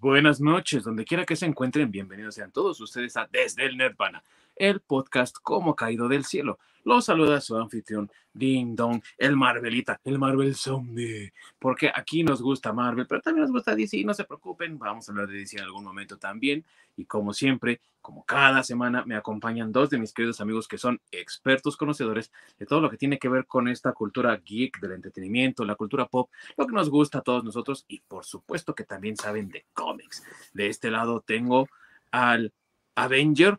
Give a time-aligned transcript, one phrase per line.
[0.00, 4.24] buenas noches, donde quiera que se encuentren, bienvenidos sean todos ustedes a Desde el Nirvana,
[4.58, 6.58] el podcast como caído del cielo.
[6.84, 12.72] Los saluda su anfitrión, Ding Dong, el Marvelita, el Marvel Zombie, porque aquí nos gusta
[12.72, 15.64] Marvel, pero también nos gusta DC, no se preocupen, vamos a hablar de DC en
[15.64, 16.64] algún momento también.
[16.96, 21.00] Y como siempre, como cada semana, me acompañan dos de mis queridos amigos que son
[21.12, 25.64] expertos conocedores de todo lo que tiene que ver con esta cultura geek del entretenimiento,
[25.64, 29.16] la cultura pop, lo que nos gusta a todos nosotros y por supuesto que también
[29.16, 30.24] saben de cómics.
[30.54, 31.68] De este lado tengo
[32.10, 32.52] al
[32.94, 33.58] Avenger,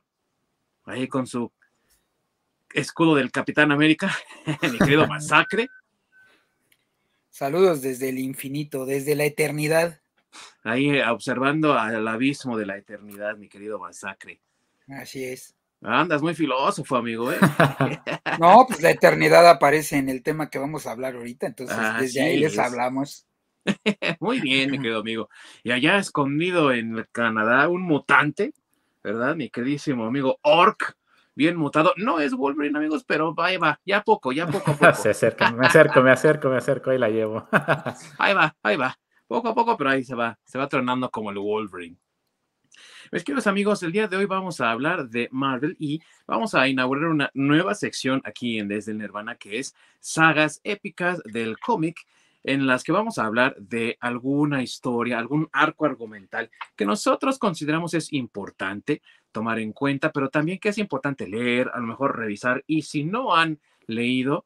[0.90, 1.52] ahí con su
[2.74, 4.14] escudo del Capitán América,
[4.72, 5.70] mi querido Masacre.
[7.30, 10.02] Saludos desde el infinito, desde la eternidad.
[10.64, 14.42] Ahí eh, observando al abismo de la eternidad, mi querido Masacre.
[14.88, 15.56] Así es.
[15.82, 17.38] Andas muy filósofo, amigo, ¿eh?
[18.40, 22.22] no, pues la eternidad aparece en el tema que vamos a hablar ahorita, entonces desde
[22.22, 23.26] ahí les hablamos.
[24.20, 25.30] muy bien, mi querido amigo.
[25.64, 28.54] Y allá escondido en Canadá, un mutante,
[29.12, 29.36] ¿verdad?
[29.36, 30.96] Mi queridísimo amigo Orc,
[31.36, 31.94] bien mutado.
[31.98, 34.94] No es Wolverine, amigos, pero ahí va, ya poco, ya poco a poco.
[34.94, 37.48] Se acerca, me acerco, me acerco, me acerco, ahí la llevo.
[38.20, 38.98] ahí va, ahí va.
[39.28, 41.98] Poco a poco, pero ahí se va, se va tronando como el Wolverine.
[43.12, 46.68] Mis queridos amigos, el día de hoy vamos a hablar de Marvel y vamos a
[46.68, 52.06] inaugurar una nueva sección aquí en Desde el Nirvana que es sagas épicas del cómic
[52.44, 57.94] en las que vamos a hablar de alguna historia, algún arco argumental que nosotros consideramos
[57.94, 62.64] es importante tomar en cuenta, pero también que es importante leer, a lo mejor revisar
[62.66, 64.46] y si no han leído,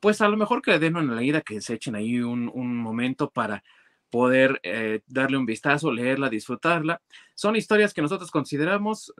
[0.00, 3.30] pues a lo mejor que le den una leída, que se echen ahí un, momento
[3.30, 3.62] para
[4.10, 7.00] poder eh, darle un vistazo, leerla, disfrutarla.
[7.34, 9.14] Son historias que nosotros consideramos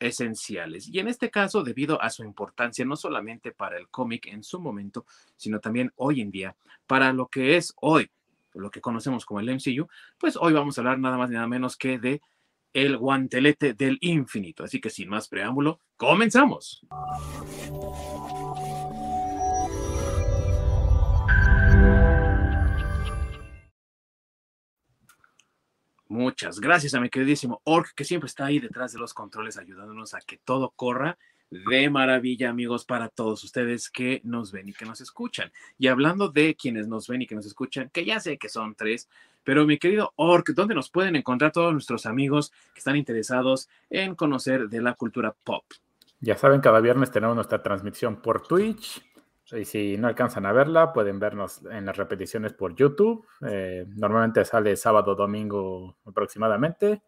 [0.00, 0.88] esenciales.
[0.88, 4.60] Y en este caso, debido a su importancia, no solamente para el cómic en su
[4.60, 8.10] momento, sino también hoy en día, para lo que es hoy,
[8.54, 9.86] lo que conocemos como el MCU,
[10.18, 12.20] pues hoy vamos a hablar nada más ni nada menos que de
[12.72, 14.64] el guantelete del infinito.
[14.64, 16.84] Así que sin más preámbulo, comenzamos.
[26.10, 30.12] Muchas gracias a mi queridísimo Orc, que siempre está ahí detrás de los controles ayudándonos
[30.12, 31.16] a que todo corra
[31.50, 35.52] de maravilla, amigos, para todos ustedes que nos ven y que nos escuchan.
[35.78, 38.74] Y hablando de quienes nos ven y que nos escuchan, que ya sé que son
[38.74, 39.08] tres,
[39.44, 44.16] pero mi querido Orc, ¿dónde nos pueden encontrar todos nuestros amigos que están interesados en
[44.16, 45.62] conocer de la cultura pop?
[46.18, 49.00] Ya saben, cada viernes tenemos nuestra transmisión por Twitch,
[49.52, 53.26] y si no alcanzan a verla, pueden vernos en las repeticiones por YouTube.
[53.46, 57.02] Eh, normalmente sale sábado, domingo aproximadamente.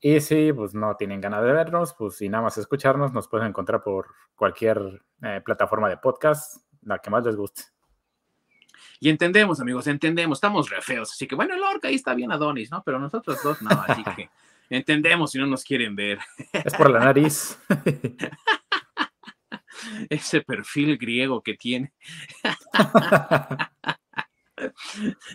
[0.00, 3.48] Y si pues, no tienen ganas de vernos, pues si nada más escucharnos, nos pueden
[3.48, 7.62] encontrar por cualquier eh, plataforma de podcast, la que más les guste.
[9.00, 11.12] Y entendemos, amigos, entendemos, estamos re feos.
[11.12, 12.82] Así que bueno, el orca ahí está bien Adonis, ¿no?
[12.84, 14.30] Pero nosotros dos no, así que
[14.70, 16.18] entendemos si no nos quieren ver.
[16.52, 17.58] Es por la nariz.
[20.10, 21.92] ese perfil griego que tiene.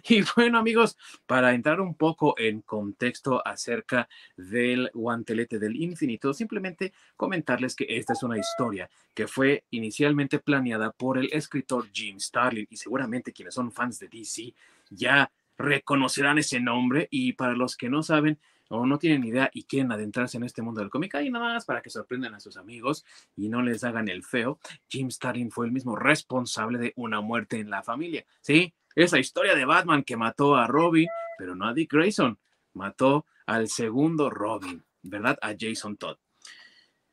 [0.09, 6.93] Y bueno, amigos, para entrar un poco en contexto acerca del guantelete del infinito, simplemente
[7.15, 12.67] comentarles que esta es una historia que fue inicialmente planeada por el escritor Jim Starlin
[12.69, 14.53] y seguramente quienes son fans de DC
[14.89, 18.39] ya reconocerán ese nombre y para los que no saben,
[18.71, 21.65] o no tienen idea y quieren adentrarse en este mundo del cómic, ahí nada más
[21.65, 23.05] para que sorprendan a sus amigos
[23.35, 27.59] y no les hagan el feo, Jim Starlin fue el mismo responsable de una muerte
[27.59, 28.25] en la familia.
[28.39, 32.39] Sí, esa historia de Batman que mató a Robin, pero no a Dick Grayson,
[32.73, 35.37] mató al segundo Robin, ¿verdad?
[35.41, 36.17] A Jason Todd.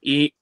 [0.01, 0.35] Y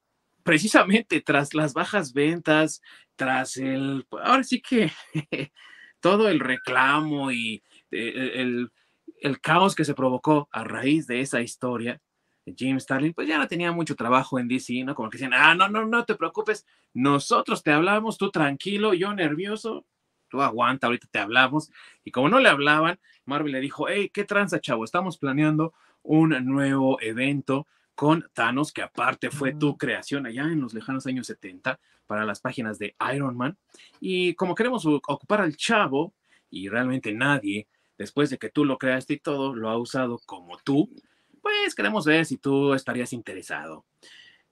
[0.43, 2.83] precisamente tras las bajas ventas,
[3.17, 4.93] tras el, ahora sí que
[6.01, 8.71] todo el reclamo y eh, el
[9.27, 12.01] el caos que se provocó a raíz de esa historia,
[12.57, 14.95] James Starling, pues ya no tenía mucho trabajo en DC, ¿no?
[14.95, 16.65] Como que decían, ah, no, no, no te preocupes,
[16.95, 19.85] nosotros te hablamos, tú tranquilo, yo nervioso,
[20.29, 21.71] tú aguanta, ahorita te hablamos.
[22.05, 24.85] Y como no le hablaban, Marvel le dijo, hey, ¿qué tranza, chavo?
[24.85, 30.75] Estamos planeando un nuevo evento con Thanos, que aparte fue tu creación allá en los
[30.75, 33.57] lejanos años 70 para las páginas de Iron Man.
[33.99, 36.15] Y como queremos ocupar al chavo,
[36.51, 37.67] y realmente nadie
[37.99, 40.91] después de que tú lo creaste y todo, lo ha usado como tú,
[41.43, 43.85] pues queremos ver si tú estarías interesado.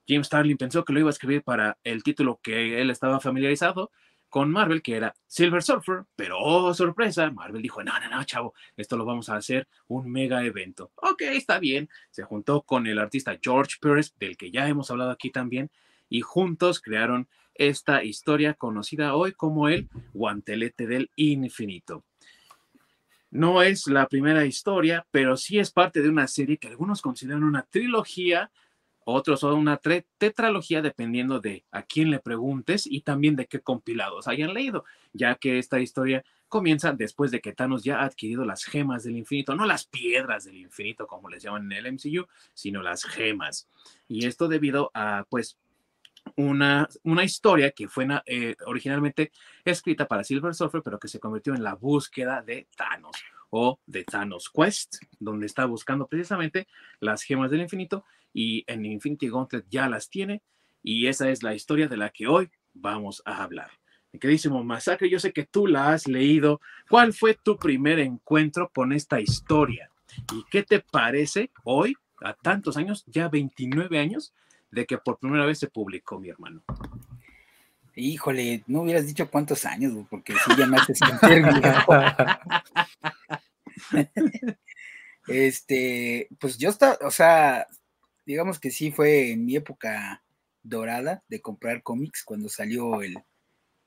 [0.07, 3.91] Jim Starlin pensó que lo iba a escribir para el título que él estaba familiarizado
[4.29, 8.53] con Marvel, que era Silver Surfer, pero oh, sorpresa, Marvel dijo, no, no, no, chavo,
[8.75, 10.91] esto lo vamos a hacer un mega evento.
[10.95, 11.89] Ok, está bien.
[12.11, 15.71] Se juntó con el artista George Pérez, del que ya hemos hablado aquí también,
[16.09, 22.03] y juntos crearon esta historia conocida hoy como el guantelete del infinito.
[23.31, 27.43] No es la primera historia, pero sí es parte de una serie que algunos consideran
[27.43, 28.51] una trilogía,
[29.07, 29.79] otros son una
[30.17, 34.83] tetralogía dependiendo de a quién le preguntes y también de qué compilados hayan leído,
[35.13, 39.17] ya que esta historia comienza después de que Thanos ya ha adquirido las gemas del
[39.17, 43.67] infinito, no las piedras del infinito como les llaman en el MCU, sino las gemas.
[44.07, 45.57] Y esto debido a, pues,
[46.35, 49.31] una, una historia que fue eh, originalmente
[49.63, 53.15] escrita para Silver Surfer, pero que se convirtió en la búsqueda de Thanos
[53.49, 56.67] o de Thanos Quest, donde está buscando precisamente
[56.99, 60.41] las gemas del infinito y en Infinity Gauntlet ya las tiene
[60.83, 63.71] y esa es la historia de la que hoy vamos a hablar.
[64.11, 66.61] Mi queridísimo Masacre, yo sé que tú la has leído.
[66.89, 69.89] ¿Cuál fue tu primer encuentro con esta historia?
[70.33, 74.33] ¿Y qué te parece hoy, a tantos años, ya 29 años,
[74.71, 76.63] de que por primera vez se publicó, mi hermano.
[77.95, 80.99] Híjole, no hubieras dicho cuántos años, porque si ya me haces
[85.27, 87.67] Este, pues yo estaba, o sea,
[88.25, 90.23] digamos que sí fue en mi época
[90.61, 93.17] dorada de comprar cómics cuando salió el,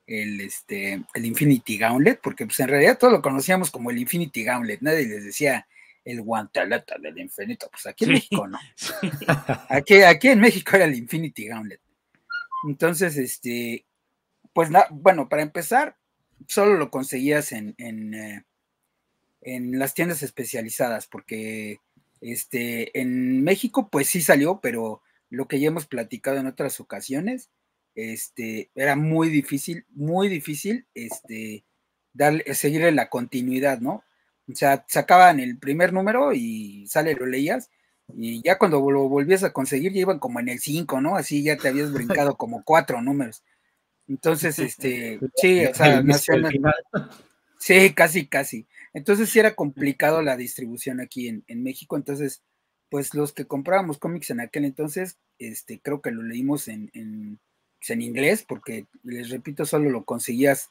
[0.07, 4.43] el, este, el Infinity Gauntlet, porque pues en realidad todos lo conocíamos como el Infinity
[4.43, 5.67] Gauntlet, nadie les decía
[6.11, 7.69] el guantelete del infinito.
[7.71, 8.59] Pues aquí en México no.
[9.69, 11.81] Aquí, aquí en México era el Infinity Gauntlet.
[12.67, 13.85] Entonces, este,
[14.53, 15.97] pues bueno, para empezar,
[16.47, 18.45] solo lo conseguías en, en, eh,
[19.43, 21.81] en, las tiendas especializadas, porque
[22.21, 27.51] este, en México, pues sí salió, pero lo que ya hemos platicado en otras ocasiones,
[27.95, 31.65] este, era muy difícil, muy difícil, este,
[32.15, 34.05] darle, seguirle la continuidad, ¿no?
[34.51, 37.71] O sea, sacaban el primer número y sale, lo leías,
[38.17, 41.17] y ya cuando lo volvías a conseguir, ya iban como en el 5, ¿no?
[41.17, 43.43] Así ya te habías brincado como cuatro números.
[44.09, 46.03] Entonces, este, sí, o sea,
[47.59, 48.67] sí, casi, casi.
[48.95, 51.97] Entonces sí era complicado la distribución aquí en, México.
[51.97, 52.43] Entonces,
[52.89, 57.39] pues los que comprábamos cómics en aquel entonces, este, creo que lo leímos en, en,
[57.79, 60.71] pues, en inglés, porque les repito, solo lo conseguías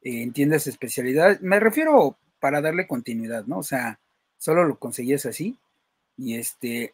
[0.00, 1.38] en tiendas de especialidad.
[1.40, 3.58] Me refiero para darle continuidad, ¿no?
[3.58, 4.00] O sea,
[4.36, 5.56] solo lo conseguías así.
[6.16, 6.92] Y este,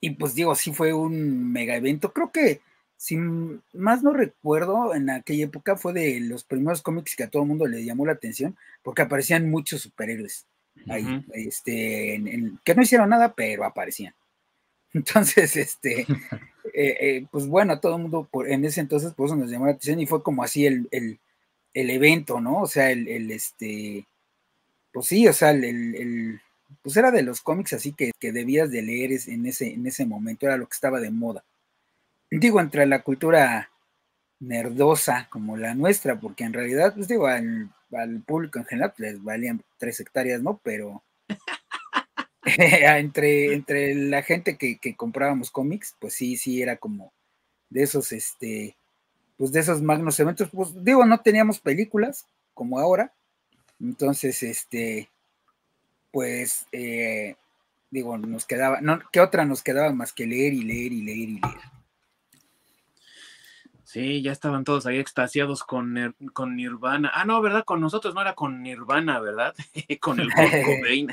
[0.00, 2.14] y pues digo, sí fue un mega evento.
[2.14, 2.62] Creo que,
[2.96, 3.16] si
[3.74, 7.48] más no recuerdo, en aquella época fue de los primeros cómics que a todo el
[7.48, 10.46] mundo le llamó la atención, porque aparecían muchos superhéroes
[10.88, 12.22] ahí, este,
[12.64, 14.14] que no hicieron nada, pero aparecían.
[14.94, 16.06] Entonces, este,
[16.72, 19.50] eh, eh, pues bueno, a todo el mundo por, en ese entonces, por eso nos
[19.50, 21.20] llamó la atención y fue como así el, el,
[21.74, 22.62] el evento, ¿no?
[22.62, 24.06] O sea, el, el este,
[24.92, 26.40] pues sí, o sea, el,
[26.82, 30.46] pues era de los cómics así que, debías de leer en ese, en ese momento,
[30.46, 31.44] era lo que estaba de moda.
[32.30, 33.70] Digo, entre la cultura
[34.40, 37.70] nerdosa como la nuestra, porque en realidad, pues digo, al,
[38.26, 40.60] público en general pues, les valían tres hectáreas, ¿no?
[40.62, 41.02] Pero
[42.44, 47.12] entre, entre la gente que, que, comprábamos cómics, pues sí, sí, era como
[47.68, 48.76] de esos, este,
[49.36, 53.12] pues de esos magnos eventos, pues digo, no teníamos películas como ahora,
[53.80, 55.08] entonces, este,
[56.12, 57.36] pues, eh,
[57.90, 61.18] digo, nos quedaba, no, ¿qué otra nos quedaba más que leer y leer y leer
[61.18, 61.70] y leer?
[63.84, 67.10] Sí, ya estaban todos ahí extasiados con, con Nirvana.
[67.12, 67.64] Ah, no, ¿verdad?
[67.64, 69.52] Con nosotros no era con Nirvana, ¿verdad?
[70.00, 71.08] con el Kurt Cobain.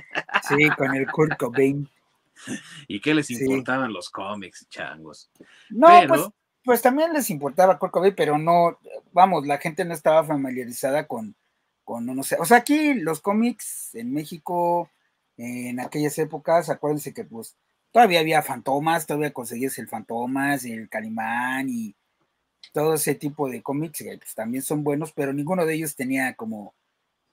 [0.48, 1.90] sí, con el Kurt Cobain.
[2.88, 5.32] ¿Y qué les importaban los cómics, changos?
[5.70, 6.22] No, pues,
[6.64, 8.78] pues, también les importaba Kurt Cobain, pero no,
[9.12, 11.36] vamos, la gente no estaba familiarizada con,
[11.88, 14.90] no sé, o sea, aquí los cómics en México,
[15.38, 17.56] en aquellas épocas, acuérdense que pues
[17.92, 21.96] todavía había fantomas, todavía conseguías el fantomas, el calimán y
[22.74, 26.36] todo ese tipo de cómics que pues, también son buenos, pero ninguno de ellos tenía
[26.36, 26.76] como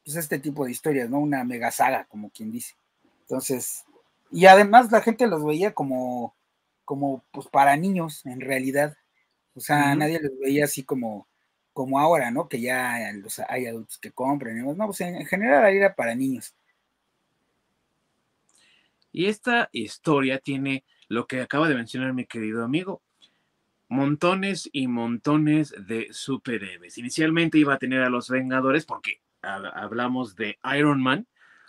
[0.05, 1.19] pues este tipo de historias, ¿no?
[1.19, 2.75] Una mega saga, como quien dice.
[3.23, 3.85] Entonces,
[4.31, 6.35] y además la gente los veía como,
[6.85, 8.97] como pues para niños, en realidad.
[9.55, 11.27] O sea, nadie los veía así como,
[11.75, 12.49] como ahora, ¿no?
[12.49, 12.95] Que ya
[13.49, 14.65] hay adultos que compren.
[14.65, 16.55] No, pues en, general era para niños.
[19.13, 23.03] Y esta historia tiene lo que acaba de mencionar mi querido amigo,
[23.89, 26.97] montones y montones de superhéroes.
[26.97, 31.27] Inicialmente iba a tener a los Vengadores porque hablamos de Iron Man,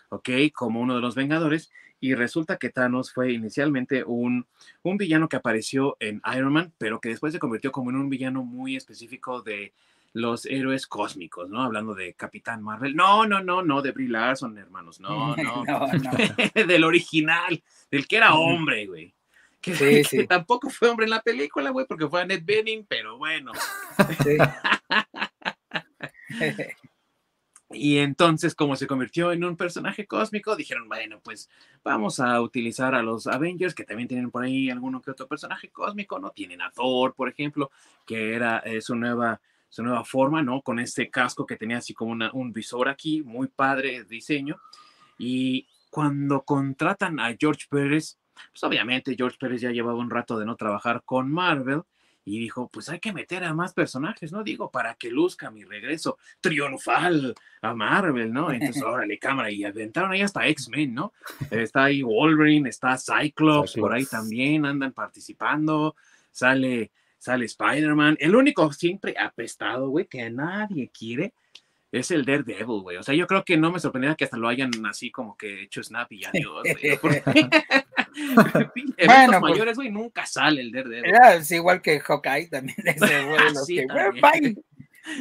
[0.10, 0.30] ¿ok?
[0.54, 1.72] Como uno de los Vengadores.
[2.00, 4.46] Y resulta que Thanos fue inicialmente un,
[4.84, 8.10] un villano que apareció en Iron Man, pero que después se convirtió como en un
[8.10, 9.74] villano muy específico de
[10.16, 11.62] los héroes cósmicos, ¿no?
[11.62, 12.96] Hablando de Capitán Marvel.
[12.96, 15.66] No, no, no, no, de Brie Larson, hermanos, no, no.
[15.66, 16.12] no, no.
[16.68, 19.14] del original, del que era hombre, güey.
[19.60, 23.52] Que, tampoco fue hombre en la película, güey, porque fue Annette Bening, pero bueno.
[27.72, 31.50] Y entonces, como se convirtió en un personaje cósmico, dijeron, bueno, pues
[31.84, 35.70] vamos a utilizar a los Avengers, que también tienen por ahí alguno que otro personaje
[35.72, 36.30] cósmico, ¿no?
[36.30, 37.70] Tienen a Thor, por ejemplo,
[38.06, 39.42] que era eh, su nueva
[39.76, 40.62] su nueva forma, ¿no?
[40.62, 44.56] Con este casco que tenía así como un visor aquí, muy padre diseño.
[45.18, 48.18] Y cuando contratan a George Pérez,
[48.54, 51.82] pues obviamente George Pérez ya llevaba un rato de no trabajar con Marvel
[52.24, 54.46] y dijo, pues hay que meter a más personajes, ¿no?
[54.46, 58.52] Digo, para que luzca mi regreso triunfal a Marvel, ¿no?
[58.52, 61.12] Entonces, órale, cámara, y aventaron ahí hasta X-Men, ¿no?
[61.52, 65.98] Está ahí Wolverine, está Cyclops, por ahí también andan participando,
[66.32, 68.18] sale sale Spider-Man.
[68.20, 71.34] El único siempre apestado, güey, que a nadie quiere
[71.92, 72.98] es el Daredevil, güey.
[72.98, 75.64] O sea, yo creo que no me sorprendería que hasta lo hayan así como que
[75.64, 76.64] hecho snap y adiós,
[77.02, 77.24] güey.
[79.06, 81.14] bueno, pues mayores, güey, nunca sale el Daredevil.
[81.38, 82.78] es igual que Hawkeye también.
[82.86, 84.56] Ese, güey, sí, que,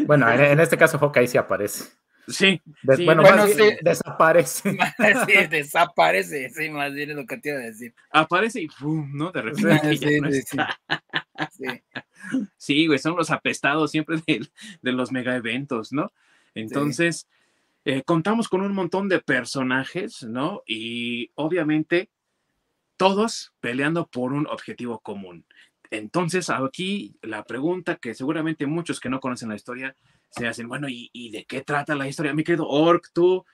[0.07, 1.85] bueno, en, en, este caso Hawkeye sí aparece.
[2.27, 4.77] Sí, bueno, bueno sí, desaparece.
[5.27, 7.95] sí, desaparece, sí, más bien es lo que te iba a decir.
[8.11, 9.11] Aparece y ¡pum!
[9.13, 9.31] ¿no?
[9.31, 9.97] De repente.
[9.97, 10.31] sí, no
[11.51, 11.81] sí,
[12.57, 12.87] sí.
[12.87, 14.47] güey, son los apestados siempre de,
[14.81, 16.13] de los mega eventos, ¿no?
[16.55, 17.29] Entonces,
[17.85, 20.63] eh, contamos con un montón de personajes, ¿no?
[20.67, 22.11] Y obviamente
[22.97, 25.45] todos peleando por un objetivo común.
[25.97, 29.97] Entonces, aquí la pregunta que seguramente muchos que no conocen la historia
[30.31, 32.35] se hacen, bueno, ¿y, de qué trata la historia?
[32.35, 33.45] Mi querido Orc, tú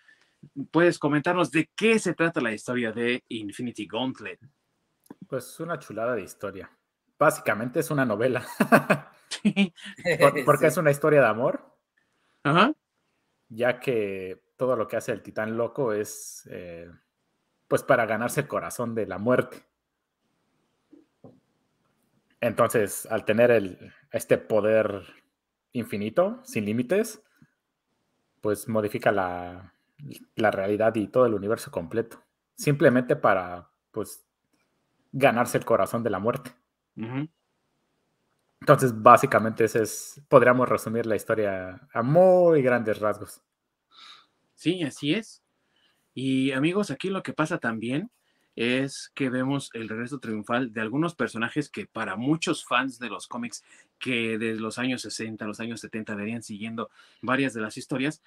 [0.71, 4.41] puedes comentarnos de qué se trata la historia de Infinity Gauntlet.
[5.29, 6.71] Pues una chulada de historia.
[7.19, 8.47] Básicamente es una novela.
[10.47, 11.77] porque es una historia de amor.
[12.43, 12.73] Ajá.
[13.49, 16.91] Ya que todo lo que hace el titán loco es eh,
[17.69, 19.70] pues para ganarse el corazón de la muerte.
[22.41, 25.05] Entonces, al tener el, este poder
[25.73, 27.23] infinito, sin límites,
[28.41, 29.75] pues modifica la,
[30.37, 32.23] realidad y todo el universo completo.
[32.55, 34.25] Simplemente para, pues,
[35.13, 36.53] ganarse el corazón de la muerte.
[38.61, 43.43] Entonces, básicamente, ese es, podríamos resumir la historia a muy grandes rasgos.
[44.55, 45.43] Sí, así es.
[46.15, 48.11] Y amigos, aquí lo que pasa también
[48.57, 53.27] es que vemos el regreso triunfal de algunos personajes que para muchos fans de los
[53.27, 53.65] cómics
[53.99, 56.91] que desde los años 60, los años 70 verían siguiendo
[57.23, 58.23] varias de las historias,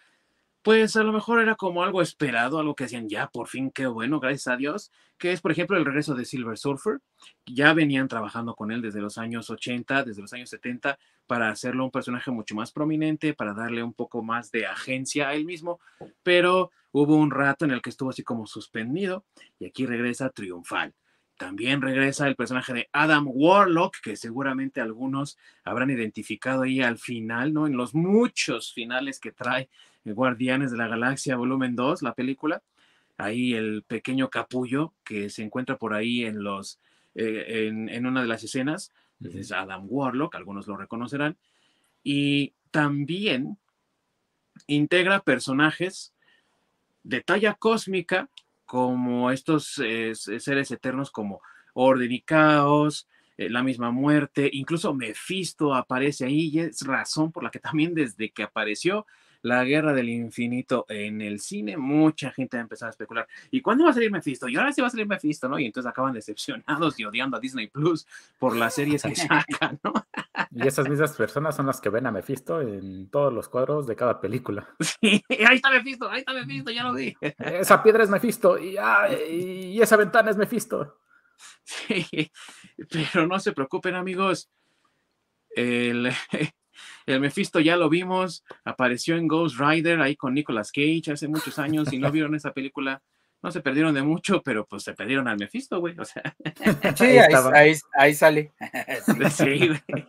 [0.64, 3.86] pues a lo mejor era como algo esperado, algo que hacían ya, por fin, qué
[3.86, 7.02] bueno, gracias a Dios, que es, por ejemplo, el regreso de Silver Surfer.
[7.46, 11.86] Ya venían trabajando con él desde los años 80, desde los años 70, para hacerlo
[11.86, 15.80] un personaje mucho más prominente, para darle un poco más de agencia a él mismo,
[16.22, 19.26] pero hubo un rato en el que estuvo así como suspendido
[19.60, 20.94] y aquí regresa triunfal.
[21.38, 27.54] También regresa el personaje de Adam Warlock, que seguramente algunos habrán identificado ahí al final,
[27.54, 27.66] ¿no?
[27.66, 29.70] En los muchos finales que trae
[30.06, 32.62] Guardianes de la Galaxia Volumen 2, la película.
[33.18, 36.80] Ahí el pequeño capullo que se encuentra por ahí en los
[37.16, 38.92] eh, en, una de las escenas,
[39.26, 41.38] es Adam Warlock, algunos lo reconocerán.
[42.04, 43.58] Y también
[44.68, 46.14] integra personajes
[47.04, 48.30] de talla cósmica,
[48.66, 51.42] como estos eh, seres eternos como
[51.74, 57.44] Orden y Caos, eh, la misma muerte, incluso Mephisto aparece ahí y es razón por
[57.44, 59.08] la que también desde que apareció
[59.44, 63.28] la Guerra del Infinito en el cine, mucha gente ha empezado a especular.
[63.52, 64.48] ¿Y cuándo va a salir Mephisto?
[64.48, 65.60] Y ahora sí va a salir Mephisto, ¿no?
[65.60, 68.08] Y entonces acaban decepcionados y odiando a Disney Plus
[68.40, 69.94] por las series que sacan, ¿no?
[70.52, 73.96] Y esas mismas personas son las que ven a Mephisto en todos los cuadros de
[73.96, 74.68] cada película.
[75.04, 77.14] Sí, ahí está Mephisto, ahí está Mephisto, ya lo vi.
[77.20, 78.78] Esa piedra es Mephisto y,
[79.30, 81.00] y esa ventana es Mephisto.
[81.64, 82.32] Sí,
[82.90, 84.50] pero no se preocupen, amigos.
[85.50, 86.12] El,
[87.06, 91.60] el Mephisto ya lo vimos, apareció en Ghost Rider ahí con Nicolas Cage hace muchos
[91.60, 93.02] años y no vieron esa película.
[93.42, 96.00] No se perdieron de mucho, pero pues se perdieron al Mephisto, güey.
[96.00, 96.24] O sea.
[96.98, 97.18] Sí,
[97.54, 98.54] ahí, ahí, sale.
[99.32, 100.08] Sí, güey.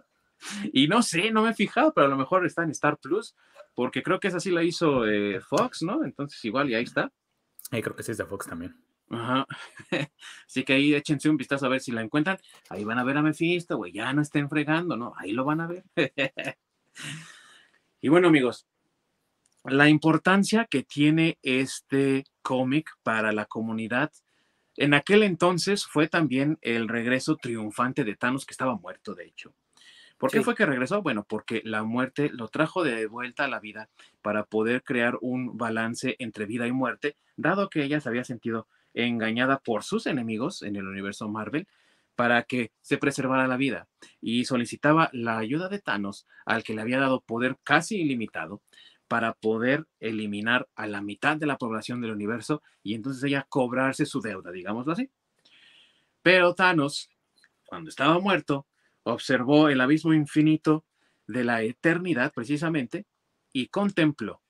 [0.73, 3.35] Y no sé, no me he fijado, pero a lo mejor está en Star Plus,
[3.75, 6.05] porque creo que esa sí la hizo eh, Fox, ¿no?
[6.05, 7.11] Entonces igual y ahí está.
[7.73, 8.77] Y creo que sí es de Fox también.
[9.15, 9.47] Ajá.
[10.47, 12.39] Así que ahí échense un vistazo a ver si la encuentran.
[12.69, 13.93] Ahí van a ver a Mephisto, güey.
[13.93, 15.13] Ya no estén fregando, ¿no?
[15.17, 15.85] Ahí lo van a ver.
[18.01, 18.67] y bueno, amigos,
[19.65, 24.13] la importancia que tiene este cómic para la comunidad
[24.77, 29.55] en aquel entonces fue también el regreso triunfante de Thanos, que estaba muerto, de hecho.
[30.19, 31.03] ¿Por qué fue que regresó?
[31.03, 33.91] Bueno, porque la muerte lo trajo de vuelta a la vida
[34.23, 38.69] para poder crear un balance entre vida y muerte, dado que ella se había sentido
[38.95, 41.67] engañada por sus enemigos en el universo Marvel
[42.17, 43.89] para que se preservara la vida
[44.21, 48.63] y solicitaba la ayuda de Thanos, al que le había dado poder casi ilimitado,
[49.09, 54.07] para poder eliminar a la mitad de la población del universo y entonces ella cobrarse
[54.07, 55.11] su deuda, digámoslo así.
[56.23, 57.11] Pero Thanos,
[57.67, 58.67] cuando estaba muerto,
[59.03, 60.85] observó el abismo infinito
[61.27, 63.07] de la eternidad precisamente
[63.53, 64.41] y contempló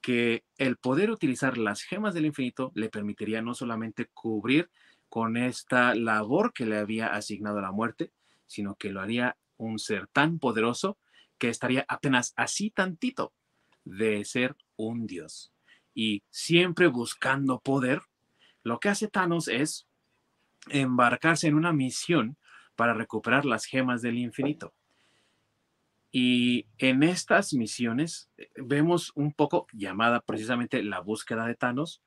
[0.00, 4.70] que el poder utilizar las gemas del infinito le permitiría no solamente cubrir
[5.08, 8.12] con esta labor que le había asignado la muerte,
[8.46, 10.98] sino que lo haría un ser tan poderoso
[11.38, 13.32] que estaría apenas así tantito
[13.84, 15.52] de ser un dios.
[15.94, 18.02] Y siempre buscando poder,
[18.62, 19.86] lo que hace Thanos es
[20.68, 22.36] embarcarse en una misión
[22.76, 24.74] para recuperar las gemas del infinito.
[26.10, 32.02] Y en estas misiones eh, vemos un poco, llamada precisamente la búsqueda de Thanos,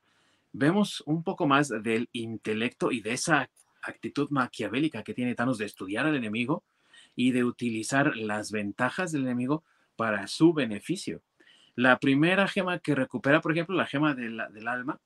[0.52, 3.50] vemos un poco más del intelecto y de esa
[3.82, 6.64] actitud maquiavélica que tiene Thanos de estudiar al enemigo
[7.14, 9.64] y de utilizar las ventajas del enemigo
[9.96, 11.22] para su beneficio.
[11.74, 15.00] La primera gema que recupera, por ejemplo, la gema del alma,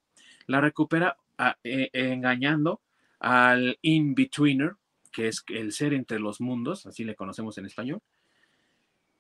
[0.47, 2.81] la recupera ah, e, engañando
[3.21, 4.75] al in-betweener,
[5.13, 8.01] que es el ser entre los mundos, así le conocemos en español,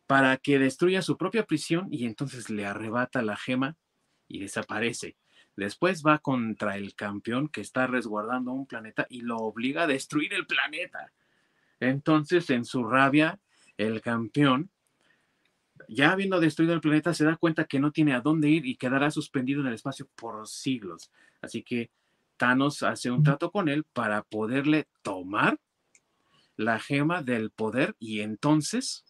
[0.06, 3.76] para que destruya su propia prisión y entonces le arrebata la gema
[4.28, 5.16] y desaparece.
[5.56, 10.34] Después va contra el campeón que está resguardando un planeta y lo obliga a destruir
[10.34, 11.12] el planeta.
[11.80, 13.40] Entonces, en su rabia,
[13.78, 14.70] el campeón,
[15.88, 18.76] ya habiendo destruido el planeta, se da cuenta que no tiene a dónde ir y
[18.76, 21.10] quedará suspendido en el espacio por siglos.
[21.40, 21.90] Así que
[22.36, 25.58] Thanos hace un trato con él para poderle tomar
[26.56, 29.05] la gema del poder y entonces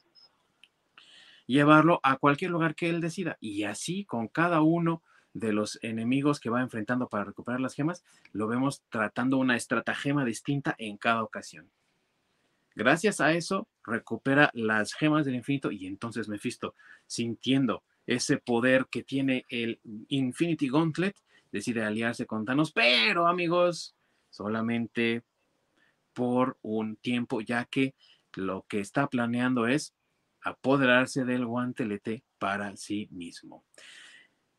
[1.47, 3.37] llevarlo a cualquier lugar que él decida.
[3.41, 8.05] Y así con cada uno de los enemigos que va enfrentando para recuperar las gemas,
[8.33, 11.71] lo vemos tratando una estratagema distinta en cada ocasión.
[12.75, 16.75] Gracias a eso, recupera las gemas del infinito y entonces Mephisto,
[17.07, 21.17] sintiendo ese poder que tiene el Infinity Gauntlet,
[21.51, 23.95] decide aliarse con Thanos, pero amigos,
[24.31, 25.23] solamente
[26.13, 27.95] por un tiempo, ya que
[28.35, 29.95] lo que está planeando es
[30.47, 33.65] apoderarse del guantelete para sí mismo.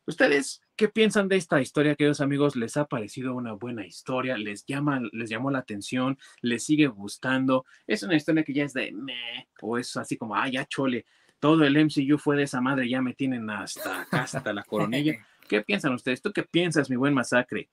[0.06, 2.56] ¿Ustedes qué piensan de esta historia, queridos amigos?
[2.56, 4.36] ¿Les ha parecido una buena historia?
[4.36, 6.18] ¿Les, llama, les llamó la atención?
[6.42, 7.64] ¿Les sigue gustando?
[7.86, 9.48] ¿Es una historia que ya es de meh?
[9.62, 11.06] ¿O es así como, ah, ya chole,
[11.40, 15.14] todo el MCU fue de esa madre, ya me tienen hasta acá, hasta la coronilla?
[15.48, 16.20] ¿Qué piensan ustedes?
[16.20, 17.70] ¿Tú qué piensas, mi buen masacre?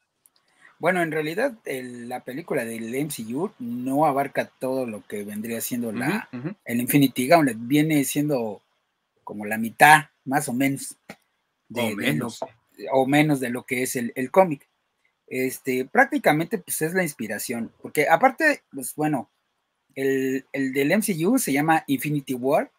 [0.86, 6.30] Bueno, en realidad la película del MCU no abarca todo lo que vendría siendo la,
[6.64, 7.58] el Infinity Gauntlet.
[7.60, 8.62] Viene siendo
[9.24, 10.96] como la mitad, más o menos.
[11.70, 12.40] De, o menos.
[12.92, 14.70] o menos de lo que es el, cómic.
[15.26, 17.72] Este, prácticamente pues es la inspiración.
[17.82, 19.32] Porque aparte, pues bueno,
[19.96, 22.72] el, del MCU se llama Infinity War.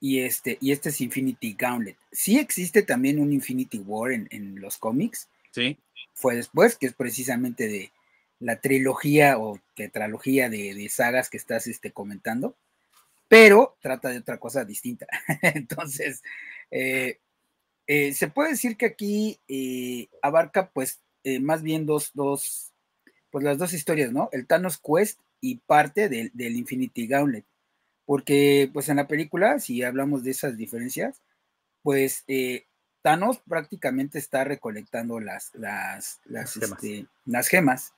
[0.00, 1.96] Y este, y este es Infinity Gauntlet.
[2.10, 5.28] Sí existe también un Infinity War en, en los cómics.
[5.52, 5.78] Sí
[6.20, 7.92] fue después, que es precisamente de
[8.38, 12.56] la trilogía o tetralogía de, sagas que estás este, comentando,
[13.28, 15.06] pero trata de otra cosa distinta.
[15.42, 16.22] Entonces,
[16.70, 17.18] eh,
[17.86, 21.00] eh, se puede decir que aquí eh, abarca pues
[21.42, 22.72] más bien dos, dos,
[23.30, 24.30] pues las dos historias, ¿no?
[24.32, 27.44] El Thanos Quest y parte del, del Infinity Gauntlet.
[28.06, 31.20] Porque pues en la película, si hablamos de esas diferencias,
[31.82, 32.24] pues
[33.02, 36.52] Thanos prácticamente está recolectando las, las, las,
[37.48, 37.92] gemas.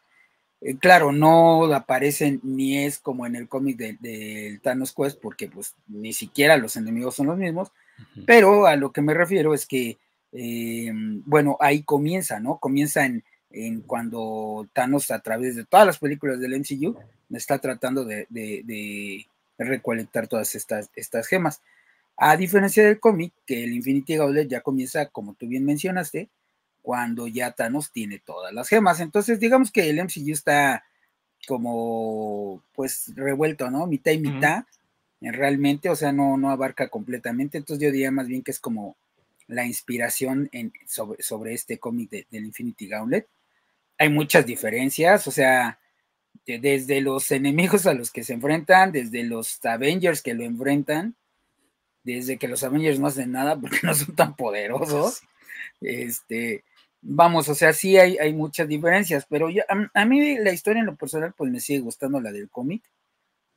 [0.61, 5.21] Este, eh, claro, no aparecen ni es como en el cómic del de Thanos Quest,
[5.21, 7.73] porque pues ni siquiera los enemigos son los mismos,
[8.27, 9.99] pero a lo que me refiero es que,
[10.33, 12.59] em, bueno, ahí comienza, ¿no?
[12.59, 13.25] Comienza en,
[13.87, 16.97] cuando Thanos a través de todas las películas del MCU
[17.31, 19.27] está tratando de, de
[19.59, 21.61] recolectar todas estas, estas gemas.
[22.17, 26.29] A diferencia del cómic, que el Infinity Gauntlet ya comienza, como tú bien mencionaste,
[26.83, 29.01] cuando ya Thanos tiene todas las gemas.
[29.01, 30.85] Entonces, digamos que el MCU está
[31.47, 33.87] como, pues, revuelto, ¿no?
[33.87, 34.65] Mitad y mitad,
[35.21, 37.59] realmente, o sea, no, no abarca completamente.
[37.59, 38.97] Entonces, yo diría más bien que es como
[39.47, 43.29] la inspiración en, sobre, sobre este cómic del Infinity Gauntlet.
[43.99, 45.79] Hay muchas diferencias, o sea,
[46.47, 51.15] desde los enemigos a los que se enfrentan, desde los Avengers que lo enfrentan,
[52.05, 55.23] desde que los Avengers no hacen nada porque no son tan poderosos.
[55.81, 56.65] Este,
[57.01, 59.49] vamos, o sea, sí hay, hay muchas diferencias, pero
[59.95, 62.83] a, mí la historia en lo personal pues me sigue gustando la del cómic.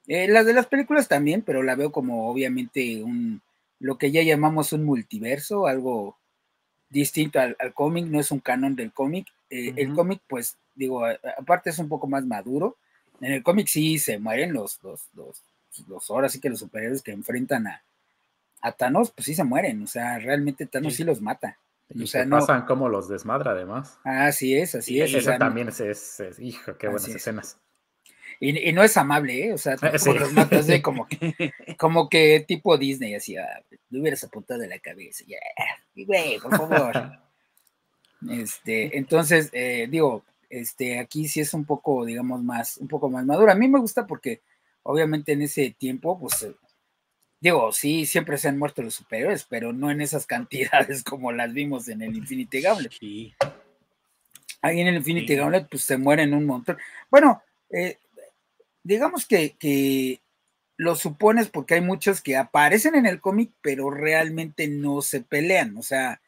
[0.08, 3.42] Eh, la de las películas también, pero la veo como obviamente un,
[3.80, 6.18] lo que ya llamamos un multiverso, algo
[6.90, 9.28] distinto al, cómic, no es un canon del cómic.
[9.50, 12.78] Eh, el cómic, pues, digo, aparte es un poco más maduro.
[13.20, 15.42] En el cómic sí se mueren los, los, los,
[15.88, 17.84] los ahora sí que los superhéroes que enfrentan a,
[18.62, 21.58] a Thanos, pues sí se mueren, o sea, realmente Thanos sí, los mata.
[21.90, 24.00] Y o sea, se no- pasan como los desmadra además.
[24.04, 25.14] Así es, así Sí, es.
[25.14, 27.18] o Ese sea, también es, es- es- hijo, qué buenas Así es.
[27.18, 27.58] escenas.
[28.40, 29.54] Y, y no es amable, ¿eh?
[29.54, 30.12] O sea, Sí.
[30.14, 34.70] los mata así como que, como que tipo Disney, así, ah, le hubieras apuntado en
[34.72, 35.38] la cabeza, ya,
[35.94, 37.12] y güey, por favor.
[38.30, 43.26] Este, entonces, eh, digo, este, aquí sí es un poco, digamos, más, un poco más
[43.26, 43.52] madura.
[43.54, 44.42] A mí me gusta porque,
[44.84, 46.48] obviamente, en ese tiempo, pues,
[47.46, 51.54] digo, sí, siempre se han muerto los superiores, pero no en esas cantidades como las
[51.54, 52.94] vimos en el Infinity Gauntlet.
[52.94, 53.34] Sí.
[54.62, 55.36] Ahí en el Infinity Sí.
[55.36, 56.78] Gauntlet, pues se mueren un montón.
[57.10, 58.00] Bueno, eh,
[58.84, 60.22] digamos que, que
[60.78, 65.78] lo supones porque hay muchos que aparecen en el cómic, pero realmente no se pelean.
[65.78, 66.22] O sea,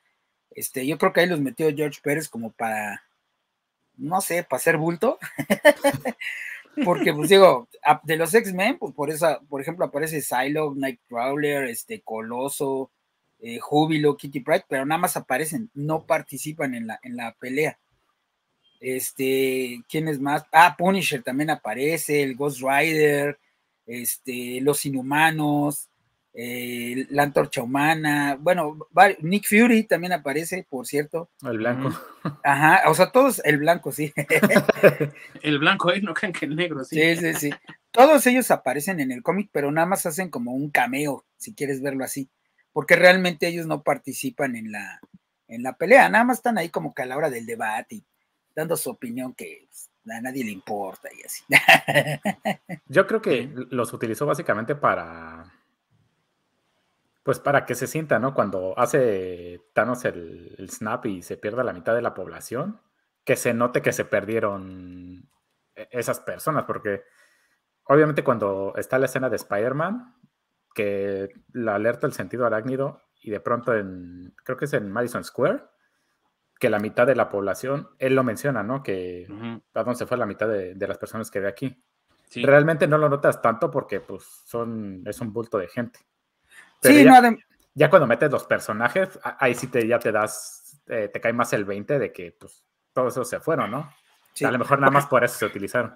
[0.51, 3.03] este, yo creo que ahí los metió George Pérez como para,
[3.95, 5.17] no sé, para hacer bulto.
[6.83, 7.67] porque, pues digo,
[8.03, 12.91] de los X-Men, pues por esa, por ejemplo, aparece Psylocke, Nightcrawler, este, Coloso,
[13.39, 17.77] eh, Júbilo, Kitty Pryde, pero nada más aparecen, no participan en la, en la pelea.
[18.79, 20.43] Este, ¿quién es más?
[20.51, 23.39] Ah, Punisher también aparece, el Ghost Rider,
[23.85, 25.86] este, los Inhumanos,
[26.39, 28.77] eh, la Antorcha Humana, bueno,
[29.21, 31.31] Nick Fury también aparece, por cierto.
[31.41, 31.99] El blanco.
[32.43, 34.13] Ajá, o sea, todos, el blanco, sí.
[35.41, 35.99] El blanco, ¿eh?
[35.99, 36.95] No crean que el negro, sí.
[36.95, 37.49] Sí, sí, sí.
[37.89, 41.81] Todos ellos aparecen en el cómic, pero nada más hacen como un cameo, si quieres
[41.81, 42.29] verlo así,
[42.71, 44.99] porque realmente ellos no participan en la,
[45.47, 48.05] en la pelea, nada más están ahí como que a la hora del debate y
[48.55, 51.43] dando su opinión que pues, a nadie le importa y así.
[52.85, 55.51] Yo creo que los utilizó básicamente para.
[57.27, 58.33] Pues para que se sienta, ¿no?
[58.33, 62.79] Cuando hace Thanos el, el snap y se pierda la mitad de la población,
[63.25, 65.29] que se note que se perdieron
[65.75, 67.03] e- esas personas, porque
[67.83, 70.15] obviamente cuando está la escena de Spider-Man,
[70.73, 75.25] que la alerta el sentido arácnido y de pronto en, creo que es en Madison
[75.25, 75.65] Square,
[76.57, 78.83] que la mitad de la población, él lo menciona, ¿no?
[78.83, 79.27] Que
[79.73, 81.83] a dónde se fue la mitad de, de las personas que ve aquí.
[82.29, 82.41] sí.
[82.41, 85.99] Realmente no lo notas tanto porque pues son, es un bulto de gente.
[86.81, 87.37] Pero Sí, ya, no, de-
[87.73, 89.09] ya cuando metes los personajes,
[89.39, 92.63] ahí sí te, ya te das, eh, te cae más el 20 de que pues
[92.93, 93.93] todos esos se fueron, ¿no?
[94.33, 94.45] sí.
[94.45, 95.95] A lo mejor nada más por eso se utilizaron.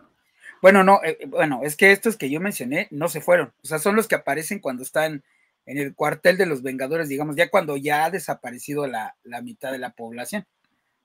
[0.62, 3.80] Bueno, no, eh, bueno, es que estos que yo mencioné no se fueron, o sea,
[3.80, 5.24] son los que aparecen cuando están
[5.66, 9.72] en el cuartel de los Vengadores, digamos, ya cuando ya ha desaparecido la, la mitad
[9.72, 10.46] de la población.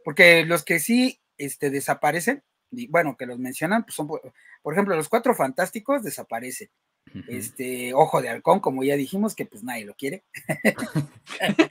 [0.05, 4.97] Porque los que sí este, desaparecen, y bueno, que los mencionan, pues son, por ejemplo,
[4.97, 6.69] los cuatro fantásticos desaparecen.
[7.29, 10.25] Este, Ojo de Halcón, como ya dijimos, que pues nadie lo quiere.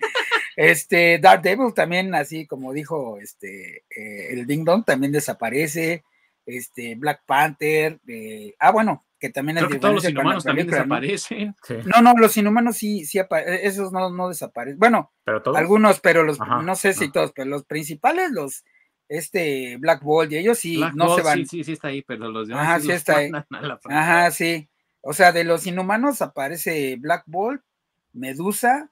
[0.56, 6.04] este, Daredevil también, así como dijo este, eh, el Ding Dong, también desaparece.
[6.46, 10.68] Este, Black Panther, eh, ah, bueno, que también Creo es que todos los inhumanos también
[10.68, 11.56] desaparecen.
[11.64, 14.78] Sí, No, no, los inhumanos sí, sí apare- esos no, no desaparecen.
[14.78, 15.58] Bueno, pero todos.
[15.58, 18.64] algunos, pero los, Ajá, no sé si todos, pero los principales, los,
[19.10, 21.38] este, Black Bolt y ellos sí, Black no se van.
[21.40, 23.32] Sí, sí, sí está ahí, pero los demás Ajá, sí los está ahí.
[23.86, 24.70] Ajá, sí.
[25.08, 27.62] O sea, de los inhumanos aparece Black Bolt,
[28.14, 28.90] Medusa,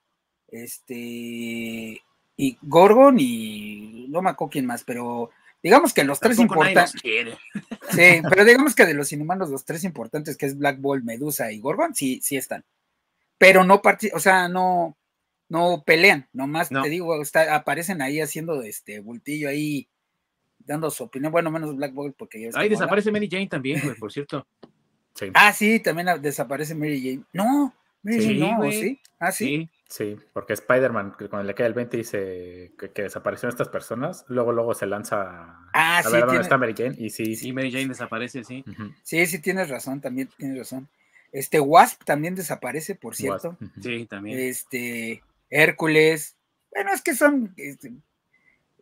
[0.49, 2.01] este,
[2.37, 7.01] y Gorgon y no me acuerdo quién más, pero digamos que los tres Tampoco importantes,
[7.91, 11.51] sí, pero digamos que de los inhumanos los tres importantes que es Black Bolt, Medusa
[11.51, 12.63] y Gorgon, sí, sí están.
[13.37, 14.95] Pero no parti o sea, no,
[15.49, 16.81] no pelean, nomás No.
[16.83, 19.87] te digo, está- aparecen ahí haciendo este bultillo ahí,
[20.59, 22.69] dando su opinión, bueno, menos Black Bolt porque ya Ahí mola.
[22.69, 24.45] desaparece Mary Jane también, güey, por cierto.
[25.15, 27.23] Sí, Ah, sí, también desaparece Mary Jane.
[27.33, 28.71] No, Mary Sí, Jane no.
[28.71, 28.99] ¿sí?
[29.19, 29.45] Ah, sí.
[29.45, 29.69] Sí.
[29.87, 34.25] sí, porque Spider-Man, que cuando le cae el 20 dice que, que desaparecieron estas personas,
[34.27, 37.35] luego luego se lanza Ah, a sí, ver dónde tiene- está Mary Jane y sí,
[37.35, 38.65] Sí, Mary Jane desaparece, sí.
[39.03, 40.89] Sí, sí, tienes razón, también tienes razón.
[41.31, 43.57] Este Wasp también desaparece, por cierto.
[43.81, 44.39] Sí, también.
[44.39, 46.35] Este Hércules.
[46.71, 47.53] Bueno, es que son.
[47.57, 47.91] este,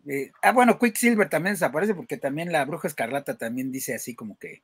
[0.08, 4.38] eh, ah, bueno, Quicksilver también desaparece porque también la bruja escarlata también dice así como
[4.40, 4.62] que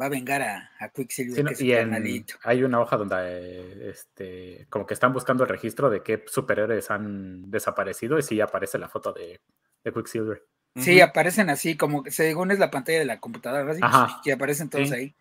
[0.00, 3.16] va a vengar a, a Quicksilver, Sí, no, que y en- hay una hoja donde
[3.18, 8.40] eh, este, como que están buscando el registro de qué superhéroes han desaparecido y sí
[8.40, 9.40] aparece la foto de,
[9.84, 10.42] de Quicksilver.
[10.76, 14.20] Sí, aparecen así, como que según es la pantalla de la computadora, así, Ajá.
[14.24, 14.94] y aparecen todos Sí.
[14.94, 15.14] ahí.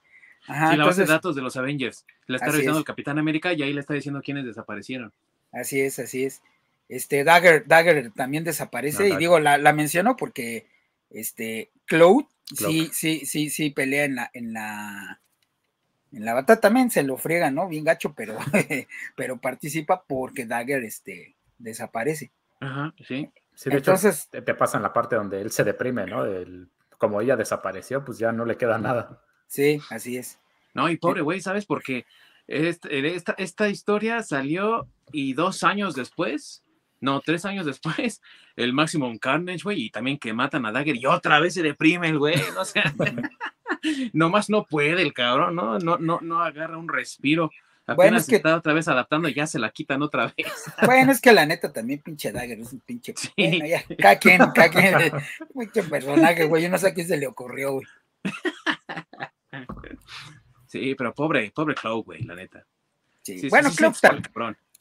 [0.48, 2.06] Ajá, Sí, la base de datos de los Avengers.
[2.28, 2.82] Le está revisando es.
[2.82, 5.12] el Capitán América y ahí le está diciendo quiénes desaparecieron.
[5.52, 6.42] Así es, así es.
[6.88, 9.20] Este Dagger, Dagger también desaparece, No, y Dagger.
[9.20, 10.66] digo, la, la menciono porque
[11.10, 15.22] este Cloud sí, sí, sí, sí pelea en la, en la,
[16.12, 17.68] en la batalla también se lo friega, ¿no?
[17.68, 18.38] Bien gacho, pero,
[19.16, 22.32] pero participa porque Dagger este desaparece.
[22.60, 23.30] Ajá, sí.
[23.54, 26.26] Sí, de Entonces- hecho, te, te pasan la parte donde él se deprime, ¿no?
[26.26, 29.22] El- como ella desapareció, pues ya no le queda nada.
[29.48, 30.38] Sí, así es.
[30.74, 31.66] No, y pobre güey, ¿sabes?
[31.66, 32.06] Porque
[32.48, 36.62] este, esta, esta historia salió y dos años después,
[37.02, 38.22] no, tres años después,
[38.56, 42.08] el Maximum Carnage, güey, y también que matan a Dagger y otra vez se deprime
[42.08, 42.82] el güey, no sé.
[44.14, 45.80] nomás no puede el cabrón, ¿no?
[45.80, 47.52] No, no, no agarra un respiro.
[47.86, 50.66] Apenas Bueno, es que- está otra vez adaptando y ya se la quitan otra vez.
[50.86, 53.16] Bueno, es que la neta también pinche Dagger es un pinche.
[53.18, 53.32] Sí.
[53.36, 54.42] Bueno, ya, cada quien,
[55.58, 56.62] pinche personaje, güey.
[56.64, 57.88] Yo no sé a quién se le ocurrió, güey.
[60.68, 62.64] Sí, pero pobre, pobre Clow, güey, la neta.
[63.24, 63.34] Sí.
[63.34, 63.96] Sí, sí, bueno, sí, Cloak,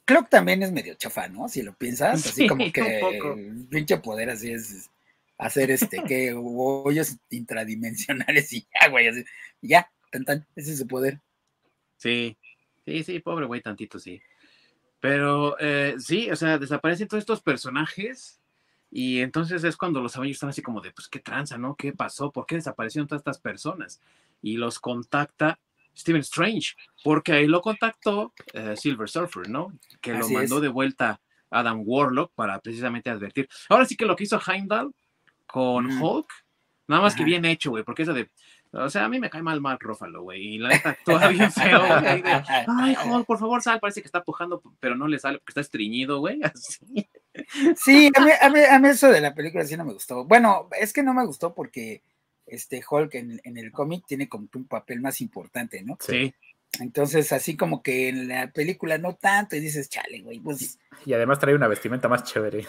[0.08, 1.50] Cloak también es medio chafa, ¿no?
[1.50, 4.90] Si lo piensas, así Sí, como que el pinche poder así es
[5.36, 9.22] hacer este, que hoyos intradimensionales y ya, güey, así,
[9.60, 11.20] ya, tan, tan, ese es su poder.
[11.98, 12.38] Sí,
[12.86, 14.22] sí, sí, pobre güey, tantito sí.
[14.98, 18.40] Pero eh, sí, o sea, desaparecen todos estos personajes
[18.90, 21.76] y entonces es cuando los Avengers están así como de, pues, ¿qué tranza, no?
[21.76, 22.32] ¿Qué pasó?
[22.32, 24.00] ¿Por qué desaparecieron todas estas personas?
[24.40, 25.58] Y los contacta
[25.98, 29.72] Stephen Strange, porque ahí lo contactó eh, Silver Surfer, ¿no?
[30.00, 30.62] Que lo mandó es.
[30.62, 33.48] de vuelta Adam Warlock para precisamente advertir.
[33.68, 34.94] Ahora sí que lo que hizo Heimdall
[35.46, 36.02] con Mm.
[36.02, 36.28] Hulk,
[36.86, 38.30] nada más que bien hecho, güey, porque eso de,
[38.72, 41.50] o sea, a mí me cae mal Mark Ruffalo, güey, y la neta actúa bien
[41.50, 42.22] feo, güey,
[42.68, 43.80] Ay, Hulk, por favor, sal.
[43.80, 46.40] Parece que está pujando, pero no le sale porque está estreñido, güey.
[46.44, 47.08] Así.
[47.76, 50.24] Sí, a mí, a, mí, a mí eso de la película sí no me gustó.
[50.24, 52.02] Bueno, es que no me gustó porque
[52.50, 55.96] este Hulk en, el cómic tiene como que un papel más importante, ¿no?
[56.00, 56.34] Sí.
[56.80, 60.78] Entonces, así como que en la película no tanto, y dices, chale, güey, pues.
[61.04, 62.66] Y además trae una vestimenta más chévere.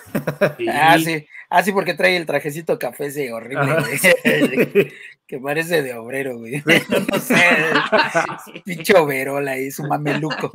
[0.71, 3.81] Ah, sí, ah, sí, porque trae el trajecito café ese horrible, Ajá.
[3.81, 4.91] güey,
[5.27, 6.63] que parece de obrero, güey.
[7.11, 7.35] No sé,
[8.65, 10.51] pinche overola ahí, su mameluco.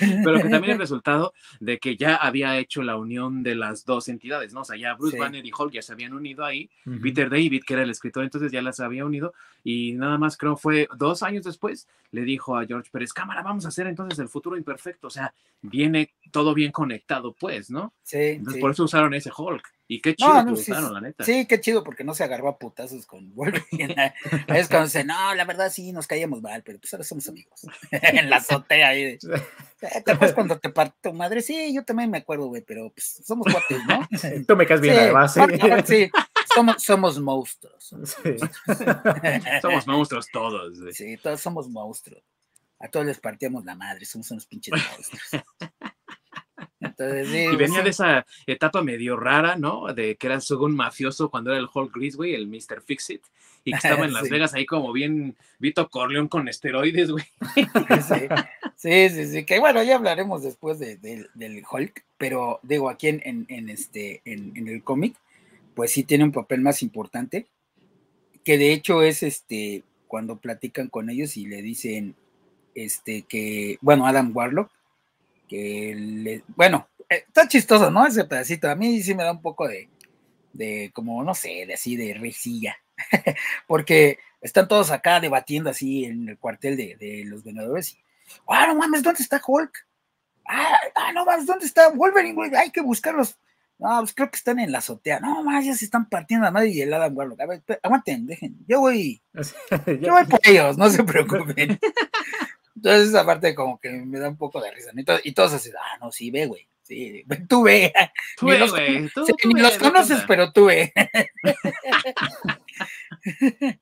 [0.00, 4.08] Pero que también el resultado de que ya había hecho la unión de las dos
[4.08, 4.62] entidades, ¿no?
[4.62, 5.20] O sea, ya Bruce Sí.
[5.20, 6.70] Banner y Hulk ya se habían unido ahí.
[7.02, 9.34] Peter David, que era el escritor, entonces ya las había unido.
[9.62, 13.64] Y nada más, creo, fue dos años después, le dijo a George Pérez, cámara, vamos
[13.64, 15.06] a hacer entonces el futuro imperfecto.
[15.08, 17.92] O sea, viene todo bien conectado, pues, ¿no?
[18.02, 18.60] Sí, Entonces sí.
[18.60, 19.62] por eso usaron ese Hulk.
[19.86, 21.24] Y qué chido que no, lo sí, usaron, la neta.
[21.24, 24.14] Sí, qué chido, porque no se agarró a putazos con Wolverine.
[24.48, 27.66] Es cuando dice, no, la verdad sí, nos caíamos mal, pero pues ahora somos amigos.
[27.90, 29.04] en la azotea ahí.
[29.04, 29.10] de,
[29.82, 31.42] "Eh, ¿Te acuerdas cuando te partió tu madre?
[31.42, 34.08] Sí, yo también me acuerdo, güey, pero pues somos cuates, ¿no?
[34.48, 35.34] Tú me caes bien, sí, además.
[35.84, 36.10] sí,
[36.54, 37.94] somos, somos monstruos.
[38.04, 38.36] Sí.
[39.60, 40.80] Somos monstruos todos.
[40.80, 40.92] güey.
[40.94, 42.22] Sí, todos somos monstruos.
[42.84, 45.22] A todos les partíamos la madre, somos unos pinches monstruos.
[46.80, 47.84] Entonces, sí, Y venía sí.
[47.84, 49.92] de esa etapa medio rara, ¿no?
[49.94, 52.82] De que era un mafioso cuando era el Hulk Gris, güey, el Mr.
[52.84, 53.22] Fixit,
[53.64, 54.30] y que estaba en Las Sí.
[54.30, 57.24] Vegas ahí como bien Vito Corleón con esteroides, güey.
[57.54, 57.66] Sí,
[58.76, 63.08] sí, sí, sí, que bueno, ya hablaremos después de- de- del Hulk, pero digo, aquí
[63.08, 65.16] en, en- en este, en, en el cómic,
[65.74, 67.46] pues sí tiene un papel más importante,
[68.44, 72.14] que de hecho es este, cuando platican con ellos y le dicen,
[72.74, 74.70] este, que, bueno, Adam Warlock,
[75.48, 78.06] que le, bueno, eh, está chistoso, ¿no?
[78.06, 79.88] Ese pedacito, a mí sí me da un poco de,
[80.52, 82.76] de como, no sé, de así, de risilla,
[83.66, 87.98] porque están todos acá debatiendo así en el cuartel de, de los Vengadores y,
[88.48, 89.86] ah, no mames, ¿dónde está Hulk?
[90.46, 92.54] Ah, ah, no mames, ¿dónde está Wolverine, güey?
[92.54, 93.38] Hay que buscarlos.
[93.78, 95.18] No, pues creo que están en la azotea.
[95.20, 97.40] No, más ya se están partiendo a madre y el Adam Warlock.
[97.40, 98.56] A ver, aguanten, dejen.
[98.68, 99.20] Yo voy,
[100.00, 101.78] yo voy por ellos, no se preocupen.
[102.76, 104.90] Entonces, esa parte como que me da un poco de risa.
[104.92, 105.00] ¿no?
[105.00, 106.68] Y, to- y todos así, ah, no, sí, ve, güey.
[106.82, 107.92] Sí, tú ve.
[108.36, 109.08] Tú, ve, güey.
[109.10, 110.92] Tú, Sí, tú ni ve, los no conoces, pero tú ve.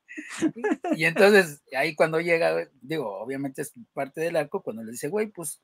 [0.96, 5.28] y entonces, ahí cuando llega, digo, obviamente es parte del arco, cuando le dice, güey,
[5.28, 5.60] pues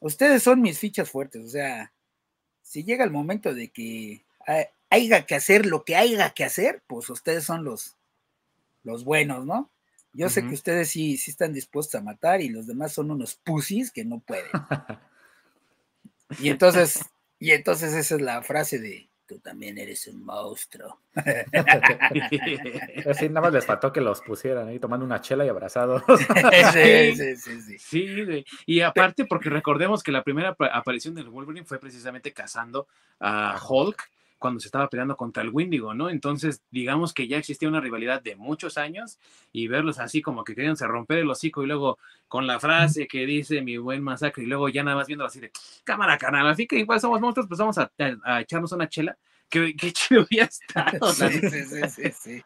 [0.00, 1.92] ustedes son mis fichas fuertes, o sea,
[2.62, 6.82] si llega el momento de que ha- haya que hacer lo que haya que hacer,
[6.86, 7.96] pues ustedes son los,
[8.82, 9.70] los buenos, ¿no?
[10.14, 13.34] Yo sé que ustedes sí, sí están dispuestos a matar y los demás son unos
[13.34, 14.46] pussies que no pueden.
[16.40, 17.04] Y entonces,
[17.38, 20.98] y entonces esa es la frase de tú también eres un monstruo.
[23.08, 26.02] Así nada más les faltó que los pusieran ahí tomando una chela y abrazados.
[26.72, 27.78] sí, sí, sí, sí.
[27.78, 28.44] Sí.
[28.66, 32.86] Y aparte, porque recordemos que la primera apa- aparición del Wolverine fue precisamente cazando
[33.20, 34.10] a Hulk
[34.44, 36.10] cuando se estaba peleando contra el Wendigo, ¿no?
[36.10, 39.18] Entonces, digamos que ya existía una rivalidad de muchos años
[39.52, 41.96] y verlos así como que querían se romper el hocico y luego
[42.28, 45.40] con la frase que dice mi buen masacre y luego ya nada más viendo así
[45.40, 45.50] de
[45.82, 49.16] cámara canal, así que igual somos monstruos, pues vamos a, a- a echarnos una chela.
[49.48, 50.98] Qué, qué chido hubiera estado.
[51.18, 51.88] la Sí, neta.
[51.88, 52.42] sí, sí,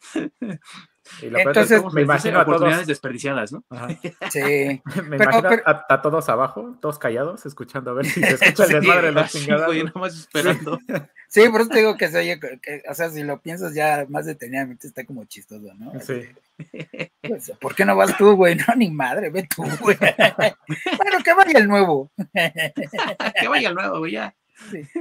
[1.18, 1.32] sí, sí.
[1.34, 3.64] Entonces, me imagino a oportunidades desperdiciadas, ¿no?
[4.30, 4.82] Sí.
[5.08, 9.06] me imagino A, todos abajo, todos callados, escuchando a ver si se escucha el desmadre
[9.08, 9.68] de las chingadas.
[9.68, 10.78] nada más esperando.
[11.28, 12.40] Sí, por eso te digo que se oye,
[12.88, 15.92] o sea, si lo piensas ya más detenidamente está como chistoso, ¿no?
[16.00, 16.28] Sí.
[17.22, 18.56] Pues, ¿Por qué no vas tú, güey?
[18.56, 19.96] No, ni madre, ve tú, güey.
[19.98, 22.10] bueno, que vaya el nuevo.
[22.34, 24.34] que vaya el nuevo, güey, ya.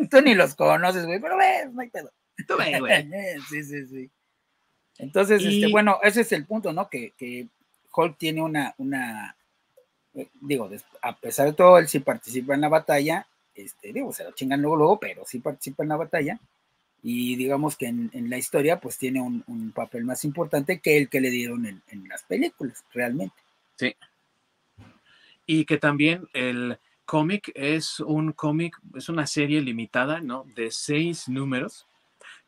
[0.09, 2.11] Tú ni los conoces, güey, pero ves, no hay pedo.
[2.47, 3.09] Tú ves, güey.
[3.49, 4.11] sí, sí, sí.
[4.99, 6.89] Entonces, este, bueno, ese es el punto, ¿no?
[6.89, 7.47] Que, que
[7.95, 9.35] Hulk tiene una, una,
[10.13, 10.69] eh, digo,
[11.01, 14.61] a pesar de todo, él sí participa en la batalla, este, digo, se lo chingan
[14.61, 16.39] luego, luego, pero sí participa en la batalla,
[17.01, 21.21] y digamos que en, la historia, pues tiene un, papel más importante que el que
[21.21, 23.35] le dieron en, en las películas, realmente.
[23.77, 23.95] Sí.
[25.45, 30.45] Y que también el cómic es un cómic, es una serie limitada, ¿no?
[30.55, 31.87] De seis números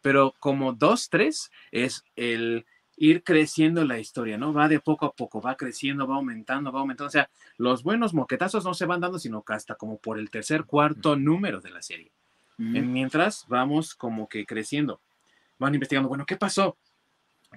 [0.02, 2.66] pero como dos, tres es el
[2.98, 4.54] ir creciendo la historia, ¿no?
[4.54, 7.08] Va de poco a poco, va creciendo, va aumentando, va aumentando.
[7.08, 10.30] O sea, los buenos moquetazos no se van dando, sino que hasta como por el
[10.30, 12.12] tercer, cuarto número de la serie.
[12.58, 15.02] Mientras vamos como que creciendo.
[15.58, 16.78] Van investigando, bueno, ¿qué pasó?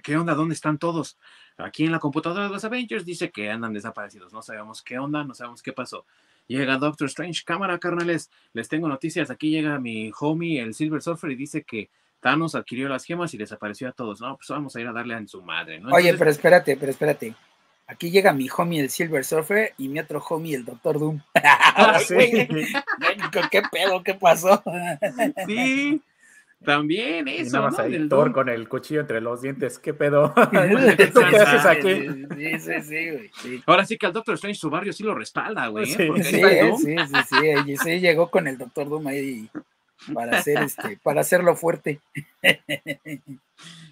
[0.01, 0.33] ¿Qué onda?
[0.33, 1.17] ¿Dónde están todos?
[1.57, 4.33] Aquí en la computadora de los Avengers dice que andan desaparecidos.
[4.33, 6.05] No sabemos qué onda, no sabemos qué pasó.
[6.47, 9.29] Llega Doctor Strange, cámara, carnales, les tengo noticias.
[9.29, 11.89] Aquí llega mi homie, el Silver Surfer, y dice que
[12.25, 14.19] Thanos adquirió las gemas y desapareció a todos.
[14.19, 15.93] No, pues vamos a ir a darle a su madre, ¿no?
[15.93, 17.35] Oye, pero espérate, pero espérate.
[17.85, 21.21] Aquí llega mi homie el Silver Surfer y mi otro homie el Doctor Doom.
[21.77, 22.15] Ah, sí.
[23.51, 24.01] ¿Qué pedo?
[24.01, 24.63] ¿Qué pasó?
[25.45, 26.01] sí.
[26.63, 27.77] También eso, ¿no?
[27.77, 30.33] Ahí, Thor con el cuchillo entre los dientes, ¿qué pedo?
[30.51, 32.07] qué haces aquí?
[32.35, 33.63] Sí, sí, sí, güey.
[33.67, 35.91] Ahora sí que al Doctor Strange su barrio sí lo respalda, güey.
[35.91, 35.95] ¿eh?
[35.95, 37.35] Sí, sí, sí, sí,
[37.65, 39.47] sí, sí, llegó con el Doctor Doom ahí
[40.13, 41.99] para hacer este, para hacerlo fuerte.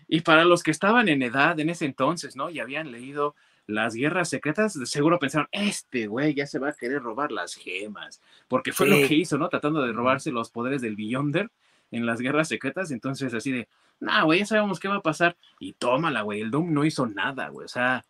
[0.07, 2.49] y para los que estaban en edad en ese entonces, ¿no?
[2.49, 3.35] Y habían leído
[3.65, 8.21] las guerras secretas, seguro pensaron, este güey ya se va a querer robar las gemas,
[8.47, 9.47] porque fue lo que hizo, ¿no?
[9.49, 11.49] Tratando de robarse los poderes del Beyonder
[11.91, 13.67] en las guerras secretas, entonces así de,
[13.99, 17.05] nah, güey, ya sabemos qué va a pasar, y tómala, güey, el Doom no hizo
[17.05, 18.03] nada, güey, o sea...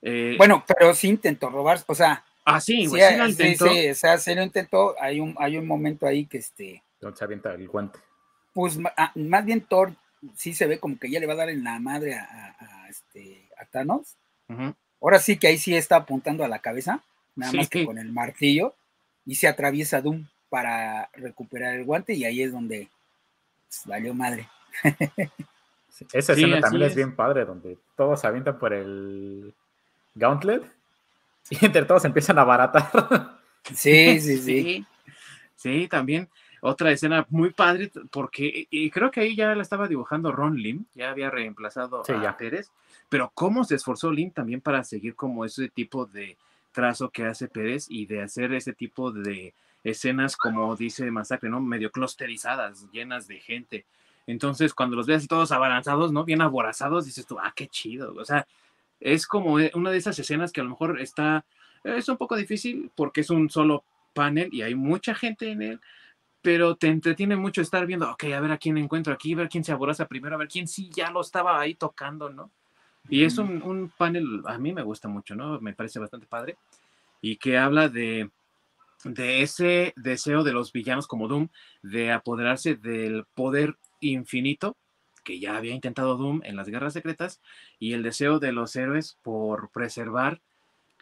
[0.00, 2.24] Eh, bueno, pero sí intentó robar, o sea...
[2.46, 3.66] Ah, sí, güey, sí, lo intentó.
[3.66, 7.18] Sí, o sea, sí lo intentó, hay un, hay un momento ahí que este donde
[7.18, 7.98] se avienta el guante.
[8.52, 9.92] Pues ah, más bien Thor
[10.34, 13.48] sí se ve como que ya le va a dar en la madre a, este,
[13.58, 14.16] a Thanos.
[15.00, 17.02] Ahora sí que ahí sí está apuntando a la cabeza,
[17.34, 18.74] nada más que con el martillo,
[19.26, 22.88] y se atraviesa Doom para recuperar el guante, y ahí es donde
[23.68, 24.48] pues, valió madre.
[26.12, 26.94] esa escena también es.
[26.94, 29.52] bien padre, donde todos se avientan por el
[30.14, 30.62] gauntlet
[31.50, 33.38] y entre todos empiezan a baratar.
[33.74, 34.86] Sí, sí, sí.
[35.56, 36.28] Sí, también
[36.66, 40.86] otra escena muy padre, porque y creo que ahí ya la estaba dibujando Ron Lim,
[40.94, 42.70] ya había reemplazado a Pérez,
[43.10, 46.38] pero cómo se esforzó Lim también para seguir como ese tipo de
[46.72, 49.52] trazo que hace Pérez y de hacer ese tipo de
[49.84, 51.60] escenas, como dice Masacre, ¿no?
[51.60, 53.84] Medio clusterizadas, llenas de gente.
[54.26, 56.24] Entonces, cuando los ves todos abalanzados, ¿no?
[56.24, 58.14] Bien aborazados, dices tú, ah, qué chido.
[58.14, 58.46] O sea,
[59.00, 61.44] es como e, una de esas escenas que a lo mejor está,
[61.84, 65.80] es un poco difícil porque es un solo panel y hay mucha gente en él,
[66.44, 69.48] pero te entretiene mucho estar viendo, ok, a ver a quién encuentro aquí, a ver
[69.48, 72.50] quién se aboraza primero, a ver quién sí ya lo estaba ahí tocando, ¿no?
[73.08, 75.58] Y es un, panel, a mí me gusta mucho, ¿no?
[75.62, 76.58] Me parece bastante padre.
[77.22, 78.28] Y que habla de,
[79.04, 81.48] de ese deseo de los villanos como Doom
[81.82, 84.76] de apoderarse del poder infinito
[85.24, 87.40] que ya había intentado Doom en las guerras secretas
[87.78, 90.42] y el deseo de los héroes por preservar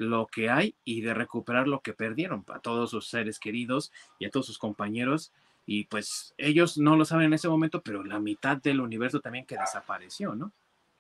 [0.03, 4.27] lo que hay y de recuperar lo que perdieron a todos sus seres queridos y
[4.27, 5.33] a todos sus compañeros.
[5.65, 9.47] Y pues ellos no lo saben en ese momento, pero la mitad del universo también
[9.47, 10.53] que desapareció, ¿no?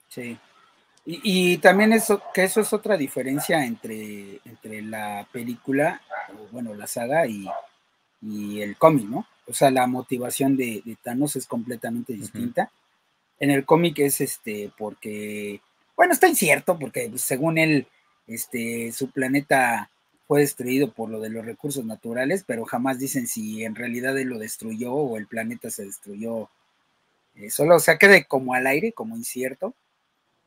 [0.08, 0.38] Sí.
[1.04, 6.00] Y, también eso, que eso es otra diferencia entre, entre la película,
[6.52, 7.48] bueno, la saga y,
[8.60, 9.26] el cómic, ¿no?
[9.48, 12.70] O sea, la motivación de, Thanos es completamente distinta.
[13.40, 15.60] En el cómic es este, porque,
[15.96, 17.88] bueno, está incierto, porque según él,
[18.26, 19.90] este, su planeta
[20.26, 24.28] fue destruido por lo de los recursos naturales, pero jamás dicen si en realidad él
[24.28, 26.48] lo destruyó o el planeta se destruyó.
[27.34, 29.74] Eh, solo, o sea, quede como al aire, como incierto,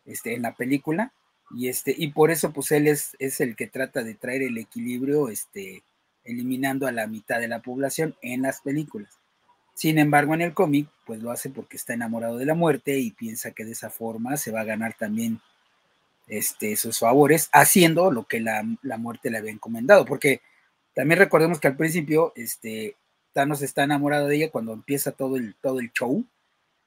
[0.06, 1.12] este, en la película.
[1.52, 4.58] Y este, y por eso, pues él es, es el que trata de traer el
[4.58, 5.84] equilibrio, este,
[6.24, 9.14] eliminando a la mitad de la población en las películas.
[9.76, 13.12] Sin embargo, en el cómic, pues lo hace porque está enamorado de la muerte y
[13.12, 15.42] piensa que de esa forma se va a ganar también
[16.28, 18.64] este, sus favores, haciendo lo que la,
[18.98, 20.42] muerte le había encomendado, porque
[20.94, 22.96] también recordemos que al principio, este,
[23.34, 26.26] Thanos está enamorado de ella cuando empieza todo el, todo el show,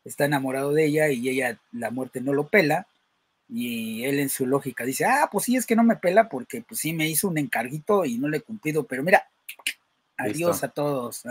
[0.05, 2.87] está enamorado de ella y ella, la muerte no lo pela,
[3.51, 6.63] Y él en su lógica dice, ah, pues sí, es que no me pela porque
[6.63, 9.29] pues sí me hizo un encarguito y no le he cumplido, pero mira,
[10.19, 11.25] adiós a todos.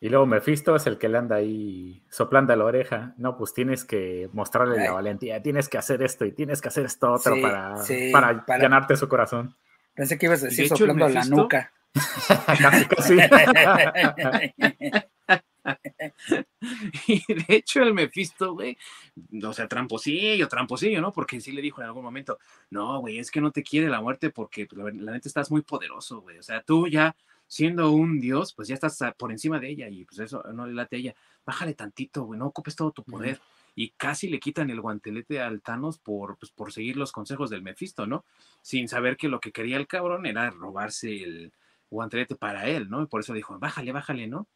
[0.00, 3.14] Y luego Mephisto es el que le anda ahí soplando a la oreja.
[3.16, 6.86] No, pues tienes que mostrarle la valentía, tienes que hacer esto y tienes que hacer
[6.86, 7.74] esto otro para,
[8.12, 9.56] para, ganarte su corazón.
[9.94, 11.72] Pensé que ibas a decir soplando la nuca.
[12.46, 14.52] casi, casi.
[17.06, 18.78] y de hecho el Mephisto, güey,
[19.42, 21.12] o sea, tramposillo, tramposillo, ¿no?
[21.12, 22.38] Porque sí le dijo en algún momento,
[22.70, 25.62] no, güey, es que no te quiere la muerte porque pues, la, neta estás muy
[25.62, 26.38] poderoso, güey.
[26.38, 27.16] O sea, tú ya
[27.48, 30.74] siendo un dios, pues ya estás por encima de ella y pues eso no le
[30.74, 31.14] late a ella.
[31.44, 33.40] Bájale tantito, güey, no ocupes todo tu poder.
[33.74, 37.62] Y casi le quitan el guantelete al Thanos por, pues, por seguir los consejos del
[37.62, 38.24] Mephisto, ¿no?
[38.60, 41.52] Sin saber que lo que quería el cabrón era robarse el
[41.90, 43.02] guantelete para él, ¿no?
[43.02, 44.46] Y por eso dijo, bájale, bájale, ¿no?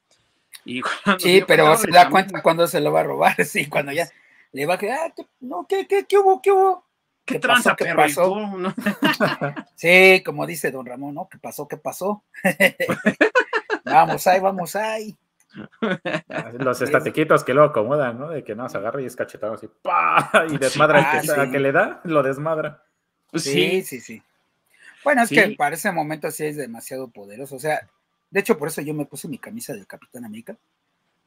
[1.19, 4.09] sí, pero se da cuenta cuando se lo va a robar, sí, cuando ya
[4.53, 6.85] le va a quedar, ah, no, ¿qué, qué, qué hubo, qué hubo?
[7.25, 8.35] ¿Qué, tranza, ¿Qué pasó?
[9.77, 11.29] sí, como dice don Ramón, ¿no?
[11.29, 11.69] ¿Qué pasó?
[11.69, 12.25] ¿Qué pasó?
[13.85, 15.17] vamos ahí, vamos ahí.
[16.59, 18.31] Los estatequitos que lo acomodan, ¿no?
[18.31, 20.47] De que no, se agarra y es cachetado así, ¡pah!
[20.51, 22.83] Y desmadra el que, ah, que, le da, lo desmadra.
[23.35, 24.23] Sí, sí, sí.
[25.05, 27.57] Bueno, es que para ese momento sí es demasiado poderoso.
[27.57, 27.89] O sea,
[28.31, 30.57] de hecho, por eso yo me puse mi camisa del Capitán América,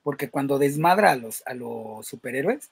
[0.01, 2.71] porque cuando desmadra a los, a los superhéroes,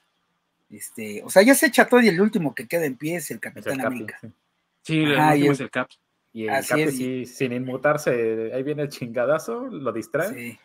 [0.70, 3.30] este, o sea, ya se echa todo y el último que queda en pie es
[3.30, 4.18] el Capitán América.
[4.82, 5.88] Sí, el es el Cap.
[6.32, 10.58] Y el Cap, sin inmutarse, ahí viene el chingadazo, lo distrae.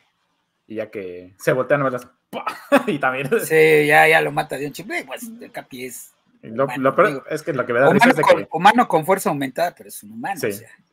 [0.68, 2.08] Y ya que se voltean a las.
[2.88, 3.28] y también.
[3.42, 4.88] Sí, ya, ya lo mata de un chip.
[5.08, 6.14] Pues el Capi es.
[6.42, 8.48] Lo, peor es que lo que me da risa es de que.
[8.52, 10.40] Humano con fuerza aumentada, pero es un humano.
[10.40, 10.50] Sí,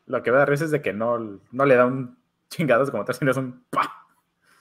[0.06, 2.16] lo que me da risa es de que no, no le da un
[2.48, 3.64] chingados como tres es un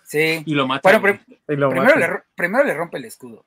[0.04, 0.44] Sí.
[0.46, 0.88] Y lo mata.
[0.88, 3.44] Bueno, primero, Le, primero, le, rompe el escudo.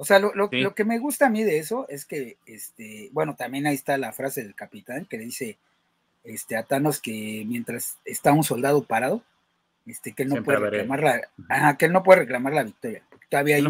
[0.00, 3.34] O sea, lo, lo, que me gusta a mí de eso es que, este, bueno,
[3.34, 5.58] también ahí está la frase del capitán que le dice
[6.22, 9.24] este, a Thanos que mientras está un soldado parado,
[9.86, 13.02] este, que él no puede reclamar la, que él no puede reclamar la victoria.
[13.28, 13.62] todavía hay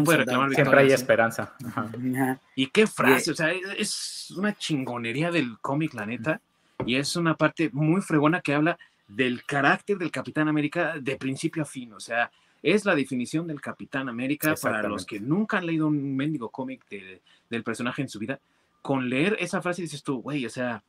[0.53, 1.55] Siempre hay esperanza.
[2.53, 6.41] Y qué frase, o sea, es una chingonería del cómic, la neta,
[6.85, 8.77] y es una parte muy fregona que habla
[9.07, 11.91] del carácter del Capitán América de principio a fin.
[11.93, 12.29] O sea,
[12.61, 16.85] es la definición del Capitán América para los que nunca han leído un mendigo cómic
[17.49, 18.39] del personaje en su vida.
[18.81, 20.83] Con leer esa frase dices tú, güey, o sea,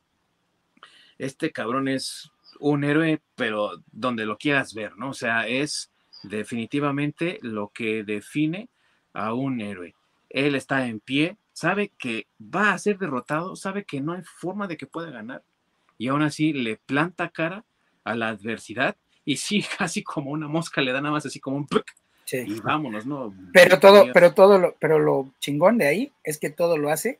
[1.17, 5.09] este cabrón es un héroe, pero donde lo quieras ver, ¿no?
[5.09, 5.91] O sea, es
[6.23, 8.69] definitivamente lo que define
[9.13, 9.95] a un héroe.
[10.29, 14.67] Él está en pie, sabe que va a ser derrotado, sabe que no hay forma
[14.67, 15.43] de que pueda ganar
[15.97, 17.65] y aún así le planta cara
[18.03, 18.95] a la adversidad
[19.25, 21.67] y sí, casi como una mosca le da nada más así como un
[22.33, 23.33] y vámonos, ¿no?
[23.51, 27.19] Pero todo, pero todo lo, pero lo chingón de ahí es que todo lo hace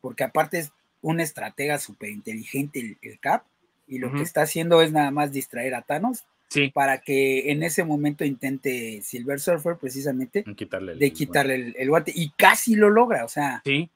[0.00, 3.44] porque aparte es un estratega súper inteligente el, Cap
[3.86, 6.24] y lo que está haciendo es nada más distraer a Thanos
[6.72, 12.74] para que en ese momento intente Silver Surfer precisamente de quitarle el, guante y casi
[12.74, 13.88] lo logra, o sea, sí.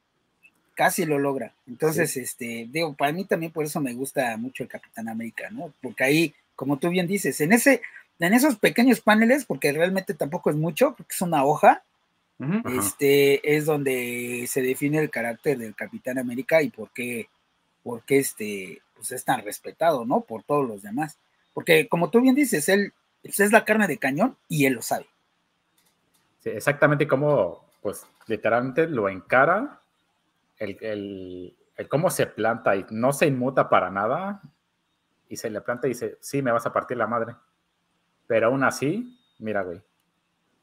[0.75, 1.55] casi lo logra.
[1.67, 5.73] Entonces, este, digo, para mí también por eso me gusta mucho el Capitán América, ¿no?
[5.81, 7.83] Porque ahí, como tú bien dices, en ese,
[8.19, 11.85] en esos pequeños paneles, porque realmente tampoco es mucho, porque es una hoja,
[12.77, 17.29] este, es donde se define el carácter del Capitán América y por qué,
[17.85, 20.23] por qué este, pues es tan respetado, ¿no?
[20.23, 21.19] Por todos los demás.
[21.55, 22.93] Porque como tú bien dices, él
[23.23, 25.07] pues, es la carne de cañón y él lo sabe.
[26.41, 29.81] Sí, exactamente como, pues literalmente lo encara
[30.59, 31.55] el,
[31.89, 34.41] cómo se planta y no se inmuta para nada
[35.33, 37.35] y se le planta y dice, sí, me vas a partir la madre.
[38.27, 39.81] Pero aún así, mira, güey.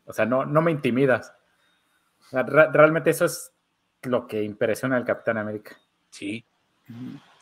[0.05, 1.33] O sea, no, no me intimidas.
[2.31, 3.51] realmente eso es
[4.03, 5.75] lo que impresiona al Capitán América.
[6.11, 6.45] Sí.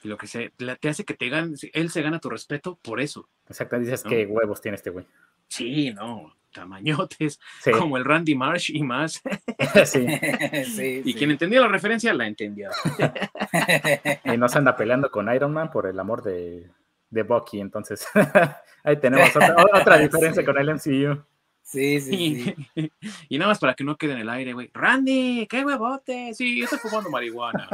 [0.03, 3.01] Y lo que se, te hace que te gane, él se gana tu respeto por
[3.01, 3.27] eso.
[3.49, 5.05] Exacto, dices qué huevos tiene este güey.
[5.49, 7.41] Sí, no, tamañotes,
[7.77, 9.21] como el Randy Marsh y más.
[9.85, 11.01] sí.
[11.03, 12.69] y quien entendió la referencia la entendió.
[14.23, 16.71] y no se anda peleando con Iron Man por el amor de,
[17.09, 18.07] de Bucky, entonces
[18.83, 19.29] ahí tenemos
[19.73, 21.23] otra, diferencia con el MCU.
[21.61, 22.91] Sí, sí, sí.
[23.29, 24.69] Y nada más para que no quede en el aire, güey.
[24.73, 26.33] Randy, qué huevote.
[26.33, 27.67] Sí, yo estoy fumando marihuana.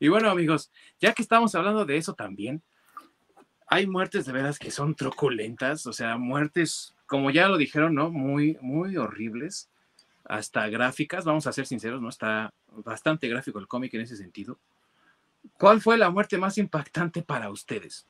[0.00, 2.62] y bueno, amigos, ya que estamos hablando de eso también,
[3.72, 8.10] hay muertes de veras que son truculentas, o sea, muertes, como ya lo dijeron, ¿no?
[8.10, 9.70] Muy, muy horribles,
[10.32, 12.08] hasta gráficas, vamos a ser sinceros, ¿no?
[12.08, 14.58] Está bastante gráfico el cómic en ese sentido.
[15.58, 18.06] ¿Cuál fue la muerte más impactante para ustedes?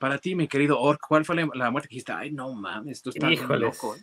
[0.00, 2.10] Para ti, mi querido Orc, ¿cuál fue la, muerte que dijiste?
[2.10, 3.94] Ay, no mames, esto está loco.
[3.94, 4.00] ¿eh?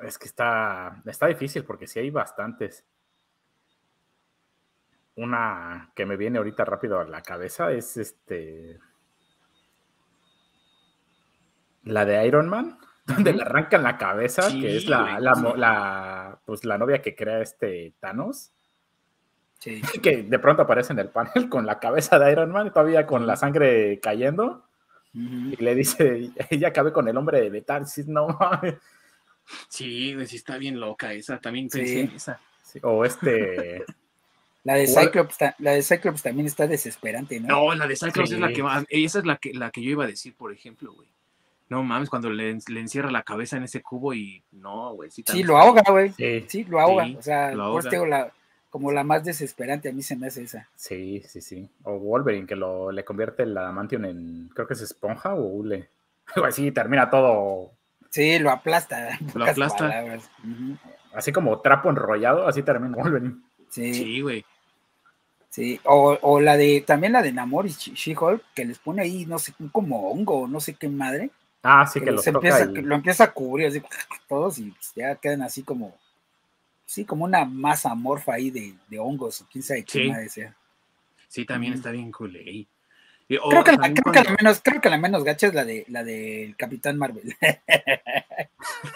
[0.00, 2.84] Es que está, está difícil porque sí hay bastantes.
[5.14, 8.80] Una que me viene ahorita rápido a la cabeza es este.
[11.84, 12.78] La de Iron Man,
[13.08, 17.40] donde le arrancan la cabeza, Sí, que es la, la, pues, la novia que crea
[17.40, 18.52] este Thanos,
[19.58, 19.82] Sí.
[20.02, 23.26] que de pronto aparece en el panel con la cabeza de Iron Man, todavía con
[23.26, 24.64] la sangre cayendo,
[25.12, 28.76] y le dice, ella cabe con el hombre de metal, sí, no mames.
[29.68, 31.40] Sí, sí está bien loca esa.
[31.40, 31.78] También Sí.
[31.78, 32.40] pensé en esa.
[32.62, 33.84] Sí, O este,
[34.64, 37.48] La de Cyclops, la de Cyclops también está desesperante, ¿no?
[37.48, 38.84] No, la de Cyclops es la que más.
[38.90, 41.08] Esa es la que, la que yo iba a decir, por ejemplo, güey.
[41.68, 44.42] No mames, cuando le, le encierra la cabeza en ese cubo y.
[44.52, 45.10] No, güey.
[45.10, 46.10] Sí, sí, lo ahoga, güey.
[46.12, 47.04] sí, Sí, lo ahoga.
[47.04, 48.06] Sí, o sea, lo ahoga.
[48.06, 48.32] la,
[48.70, 50.68] como la más desesperante a mí se me hace esa.
[50.76, 51.68] sí, sí, sí.
[51.84, 55.88] O Wolverine, que lo, le convierte el adamantium en, creo que es esponja o hule.
[56.46, 57.70] Así, termina todo
[58.10, 59.18] Sí, lo aplasta.
[59.32, 59.78] pocas aplasta.
[59.88, 60.30] palabras.
[61.12, 63.36] Así como trapo enrollado, así termina Wolverine.
[63.70, 64.04] Sí, sí.
[64.04, 64.44] Sí, güey.
[65.84, 69.26] O, o la de, también la de Namor y She- She-Hulk, que les pone ahí,
[69.26, 71.30] no sé, un como hongo, no sé qué madre.
[71.62, 73.82] Ah, sí, que que los toca empieza, y- lo empieza a cubrir así,
[74.28, 75.96] todos y pues, ya quedan así como,
[76.86, 80.28] sí, como una masa amorfa ahí de, de hongos o quién sabe qué Sí.
[80.28, 80.56] sea.
[81.28, 82.10] Sí, también está bien.
[83.28, 84.02] Y- o Creo que, la, que
[84.40, 87.36] menos, creo que la menos gacha es la de la del Capitán Marvel.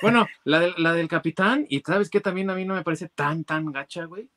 [0.00, 3.08] Bueno, la, del- la del capitán, y sabes que también a mí no me parece
[3.08, 4.28] tan, tan gacha, güey.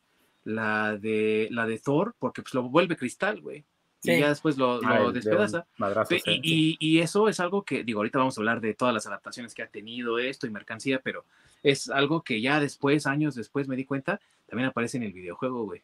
[0.44, 3.64] La de, la de Thor, porque pues lo vuelve cristal, güey.
[4.12, 4.20] Y Sí.
[4.20, 5.66] ya después lo, Ah, lo de despedaza.
[5.78, 6.39] madrazo, Pe- sí.
[6.43, 9.08] Y, y- y eso es algo que, digo, ahorita vamos a hablar de todas las
[9.08, 11.26] adaptaciones que ha tenido esto y mercancía, pero
[11.64, 15.64] es algo que ya después, años después, me di cuenta, también aparece en el videojuego,
[15.66, 15.82] güey.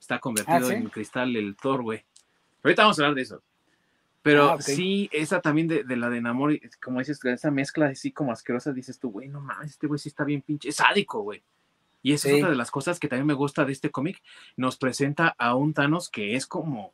[0.00, 0.74] Está convertido ¿sí?
[0.74, 2.02] en cristal el Thor, güey.
[2.64, 3.42] Ahorita vamos a hablar de eso.
[4.22, 4.60] Pero Ah, ok.
[4.60, 8.72] sí, esa también de, de la de Namor, como dices, esa mezcla así como asquerosa,
[8.72, 11.42] dices tú, güey, no mames, este güey sí está bien pinche, es sádico, güey.
[12.04, 12.40] Y esa es Sí.
[12.40, 14.20] otra de las cosas que también me gusta de este cómic.
[14.56, 16.92] Nos presenta a un Thanos que es como,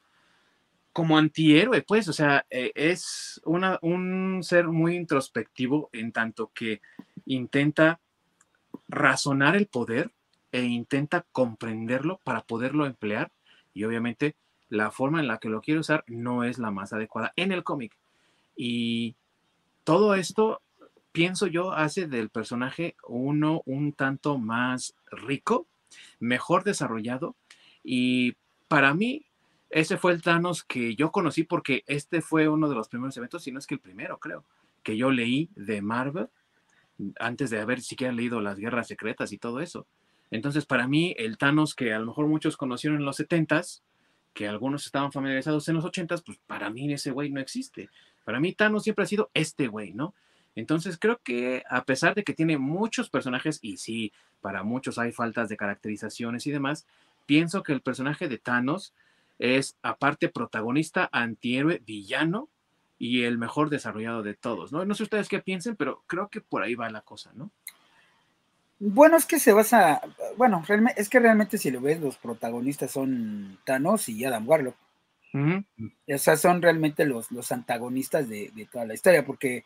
[0.99, 6.81] como antihéroe, pues, o sea, eh, es un ser muy introspectivo en tanto que
[7.25, 8.01] intenta
[8.89, 10.11] razonar el poder
[10.51, 13.31] e intenta comprenderlo para poderlo emplear
[13.75, 14.35] y obviamente
[14.71, 17.63] la forma en la que lo quiere usar no es la más adecuada en el
[17.63, 17.97] cómic.
[18.57, 19.15] Y
[19.85, 20.63] todo esto,
[21.13, 25.69] pienso yo, hace del personaje uno un tanto más rico,
[26.19, 27.37] mejor desarrollado
[27.85, 28.35] y
[28.67, 29.28] para mí
[29.71, 33.43] ese fue el Thanos que yo conocí porque este fue uno de los primeros eventos,
[33.43, 34.45] si no es que el primero, creo,
[34.83, 36.29] que yo leí de Marvel
[37.21, 39.87] antes de haber siquiera leído las guerras secretas y todo eso.
[40.31, 43.83] Entonces, para mí, el Thanos que a lo mejor muchos conocieron en los 70s,
[44.35, 47.89] que algunos estaban familiarizados en los 80s, pues para mí ese güey no existe.
[48.25, 50.15] Para mí Thanos siempre ha sido este güey, ¿no?
[50.55, 55.13] Entonces creo que a pesar de que tiene muchos personajes, y sí, para muchos hay
[55.13, 56.87] faltas de caracterizaciones y demás,
[57.27, 58.93] pienso que el personaje de Thanos
[59.39, 62.49] es aparte protagonista, antihéroe, villano
[62.99, 64.85] y el mejor desarrollado de todos, ¿no?
[64.85, 67.51] No sé ustedes qué piensen, pero creo que por ahí va la cosa, ¿no?
[68.81, 70.01] Bueno, es que se basa,
[70.37, 74.77] bueno, realmente, es que realmente si lo ves, los protagonistas son Thanos y Adam Warlock.
[75.35, 75.65] Ujú.
[76.15, 79.65] O sea, son realmente los, los antagonistas de, de toda la historia, porque,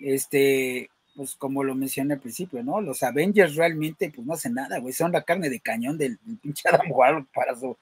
[0.00, 2.80] este, pues como lo mencioné al principio, ¿no?
[2.80, 6.38] Los Avengers realmente, pues no hacen nada, güey, son la carne de cañón del, del
[6.38, 7.76] pinche Adam Warlock para su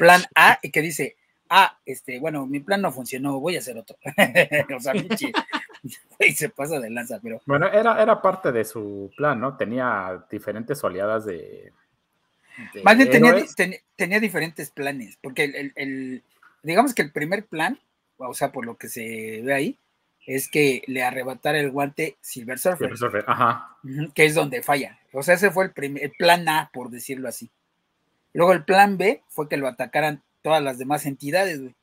[0.00, 1.16] plan A, y que dice,
[1.48, 3.96] ah, este, bueno, mi plan no funcionó, voy a hacer otro.
[4.76, 5.32] o sea, pinche,
[6.18, 9.56] güey, se pasa de lanza, pero Bueno, era, era parte de su plan, ¿no?
[9.56, 11.72] Tenía diferentes oleadas de.
[12.74, 16.22] de Más bien tenía, ten- tenía diferentes planes, porque el, el- el-
[16.62, 17.78] digamos que el primer plan,
[18.16, 19.78] o sea, por lo que se ve ahí,
[20.26, 23.76] es que le arrebatara el guante Silver Surfer, Silver Surfer, Ajá.
[24.14, 24.98] que es donde falla.
[25.12, 27.50] O sea, ese fue el, primer, el plan A, por decirlo así.
[28.32, 31.74] Luego el plan B fue que lo atacaran todas las demás entidades, güey.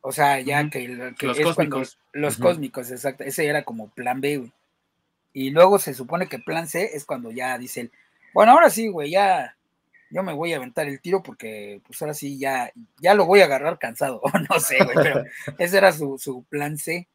[0.00, 1.98] O sea, ya que, Los es cuando- cósmicos.
[2.12, 3.24] los cósmicos, exacto.
[3.24, 4.52] Ese era como plan B, güey.
[5.32, 7.92] Y luego se supone que plan C es cuando ya dice él,
[8.34, 9.56] bueno, ahora sí, güey, ya
[10.10, 13.40] yo me voy a aventar el tiro porque pues ahora sí ya, ya lo voy
[13.40, 14.20] a agarrar cansado.
[14.50, 15.24] no sé, güey, pero
[15.58, 17.08] ese era su, su plan C,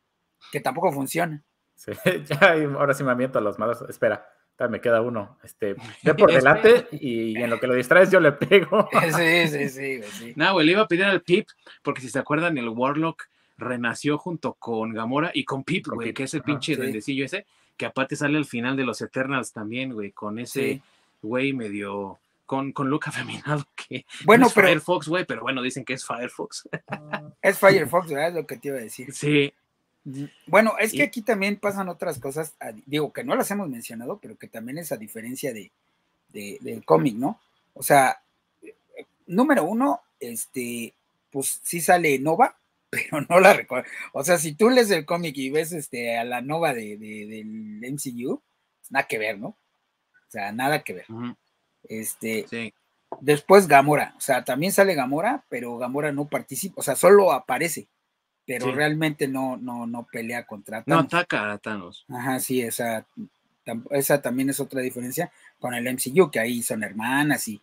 [0.52, 1.42] que tampoco funciona.
[1.76, 1.92] Sí,
[2.26, 3.84] ya, ahora sí me aviento a los malos.
[3.88, 4.28] Espera,
[4.68, 5.38] me queda uno.
[5.44, 8.90] Este, ve por delante y en lo que lo distraes yo le pego.
[9.16, 10.34] sí, sí, sí, sí.
[10.36, 11.48] No, güey, le iba a pedir al Pip,
[11.82, 13.24] porque si se acuerdan, el Warlock
[13.58, 16.82] renació junto con Gamora y con Pip, güey, que es el ajá, pinche sí.
[16.82, 17.46] duendecillo ese,
[17.78, 20.82] que aparte sale al final de los Eternals también, güey, con ese Sí.
[21.22, 22.20] güey medio.
[22.46, 25.94] Con, con look afeminado que Bueno, no es pero Firefox, güey, pero bueno, dicen que
[25.94, 26.68] es Firefox.
[27.44, 28.30] es Firefox, ¿verdad?
[28.30, 29.14] Es lo que te iba a decir.
[29.14, 29.54] Sí,
[30.48, 32.56] Bueno, es que aquí también pasan otras cosas,
[32.86, 35.72] digo que no las hemos mencionado, pero que también es a diferencia de,
[36.30, 37.40] del cómic, ¿no?
[37.74, 38.22] O sea,
[39.28, 40.94] número uno, este,
[41.32, 42.58] pues sí sale Nova,
[42.90, 43.90] pero no la recuerdo.
[44.14, 47.94] O sea, si tú lees el cómic y ves este, a la Nova de, del
[47.94, 48.42] MCU,
[48.80, 49.48] pues nada que ver, ¿no?
[49.48, 51.06] O sea, nada que ver.
[51.84, 52.74] Este, sí.
[53.22, 57.88] Después Gamora, o sea, también sale Gamora, pero Gamora no participa, o sea, solo aparece,
[58.50, 61.04] pero realmente no, no, no pelea contra Thanos.
[61.04, 62.04] No ataca a Thanos.
[62.10, 63.06] Ajá, sí, esa,
[63.92, 67.62] esa también es otra diferencia con el MCU, que ahí son hermanas y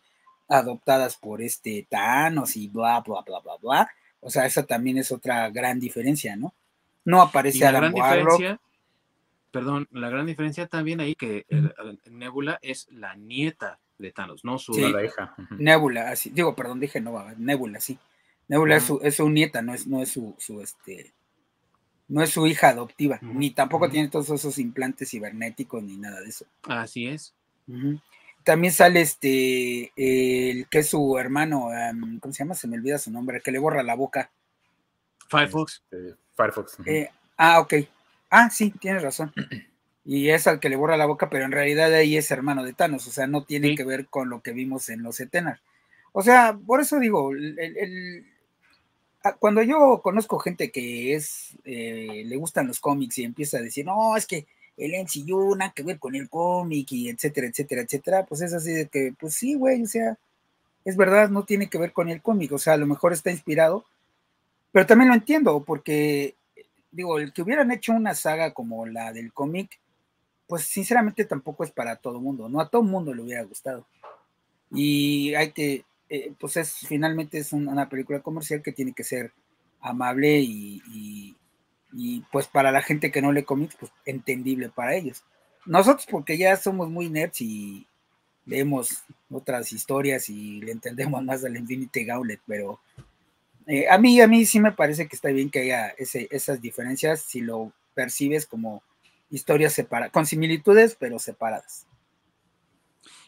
[0.49, 3.91] adoptadas por este Thanos y bla, bla, bla, bla, bla.
[4.21, 6.55] O sea, esa también es otra gran diferencia, ¿no?
[7.05, 8.61] No aparece a la gran diferencia,
[9.51, 11.47] perdón, la gran diferencia también ahí que
[12.13, 15.35] Nebula es la nieta de Thanos, no su hija.
[15.51, 17.99] Nebula, así, digo, perdón, dije no, Nebula, sí.
[18.49, 21.13] Nebula es, su, es, su, nieta, no es, no es su, su este,
[22.09, 26.29] no es su hija adoptiva, ni tampoco tiene todos esos implantes cibernéticos ni nada de
[26.29, 26.47] eso.
[26.63, 27.35] Así es.
[28.45, 31.69] También sale este, el que es su hermano,
[32.21, 32.55] ¿cómo se llama?
[32.55, 34.31] Se me olvida su nombre, el que le borra la boca.
[35.29, 35.83] Firefox.
[35.91, 36.79] Este, Firefox.
[36.87, 37.75] Eh, ah, ok.
[38.31, 39.33] Ah, sí, tienes razón.
[40.05, 42.73] y es al que le borra la boca, pero en realidad ahí es hermano de
[42.73, 45.61] Thanos, o sea, no tiene que ver con lo que vimos en los Eternas.
[46.13, 48.36] O sea, por eso digo, ah,
[49.35, 53.85] cuando yo conozco gente que es, eh, le gustan los cómics y empieza a decir,
[53.85, 54.47] no, es que
[54.77, 58.73] el MCU nada que ver con el cómic y etcétera, etcétera, etcétera, pues es así
[58.73, 60.19] de que, pues sí, güey, o sea,
[60.85, 63.31] es verdad, no tiene que ver con el cómic, o sea, a lo mejor está
[63.31, 63.85] inspirado,
[64.73, 66.35] pero también lo entiendo, porque,
[66.91, 69.81] digo, el que hubieran hecho una saga como la del cómic,
[70.47, 73.87] pues sinceramente tampoco es para todo mundo, no a todo mundo le hubiera gustado.
[74.71, 79.33] Y hay que, eh, pues es, finalmente es una película comercial que tiene que ser
[79.81, 81.35] amable y,
[82.31, 85.25] pues para la gente que no lee cómics, pues entendible para ellos.
[85.65, 87.87] Nosotros porque ya somos muy nerds y
[88.45, 92.81] leemos otras historias y le entendemos más al Infinity Gauntlet, pero
[93.67, 97.23] eh, a mí a mí sí me parece que está bien que haya esas diferencias
[97.23, 98.83] si lo percibes como
[99.31, 101.87] historias separadas, con similitudes, pero separadas.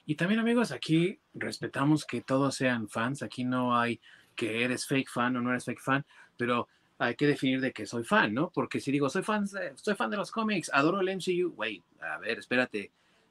[0.09, 3.22] Y también, amigos, aquí respetamos que todos sean fans.
[3.22, 4.00] Aquí no hay
[4.34, 7.84] que eres fake fan o no eres fake fan, pero hay que definir de que
[7.84, 8.48] soy fan, ¿no?
[8.48, 12.16] Porque si digo, soy fan, soy fan de los cómics, adoro el MCU, wait, a
[12.16, 12.90] ver, espérate.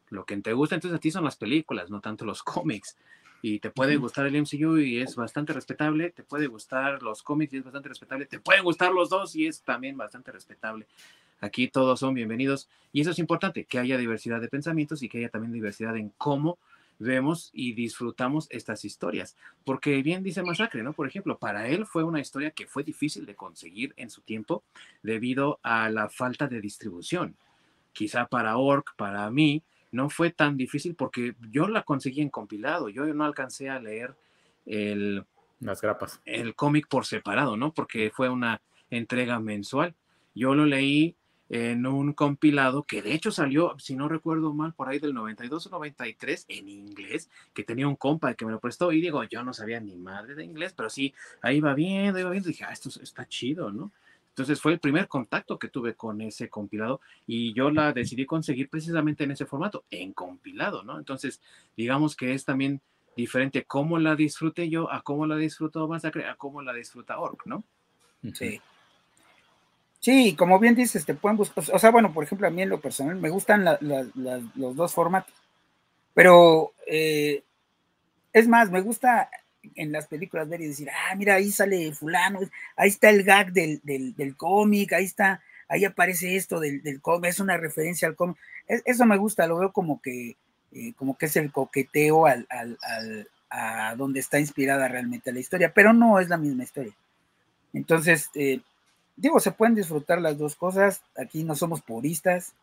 [0.09, 2.95] Lo que te gusta entonces a ti son las películas, no tanto los cómics.
[3.41, 7.53] Y te puede gustar el MCU y es bastante respetable, te puede gustar los cómics
[7.53, 10.86] y es bastante respetable, te pueden gustar los dos y es también bastante respetable.
[11.40, 15.20] Aquí todos son bienvenidos y eso es importante, que haya diversidad de pensamientos y que
[15.20, 16.58] haya también diversidad en cómo
[17.00, 19.36] vemos y disfrutamos estas historias.
[19.64, 20.94] Porque bien dice Masacre, ¿no?
[20.94, 24.64] Por ejemplo, para él fue una historia que fue difícil de conseguir en su tiempo
[25.04, 27.36] debido a la falta de distribución.
[27.94, 29.62] Quizá para Orc, para mí,
[29.92, 32.90] no fue tan difícil porque yo la conseguí en compilado.
[32.90, 34.16] Yo no alcancé a leer
[34.66, 35.24] el...
[35.60, 36.22] Las grapas.
[36.26, 37.74] El cómic por separado, ¿no?
[37.74, 39.96] Porque fue una entrega mensual.
[40.36, 41.16] Yo lo leí
[41.50, 45.68] en un compilado que de hecho salió, si no recuerdo mal, por ahí del 92
[45.68, 49.43] o 93 en inglés, que tenía un compa que me lo prestó y digo, yo
[49.43, 52.66] no sabía ni madre de inglés, pero sí, ahí va viendo, iba viendo, y dije,
[52.66, 53.91] ah, esto está chido, ¿no?
[54.30, 58.70] Entonces fue el primer contacto que tuve con ese compilado y yo la decidí conseguir
[58.70, 61.00] precisamente en ese formato, en compilado, ¿no?
[61.00, 61.41] Entonces,
[61.76, 62.80] digamos que es también
[63.16, 67.48] diferente cómo la disfruté yo a cómo la disfrutó Masacre, a cómo la disfruta Orc,
[67.48, 67.64] ¿no?
[68.34, 68.62] Sí.
[70.00, 72.70] Sí, como bien dices, te pueden buscar, o sea, bueno, por ejemplo, a mí en
[72.70, 73.66] lo personal me gustan
[74.56, 75.34] los dos formatos,
[76.14, 77.43] pero eh,
[78.32, 79.30] es más, me gusta
[79.76, 82.39] en las películas ver y decir, ah, mira, ahí sale fulano,
[82.76, 87.58] ahí está el gag del, cómic, ahí está, ahí aparece esto del, cómic, es una
[87.58, 88.38] referencia al cómic.
[88.68, 90.38] eso me gusta, lo veo como que,
[90.74, 92.48] eh, como que es el coqueteo al,
[93.50, 96.93] a donde está inspirada realmente la historia, pero no es la misma historia.
[97.74, 98.62] Entonces, eh,
[99.18, 101.01] digo, se pueden disfrutar las dos cosas.
[101.18, 102.53] Aquí no somos puristas.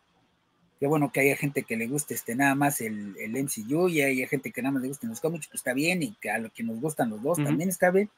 [0.79, 4.01] Qué bueno que haya gente que le guste este nada más el, el MCU y
[4.01, 6.37] hay gente que nada más le gusten los cómics, pues está bien, y que a
[6.37, 8.09] lo que nos gustan los dos también está bien.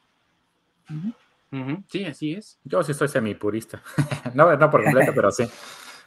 [1.89, 2.57] Sí, así es.
[2.63, 3.81] Yo sí soy semipurista.
[4.33, 5.47] no, no por completo, pero sí.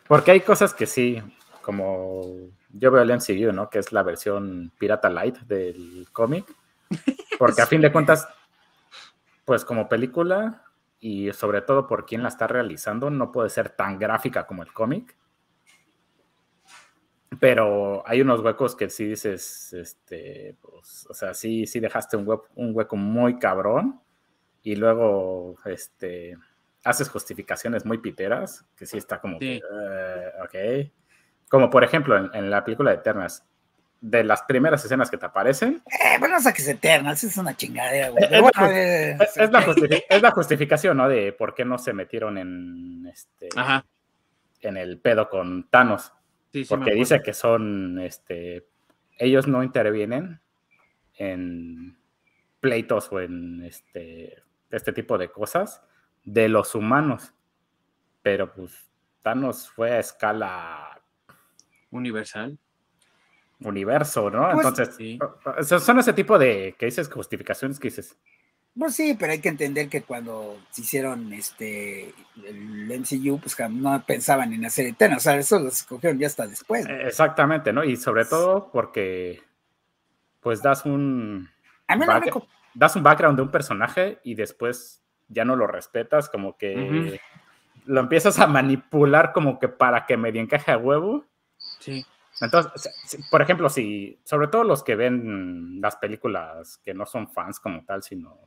[0.09, 1.23] Porque hay cosas que sí,
[1.63, 2.23] como
[2.73, 3.71] yo veo el MCU, ¿no?
[3.71, 6.45] Que es la versión pirata light del cómic.
[7.39, 8.29] Porque a fin de cuentas,
[9.45, 10.65] pues como película,
[11.01, 14.73] y sobre todo por quién la está realizando, no puede ser tan gráfica como el
[14.73, 15.17] cómic.
[17.39, 22.29] Pero hay unos huecos que sí dices, este, pues, o sea, sí, sí dejaste un,
[22.29, 24.01] hueco, un hueco muy cabrón.
[24.63, 26.37] Y luego, este,
[26.85, 30.93] haces justificaciones muy piteras, que sí está como, que, eh, ok.
[31.49, 33.47] Como por ejemplo en, la película de Eternas,
[34.01, 35.83] de las primeras escenas que te aparecen.
[35.87, 38.25] Eh, bueno, o sea que es Eternas, es una chingadera, güey.
[38.25, 39.51] Es,
[40.23, 41.09] la, justificación, ¿no?
[41.09, 43.49] De por qué no se metieron en este.
[44.63, 46.13] En el pedo con Thanos.
[46.69, 48.67] porque dice que son, este,
[49.19, 50.41] ellos no intervienen
[51.17, 51.99] en
[52.61, 55.83] pleitos o en este, este tipo de cosas
[56.25, 57.35] de los humanos.
[58.23, 58.91] Pero pues
[59.23, 61.03] Thanos fue a escala
[61.91, 62.59] universal.
[63.63, 64.51] Universo, ¿no?
[64.53, 64.67] Pues,
[64.99, 68.17] Entonces, son ese tipo de que dices justificaciones que dices.
[68.79, 74.03] Pues sí, pero hay que entender que cuando se hicieron este el MCU, pues no
[74.07, 76.87] pensaban en hacer Eterno, o sea, eso lo escogieron ya hasta después.
[76.89, 77.83] Exactamente, ¿no?
[77.83, 79.43] Y sobre todo porque
[80.41, 81.49] pues das un
[82.75, 87.21] das un background de un personaje y después ya no lo respetas, como que
[87.87, 91.25] lo empiezas a manipular como que para que medio encaje a huevo.
[91.81, 92.07] Sí.
[92.41, 92.91] Entonces,
[93.31, 97.85] por ejemplo, si, sobre todo los que ven las películas que no son fans como
[97.85, 98.39] tal, sino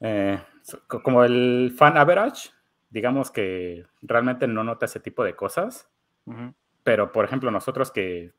[0.00, 0.42] eh,
[0.86, 2.50] como el fan average,
[2.90, 5.88] digamos que realmente no nota ese tipo de cosas.
[6.82, 8.32] Pero, por ejemplo, nosotros que,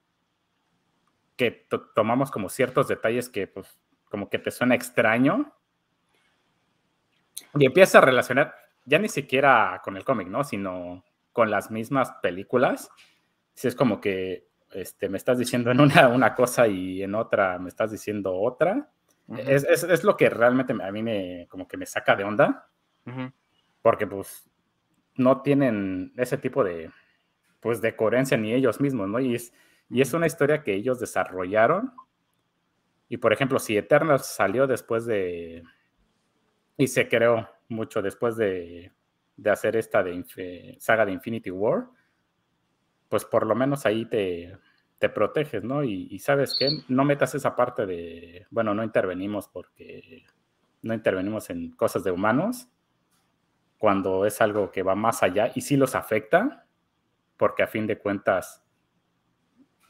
[1.36, 5.52] que tomamos como ciertos detalles que, pues, como que te suena extraño,
[7.58, 8.56] y empiezas a relacionar,
[8.86, 10.44] ya ni siquiera con el cómic, ¿no?
[10.44, 12.90] Sino con las mismas películas.
[13.56, 17.58] Si es como que este, me estás diciendo en una, una cosa y en otra
[17.58, 18.92] me estás diciendo otra.
[19.38, 22.70] es, es, lo que realmente a mí me, como que me saca de onda.
[23.82, 24.50] Porque pues
[25.16, 26.92] no tienen ese tipo de,
[27.60, 29.20] pues, de coherencia ni ellos mismos, ¿no?
[29.20, 29.54] Y es,
[29.90, 31.94] y es una historia que ellos desarrollaron.
[33.08, 35.64] Y por ejemplo, si Eternal salió después de,
[36.78, 38.92] y se creó mucho después de,
[39.46, 41.88] hacer esta de, saga de Infinity War,
[43.16, 44.58] pues por lo menos ahí te,
[45.00, 45.86] te proteges, ¿no?
[45.86, 50.26] Y, sabes que no metas esa parte de, bueno, no intervenimos porque
[50.82, 52.68] no intervenimos en cosas de humanos,
[53.78, 56.68] cuando es algo que va más allá y sí los afecta,
[57.38, 58.66] porque a fin de cuentas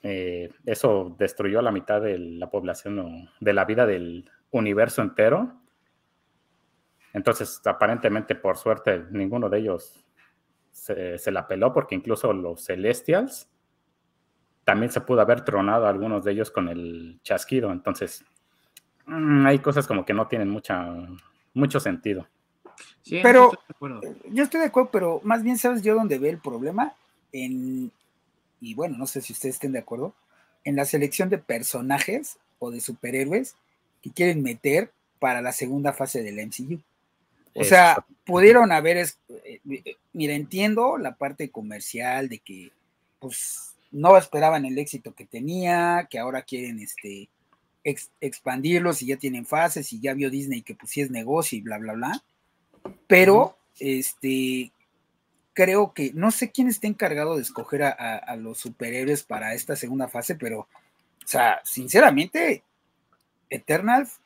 [0.03, 5.65] eh, eso destruyó la mitad de la población de la vida del universo entero
[7.15, 10.04] entonces, aparentemente, por suerte, ninguno de ellos
[10.75, 13.47] se, la peló, porque incluso los Celestials
[14.65, 17.71] también se pudo haber tronado a algunos de ellos con el chasquido.
[17.71, 18.25] Entonces,
[19.05, 20.85] mm, hay cosas como que no tienen mucha,
[21.53, 22.27] mucho sentido.
[23.01, 23.51] Sí, pero
[24.29, 26.93] yo estoy de acuerdo, pero más bien sabes yo dónde ve el problema
[27.31, 27.91] en,
[28.59, 30.13] y bueno, no sé si ustedes estén de acuerdo,
[30.65, 33.55] en la selección de personajes o de superhéroes
[34.01, 36.81] que quieren meter para la segunda fase del MCU.
[37.55, 42.71] O sea, pudieron haber, eh, eh, mira, entiendo la parte comercial de que,
[43.19, 47.29] pues, no esperaban el éxito que tenía, que ahora quieren, este,
[48.19, 51.61] expandirlos y ya tienen fases y ya vio Disney que pues sí es negocio y
[51.61, 52.23] bla, bla, bla.
[53.07, 54.71] Pero, este,
[55.53, 59.77] creo que, no sé quién está encargado de escoger a, a los superhéroes para esta
[59.77, 62.63] segunda fase, pero, o sea, sinceramente,
[63.49, 64.19] Eternals,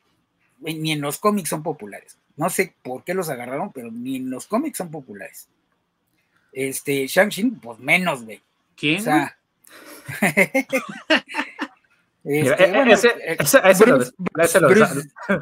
[0.58, 2.19] ni en los cómics son populares.
[2.36, 5.48] No sé por qué los agarraron, pero ni en los cómics son populares.
[6.52, 8.42] Este, Shang-Chi, pues menos, güey.
[8.76, 9.00] ¿Quién?
[9.00, 9.36] O sea.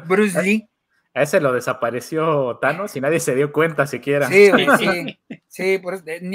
[0.05, 0.69] Bruce Lee.
[1.13, 4.27] A ese lo desapareció Thanos y nadie se dio cuenta siquiera.
[4.27, 5.81] Sí, sí, sí,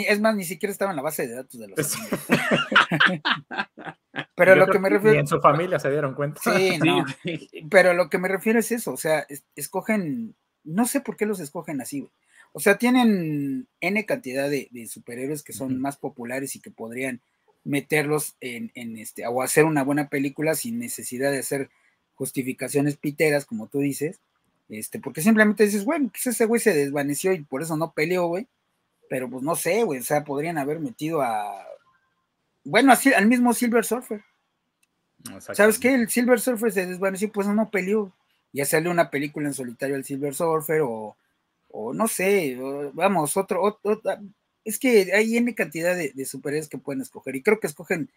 [0.08, 1.78] es más, ni siquiera estaba en la base de datos de los
[4.34, 5.14] Pero lo que me refiero.
[5.14, 6.40] Ni en su familia se dieron cuenta.
[6.42, 7.04] Sí, no.
[7.70, 10.34] Pero lo que me refiero es eso, o sea, escogen
[10.64, 12.08] no sé por qué los escogen así,
[12.52, 17.20] O sea, tienen N cantidad de, superhéroes que son más populares y que podrían
[17.64, 21.70] meterlos en, este, o hacer una buena película sin necesidad de hacer
[22.14, 24.20] justificaciones piteras, como tú dices,
[24.68, 28.26] este, porque simplemente dices, bueno, pues ese güey se desvaneció y por eso no peleó,
[28.26, 28.46] güey,
[29.08, 31.66] pero pues no sé, güey, o sea, podrían haber metido a,
[32.64, 34.22] bueno, así, al mismo Silver Surfer.
[35.40, 35.94] ¿Sabes qué?
[35.94, 38.14] El Silver Surfer se desvaneció, pues no peleó
[38.54, 41.16] ya sale una película en solitario al Silver Surfer o,
[41.92, 42.56] no sé,
[42.92, 43.80] vamos, otro,
[44.62, 48.10] es que hay N cantidad de, superhéroes que pueden escoger y creo que escogen,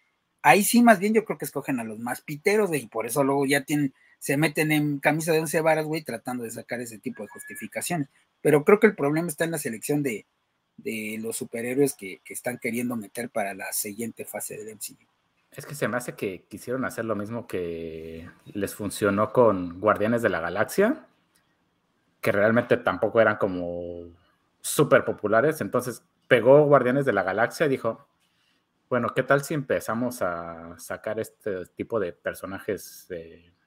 [0.43, 3.23] ahí sí más bien yo creo que escogen a los más piteros, y por eso
[3.23, 6.99] luego ya tienen, se meten en camisa de once varas, güey, tratando de sacar ese
[6.99, 8.07] tipo de justificaciones.
[8.41, 10.27] Pero creo que el problema está en la selección de,
[10.83, 15.05] los superhéroes que, que, están queriendo meter para la siguiente fase del MCU.
[15.51, 20.21] Es que se me hace que quisieron hacer lo mismo que les funcionó con Guardianes
[20.21, 21.07] de la Galaxia,
[22.21, 24.11] que realmente tampoco eran como
[24.61, 25.61] súper populares.
[25.61, 28.07] Entonces pegó Guardianes de la Galaxia y dijo,
[28.89, 33.07] bueno, ¿qué tal si empezamos a sacar este tipo de personajes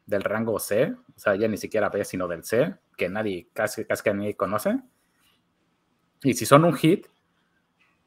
[0.06, 0.94] del rango C?
[1.16, 4.36] O sea, ya ni siquiera B, sino del C, que nadie, casi, casi que nadie
[4.36, 4.80] conoce.
[6.22, 7.06] Y si son un hit,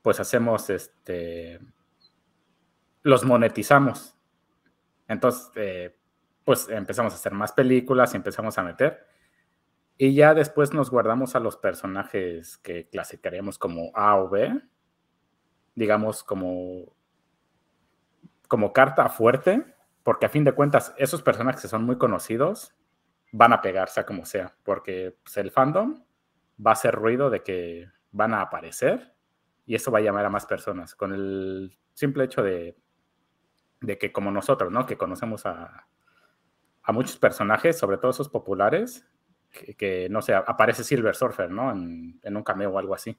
[0.02, 1.60] pues hacemos este,
[3.02, 4.16] los monetizamos.
[5.08, 5.98] Entonces, eh,
[6.44, 9.06] pues empezamos a hacer más películas y empezamos a meter.
[9.98, 14.62] Y ya después nos guardamos a los personajes que clasificaríamos como A o B,
[15.76, 16.94] digamos como,
[18.48, 19.66] como carta fuerte,
[20.04, 22.74] porque a fin de cuentas esos personajes que son muy conocidos
[23.32, 26.04] van a pegarse como sea, porque pues, el fandom
[26.66, 29.14] va a hacer ruido de que van a aparecer
[29.66, 30.96] y eso va a llamar a más personas.
[30.96, 32.78] Con el simple hecho de,
[33.82, 34.86] de que como nosotros, ¿no?
[34.86, 35.88] Que conocemos a,
[36.84, 39.06] a muchos personajes, sobre todo esos populares,
[39.78, 41.72] que, no sé, aparece Silver Surfer, ¿no?
[41.72, 43.18] En, un cameo o algo así.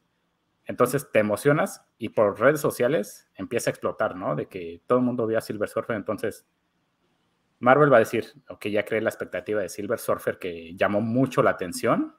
[0.66, 4.34] Entonces te emocionas y por redes sociales empieza a explotar, ¿no?
[4.34, 6.46] De que todo el mundo ve a Silver Surfer, entonces
[7.60, 11.42] Marvel va a decir, ok, ya creé la expectativa de Silver Surfer que llamó mucho
[11.42, 12.16] la atención.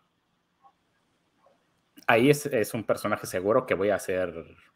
[2.08, 4.34] Ahí es, un personaje seguro que voy a hacer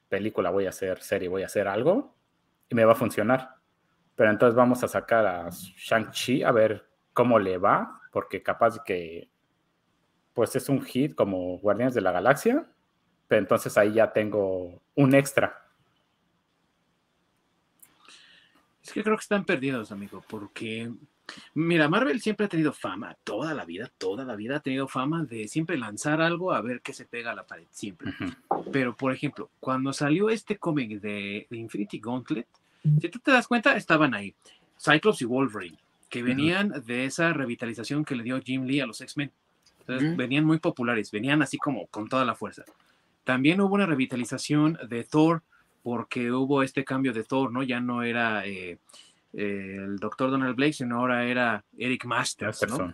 [0.07, 2.15] película, voy a hacer serie, voy a hacer algo
[2.69, 3.55] y me va a funcionar.
[4.15, 9.29] Pero entonces vamos a sacar a Shang-Chi a ver cómo le va porque capaz que
[10.33, 12.65] pues es un hit como Guardianes de la Galaxia,
[13.27, 15.68] pero entonces ahí ya tengo un extra.
[18.89, 20.91] Es que creo que están perdidos, amigo, porque
[21.53, 25.23] mira, Marvel siempre ha tenido fama, toda la vida, toda la vida ha tenido fama
[25.25, 28.15] de siempre lanzar algo a ver qué se pega a la pared, siempre.
[28.71, 32.47] Pero, por ejemplo, cuando salió este cómic de, de Infinity Gauntlet,
[32.99, 34.33] si tú te das cuenta, estaban ahí
[34.83, 35.77] Cyclops y Wolverine
[36.09, 39.31] que venían de esa revitalización que le dio Jim Lee a los X-Men.
[39.81, 42.63] Entonces, venían muy populares, venían así como con toda la fuerza.
[43.23, 45.43] También hubo una revitalización de Thor,
[45.83, 47.63] porque hubo este cambio de Thor, ¿no?
[47.63, 48.79] Ya no era eh,
[49.33, 52.93] el doctor Donald Blake, sino ahora era Eric Masters, ¿no?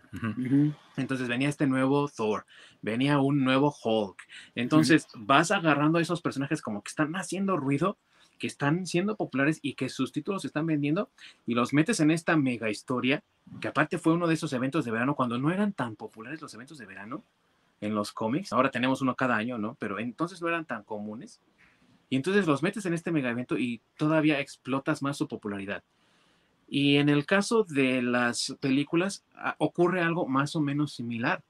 [0.97, 2.45] Entonces venía este nuevo Thor,
[2.81, 4.17] venía un nuevo Hulk.
[4.55, 7.97] Entonces vas agarrando a esos personajes como que están haciendo ruido
[8.38, 11.09] que están siendo populares y que sus títulos se están vendiendo
[11.45, 13.23] y los metes en esta mega historia,
[13.61, 16.53] que aparte fue uno de esos eventos de verano cuando no eran tan populares los
[16.53, 17.23] eventos de verano
[17.81, 18.53] en los cómics.
[18.53, 19.75] Ahora tenemos uno cada año, ¿no?
[19.79, 21.41] Pero entonces no eran tan comunes.
[22.10, 25.84] Y entonces los metes en este mega evento y todavía explotas más su popularidad.
[26.68, 31.43] Y en el caso de las películas ah, ocurre algo más o menos similar,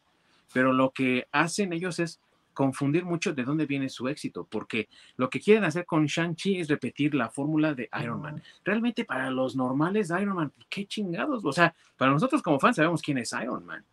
[0.54, 2.20] pero lo que hacen ellos es
[2.54, 4.88] confundir mucho de dónde viene su éxito, porque
[5.18, 8.42] lo que quieren hacer con Shang-Chi es repetir la fórmula de Iron Man.
[8.64, 13.02] Realmente para los normales Iron Man, qué chingados, o sea, para nosotros como fans sabemos
[13.02, 13.84] quién es Iron Man.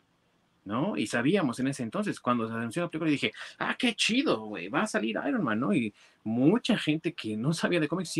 [0.64, 0.96] ¿No?
[0.96, 4.68] Y sabíamos en ese entonces, cuando se anunció la película, dije, ah, qué chido, güey,
[4.68, 5.74] va a salir Iron Man, ¿no?
[5.74, 5.92] Y
[6.24, 8.14] mucha gente que no sabía de cómics,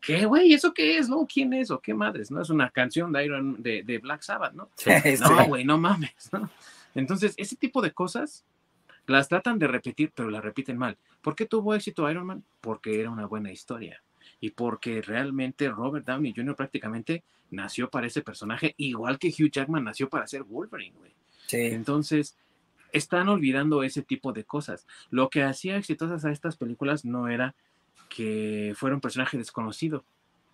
[0.00, 0.52] ¿qué, güey?
[0.52, 1.08] ¿Eso qué es?
[1.08, 1.26] ¿No?
[1.26, 1.70] ¿Quién es?
[1.70, 2.30] ¿O qué madres?
[2.30, 2.40] ¿No?
[2.40, 4.68] Es una canción de Iron, de, de Black Sabbath, ¿no?
[5.20, 6.48] No, güey, no mames, ¿no?
[6.94, 8.44] Entonces, ese tipo de cosas
[9.06, 10.96] las tratan de repetir, pero las repiten mal.
[11.22, 12.44] ¿Por qué tuvo éxito Iron Man?
[12.60, 14.02] Porque era una buena historia.
[14.40, 16.54] Y porque realmente Robert Downey Jr.
[16.54, 21.12] prácticamente nació para ese personaje, igual que Hugh Jackman nació para ser Wolverine, güey.
[21.52, 22.36] Entonces,
[22.92, 24.86] están olvidando ese tipo de cosas.
[25.10, 27.54] Lo que hacía exitosas a estas películas no era
[28.08, 30.04] que fuera un personaje desconocido,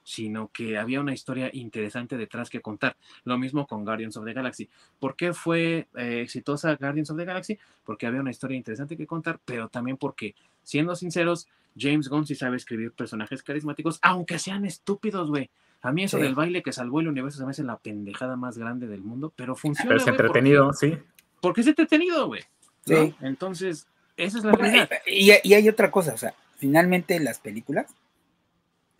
[0.02, 2.96] sino que había una historia interesante detrás que contar.
[3.24, 4.68] Lo mismo con Guardians of the Galaxy.
[4.98, 7.58] ¿Por qué fue eh, exitosa Guardians of the Galaxy?
[7.84, 12.34] Porque había una historia interesante que contar, pero también porque, siendo sinceros, James Gunn sí
[12.34, 15.50] sabe escribir personajes carismáticos, aunque sean estúpidos, güey.
[15.84, 18.58] A mí eso del baile que salvó el universo se me hace la pendejada más
[18.58, 19.88] grande del mundo, pero funciona.
[19.88, 20.98] Pero es entretenido, sí.
[21.40, 22.42] Porque es entretenido, güey.
[22.86, 23.14] Sí.
[23.20, 24.88] Entonces, esa es la realidad.
[25.06, 27.94] y hay otra cosa, o sea, finalmente las películas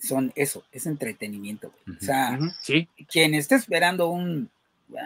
[0.05, 1.73] son eso, es entretenimiento.
[1.89, 2.39] O sea,
[3.09, 4.51] quien está esperando un,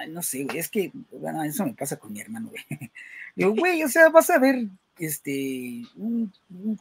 [0.09, 2.65] no sé, es que, bueno, eso me pasa con mi hermano, güey.
[3.37, 4.67] Digo, güey, o sea, vas a ver
[4.99, 6.33] este un,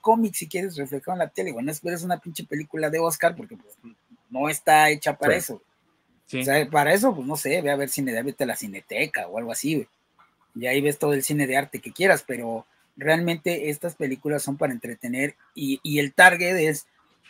[0.01, 3.35] cómic si quieres reflejado en la tele, bueno, no esperes una pinche película de Oscar
[3.35, 3.75] porque pues,
[4.29, 5.61] no está hecha para eso.
[6.33, 8.55] O sea, para eso, pues no sé, ve a ver cine de vete a la
[8.55, 9.87] cineteca o algo así, güey.
[10.55, 12.65] Y ahí ves todo el cine de arte que quieras, pero
[12.97, 16.87] realmente estas películas son para entretener y, y el target es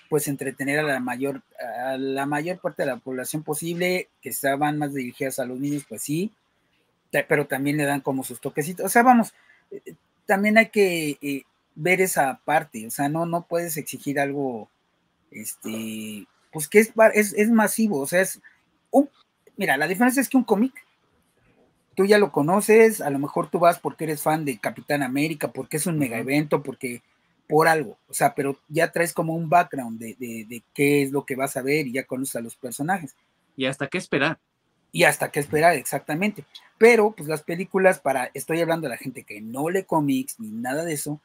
[0.10, 1.44] pues entretener a la mayor,
[1.86, 5.86] a la mayor parte de la población posible, que estaban más dirigidas a los niños,
[5.88, 6.32] pues sí,
[7.28, 8.86] pero también le dan como sus toquecitos.
[8.86, 9.34] O sea, vamos,
[9.72, 9.96] eh,
[10.26, 11.44] también hay que eh,
[11.76, 14.70] ver esa parte, o sea, no, no puedes exigir algo,
[15.32, 18.42] este, pues que es, es, es masivo, o sea, es
[18.92, 19.10] un,
[19.56, 20.74] mira, la diferencia es que un cómic
[21.98, 25.52] tú ya lo conoces, a lo mejor tú vas porque eres fan de Capitán América,
[25.52, 27.02] porque es un mega evento, porque
[27.48, 31.26] por algo, o sea, pero ya traes como un background de, de, qué es lo
[31.26, 33.16] que vas a ver y ya conoces a los personajes.
[33.56, 34.38] Y hasta qué esperar.
[34.92, 36.46] Y hasta qué esperar, exactamente.
[36.78, 40.52] Pero, pues las películas, para, estoy hablando de la gente que no lee cómics ni
[40.52, 41.20] nada de eso,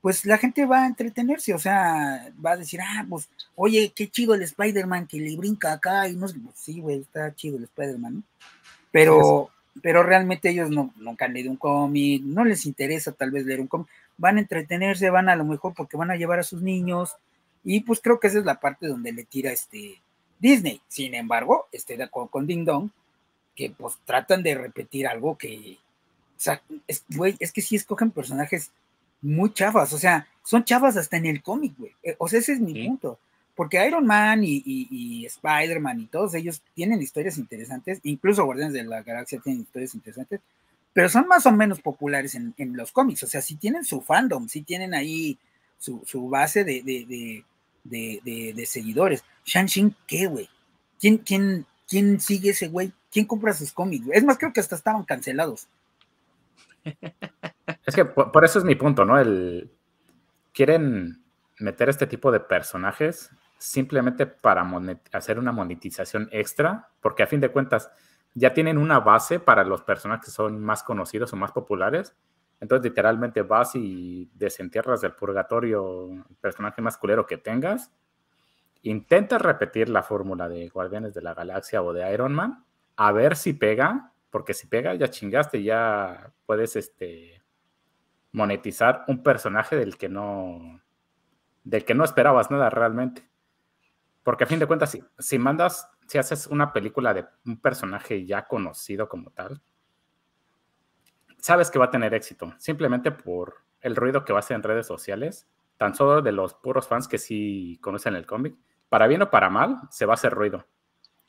[0.00, 4.08] pues la gente va a entretenerse, o sea, va a decir, ah, pues, oye, qué
[4.08, 7.56] chido el Spider-Man que le brinca acá y no sé, pues, sí, güey, está chido
[7.56, 8.22] el Spider-Man, ¿no?
[8.92, 9.50] Pero,
[9.82, 13.60] pero realmente ellos no, nunca han leído un cómic, no les interesa tal vez leer
[13.60, 16.62] un cómic, van a entretenerse, van a lo mejor porque van a llevar a sus
[16.62, 17.16] niños,
[17.64, 20.00] y pues creo que esa es la parte donde le tira este
[20.38, 20.80] Disney.
[20.88, 22.90] Sin embargo, estoy de acuerdo con Ding Dong,
[23.54, 28.10] que pues tratan de repetir algo que, o sea, es, güey, es que sí escogen
[28.10, 28.70] personajes
[29.20, 31.92] muy chafas, o sea, son chafas hasta en el cómic, güey.
[32.02, 33.18] Eh, o sea, ese es mi punto.
[33.54, 39.02] Porque Iron Man y, Spider-Man y todos ellos tienen historias interesantes, incluso Guardianes de la
[39.02, 40.40] Galaxia tienen historias interesantes,
[40.92, 43.24] pero son más o menos populares en, los cómics.
[43.24, 45.36] O sea, si tienen su fandom, si tienen ahí
[45.76, 47.44] su, base de,
[47.84, 49.24] de, seguidores.
[49.44, 50.48] Shang-Chi, ¿qué, güey?
[51.00, 52.92] ¿Quién, quién, ¿Quién sigue ese güey?
[53.10, 54.06] ¿Quién compra sus cómics?
[54.12, 55.66] Es más, creo que hasta estaban cancelados.
[57.84, 59.18] Es que por, eso es mi punto, ¿no?
[59.18, 59.70] El,
[60.52, 61.22] quieren
[61.58, 64.68] meter este tipo de personajes simplemente para
[65.12, 67.90] hacer una monetización extra, porque a fin de cuentas
[68.34, 72.14] ya tienen una base para los personajes que son más conocidos o más populares.
[72.60, 77.92] Entonces, literalmente vas y desentierras del purgatorio el personaje más culero que tengas.
[78.82, 82.64] Intenta repetir la fórmula de Guardianes de la Galaxia o de Iron Man,
[82.96, 87.37] a ver si pega, porque si pega ya chingaste, ya puedes este,
[88.32, 90.80] monetizar un personaje del que no
[91.64, 93.28] del que no esperabas nada realmente.
[94.22, 98.24] Porque a fin de cuentas, si, si mandas, si haces una película de un personaje
[98.24, 99.60] ya conocido como tal,
[101.38, 104.62] sabes que va a tener éxito, simplemente por el ruido que va a hacer en
[104.62, 108.56] redes sociales, tan solo de los puros fans que sí conocen el cómic,
[108.88, 110.66] para bien o para mal, se va a hacer ruido.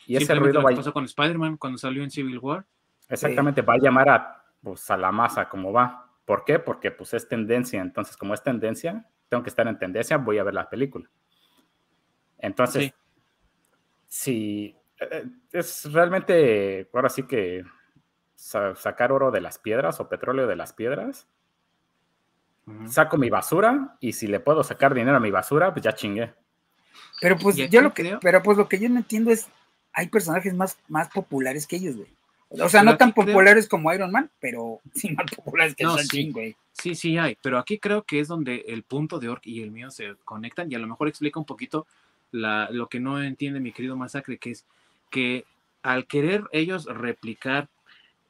[0.07, 0.75] Y ese ruido va a...
[0.75, 2.65] pasó con Spider-Man cuando salió en Civil War.
[3.07, 6.08] Exactamente, va a llamar a, pues, a la masa como va.
[6.29, 6.59] ¿Por qué?
[6.59, 7.81] Porque pues es tendencia.
[7.81, 11.09] Entonces, como es tendencia, tengo que estar en tendencia, voy a ver la película.
[12.37, 12.93] Entonces,
[14.05, 17.63] si eh, es realmente, ahora sí que
[18.35, 21.27] sacar oro de las piedras o petróleo de las piedras.
[22.85, 26.35] Saco mi basura y si le puedo sacar dinero a mi basura, pues ya chingué.
[27.19, 29.47] Pero pues yo lo que, pero pues lo que yo no entiendo es,
[29.93, 32.18] hay personajes más, más populares que ellos, güey.
[32.49, 36.31] O sea, no tan populares como Iron Man, pero sí más populares que no, sí.
[36.31, 36.55] güey.
[36.73, 39.71] Sí, sí hay, pero aquí creo que es donde el punto de Orc y el
[39.71, 41.85] mío se conectan y a lo mejor explica un poquito
[42.31, 44.65] la, lo que no entiende mi querido Masacre, que es
[45.11, 45.45] que
[45.83, 47.69] al querer ellos replicar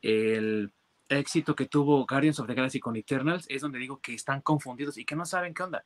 [0.02, 0.72] el
[1.10, 4.98] éxito que tuvo Guardians of the Galaxy con Eternals, es donde digo que están confundidos
[4.98, 5.84] y que no saben qué onda.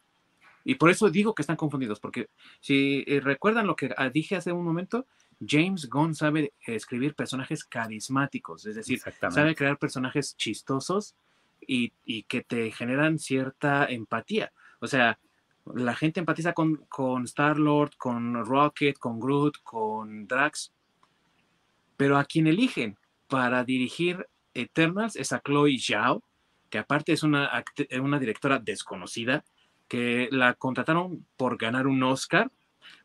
[0.65, 2.29] Y por eso digo que están confundidos, porque
[2.61, 5.05] si eh, recuerdan lo que ah, dije hace un momento,
[5.45, 11.15] James Gunn sabe escribir personajes carismáticos, es decir, sabe crear personajes chistosos
[11.59, 14.51] y, que te generan cierta empatía.
[14.79, 15.19] O sea,
[15.73, 20.73] la gente empatiza con, con Star-Lord, con Rocket, con Groot, con Drax,
[21.95, 26.23] pero a quien eligen para dirigir Eternals es a Chloe Zhao,
[26.69, 27.63] que aparte es una,
[28.01, 29.43] una directora desconocida,
[29.87, 32.51] que la contrataron por ganar un Oscar,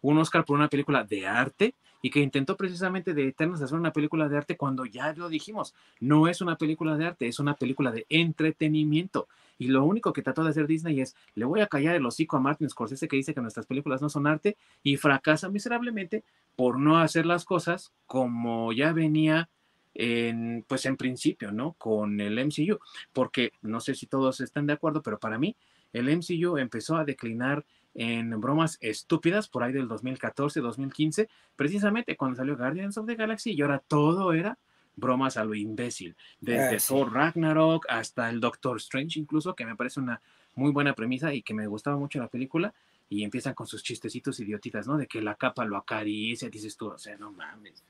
[0.00, 3.92] un Oscar por una película de arte, y que intentó precisamente de Eternas hacer una
[3.92, 7.54] película de arte cuando ya lo dijimos, no es una película de arte, es una
[7.54, 9.28] película de entretenimiento.
[9.58, 12.36] Y lo único que trató de hacer Disney es, le voy a callar el hocico
[12.36, 16.22] a Martin Scorsese que dice que nuestras películas no son arte y fracasa miserablemente
[16.54, 19.48] por no hacer las cosas como ya venía
[19.94, 21.72] en, pues en principio, ¿no?
[21.72, 22.78] Con el MCU,
[23.12, 25.56] porque no sé si todos están de acuerdo, pero para mí
[25.92, 27.64] el MCU empezó a declinar
[28.00, 33.52] en bromas estúpidas por ahí del 2014, 2015, precisamente cuando salió Guardians of the Galaxy
[33.52, 34.56] y ahora todo era
[34.94, 39.74] bromas a lo imbécil, desde ah, Thor Ragnarok hasta el Doctor Strange incluso, que me
[39.74, 40.20] parece una
[40.54, 42.72] muy buena premisa y que me gustaba mucho la película,
[43.08, 44.96] y empiezan con sus chistecitos idiotitas, ¿no?
[44.96, 47.82] De que la capa lo acaricia, dices tú, o sea, no mames.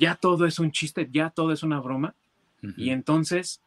[0.00, 2.14] Ya todo es un chiste, ya todo es una broma,
[2.76, 3.60] y entonces,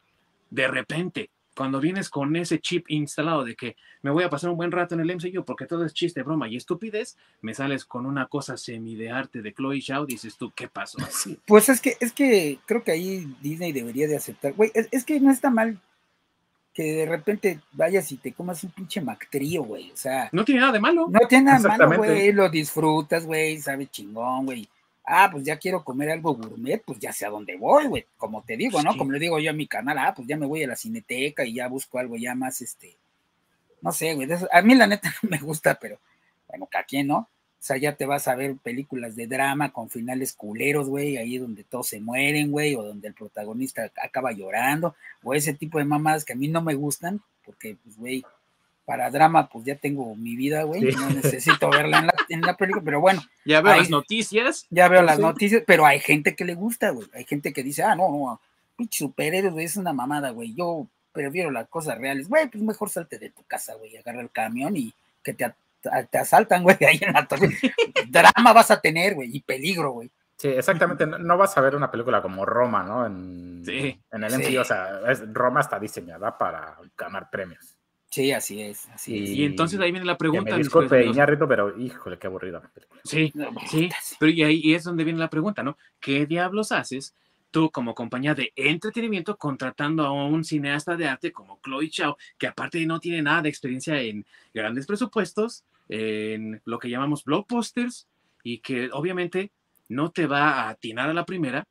[0.50, 4.58] de repente, cuando vienes con ese chip instalado de que me voy a pasar un
[4.58, 8.05] buen rato en el MCU porque todo es chiste, broma y estupidez, me sales con
[8.05, 10.99] una cosa semi de arte de Chloe Zhao, dices tú, ¿qué pasó?
[11.47, 15.20] Pues es que, es que creo que ahí Disney debería de aceptar, güey, es, que
[15.20, 15.80] no está mal
[16.74, 20.30] que de repente vayas y te comas un pinche mactrío, güey, o sea.
[20.32, 21.08] No tiene nada de malo.
[21.10, 24.70] No tiene nada de malo, güey, lo disfrutas, güey, sabe chingón, güey.
[25.08, 28.43] Ah, pues ya quiero comer algo gourmet, pues ya sé a dónde voy, güey, como
[28.43, 28.95] te digo, ¿no?
[28.97, 31.45] Como le digo yo a mi canal, ah, pues ya me voy a la cineteca
[31.45, 32.97] y ya busco algo ya más, este,
[33.82, 35.97] no sé, güey, a mí la neta no me gusta, pero
[36.47, 37.20] bueno, cada quien, ¿no?
[37.20, 41.38] O sea, ya te vas a ver películas de drama con finales culeros, güey, ahí
[41.38, 44.93] donde todos se mueren, güey, o donde el protagonista acaba llorando,
[45.24, 48.26] o ese tipo de mamadas que a mí no me gustan, porque, pues, güey,
[48.88, 53.02] para drama, pues ya tengo mi vida, güey, no necesito verla en la, película, pero
[53.02, 53.22] bueno.
[53.44, 54.66] Ya veo las noticias.
[54.70, 57.84] Ya veo las noticias, pero hay gente que le gusta, güey, hay gente que dice,
[57.84, 58.40] ah, no, no,
[58.78, 62.90] pinche superhéroe, güey, es una mamada, güey, yo prefiero las cosas reales, güey, pues mejor
[62.90, 65.54] salte de tu casa, güey, agarra el camión y que te,
[66.10, 67.50] te asaltan, güey, ahí en la torre.
[68.08, 70.10] drama vas a tener, güey, y peligro, güey.
[70.38, 71.06] Sí, exactamente.
[71.06, 73.06] No, vas a ver una película como Roma, ¿no?
[73.06, 74.00] En, sí.
[74.12, 74.56] En el sí.
[74.56, 75.02] o sea,
[75.34, 77.77] Roma está diseñada para ganar premios.
[78.18, 78.89] Sí, así es.
[78.89, 80.49] Así y, entonces ahí viene la pregunta.
[80.49, 82.99] Me disculpe, Iñárritu, pero híjole, qué aburrida película.
[83.03, 83.32] Sí,
[83.70, 83.89] sí,
[84.20, 85.78] pero y ahí es donde viene la pregunta, ¿no?
[85.99, 87.13] ¿Qué diablos haces
[87.51, 92.47] tú como compañía de entretenimiento contratando a un cineasta de arte como Chloe Chao, que
[92.47, 98.07] aparte no tiene nada de experiencia en grandes presupuestos, en lo que llamamos blockbusters,
[98.41, 99.51] y que obviamente
[99.89, 101.68] no te va a atinar a la primera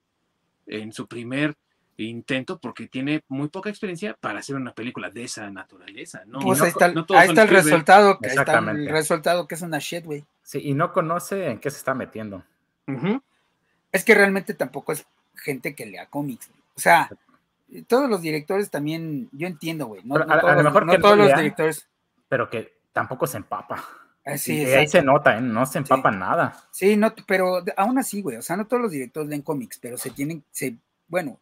[0.64, 1.56] en su primer
[2.04, 6.22] intento porque tiene muy poca experiencia para hacer una película de esa naturaleza.
[6.26, 6.40] ¿no?
[6.40, 10.24] Pues ahí está, el resultado, que está el resultado que es una shit, güey.
[10.42, 12.44] Sí, y no conoce en qué se está metiendo.
[13.92, 16.50] Es que realmente tampoco es gente que lea cómics.
[16.76, 17.08] O sea,
[17.86, 20.02] todos los directores también, yo entiendo, güey.
[20.04, 21.88] No, a, lo mejor que todos los directores.
[22.28, 23.82] Pero que tampoco se empapa.
[24.36, 25.40] Sí, ahí se nota, ¿eh?
[25.40, 26.56] no se empapa nada.
[26.72, 29.96] Sí, no, pero aún así, güey, o sea, no todos los directores leen cómics, pero
[29.96, 30.76] se tienen, se,
[31.06, 31.38] bueno,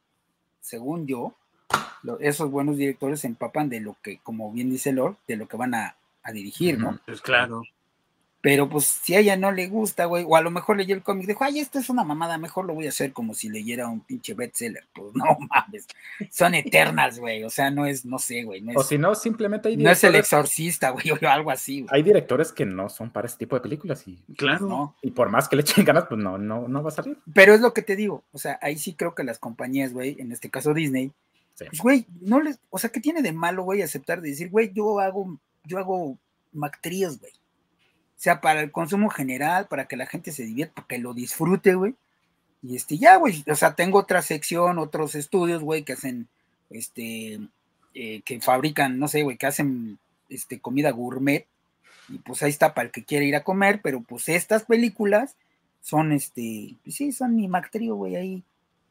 [0.65, 1.35] según yo,
[2.21, 5.59] esos buenos directores se empapan de lo que, como bien dice Lord, de lo que
[5.59, 5.97] van a,
[6.33, 6.99] dirigir, ¿no?
[7.05, 7.65] Pues claro.
[8.45, 11.03] Pero pues si a ella no le gusta, güey, o a lo mejor leyó el
[11.03, 13.89] cómic, dijo, ay, esto es una mamada, mejor lo voy a hacer como si leyera
[13.89, 14.85] un pinche bestseller.
[14.93, 15.87] Pues no mames,
[16.31, 18.63] son eternas, güey, o sea, no es, no sé, güey.
[18.77, 21.89] o si no, simplemente hay No es el exorcista, güey, o algo así, güey.
[21.91, 24.19] Hay directores que no son para ese tipo de películas y...
[24.37, 24.95] Claro.
[25.01, 27.17] Y por más que le echen ganas, pues no, no, no va a salir.
[27.33, 30.17] Pero es lo que te digo, o sea, ahí sí creo que las compañías, güey,
[30.19, 31.13] en este caso Disney,
[31.57, 34.71] pues, güey, no les, o sea, ¿qué tiene de malo, güey, aceptar de decir, güey,
[34.75, 36.19] yo hago, yo hago
[36.53, 37.33] mactrías, güey?
[38.17, 41.75] Sea para el consumo general, para que la gente se divierta, para que lo disfrute,
[41.75, 41.95] güey.
[42.63, 46.29] Y este, ya, güey, o sea, tengo otra sección, otros estudios, güey, que hacen,
[46.71, 47.41] este,
[47.95, 49.99] eh, que fabrican, no sé, güey, que hacen,
[50.31, 51.47] este, comida gourmet.
[52.09, 55.37] Y pues ahí está para el que quiere ir a comer, pero pues estas películas
[55.81, 58.43] son, este, pues sí, son mi mactrío, güey, ahí,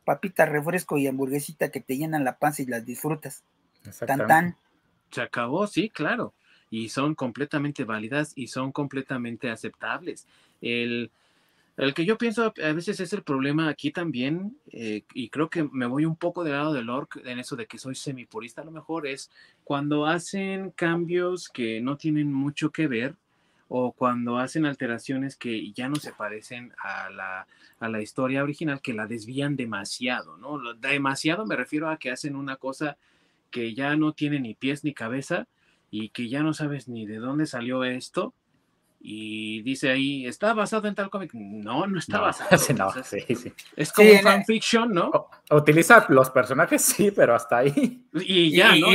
[0.05, 3.43] papita, refresco y hamburguesita que te llenan la panza y las disfrutas.
[4.05, 4.57] Tan tan.
[5.11, 6.33] Se acabó, sí, claro
[6.73, 10.25] y son completamente válidas y son completamente aceptables.
[10.59, 11.11] El,
[11.77, 15.69] el que yo pienso a veces es el problema aquí también, eh, y creo que
[15.71, 18.65] me voy un poco del lado del orc en eso de que soy semipurista, a
[18.65, 19.29] lo mejor es
[19.63, 23.13] cuando hacen cambios que no tienen mucho que ver
[23.67, 27.45] o cuando hacen alteraciones que ya no se parecen a la,
[27.79, 30.73] a la historia original, que la desvían demasiado, ¿no?
[30.73, 32.97] Demasiado me refiero a que hacen una cosa
[33.51, 35.45] que ya no tiene ni pies ni cabeza
[35.95, 38.33] y que ya no sabes ni de dónde salió esto.
[38.99, 41.31] Y dice ahí, ¿está basado en tal cómic?
[41.35, 42.49] No, no está basado.
[43.75, 45.29] Es como fanfiction, ¿no?
[45.51, 48.07] utiliza los personajes, sí, pero hasta ahí.
[48.11, 48.91] Y ya, ¿no?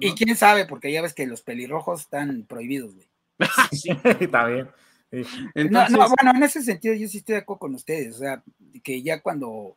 [0.00, 3.08] Y, quién sabe, porque ya ves que los pelirrojos están prohibidos, güey.
[3.72, 3.90] sí,
[4.20, 4.70] está bien.
[5.70, 8.42] no, no, bueno, en ese sentido yo sí estoy de acuerdo con ustedes, o sea,
[8.82, 9.76] que ya cuando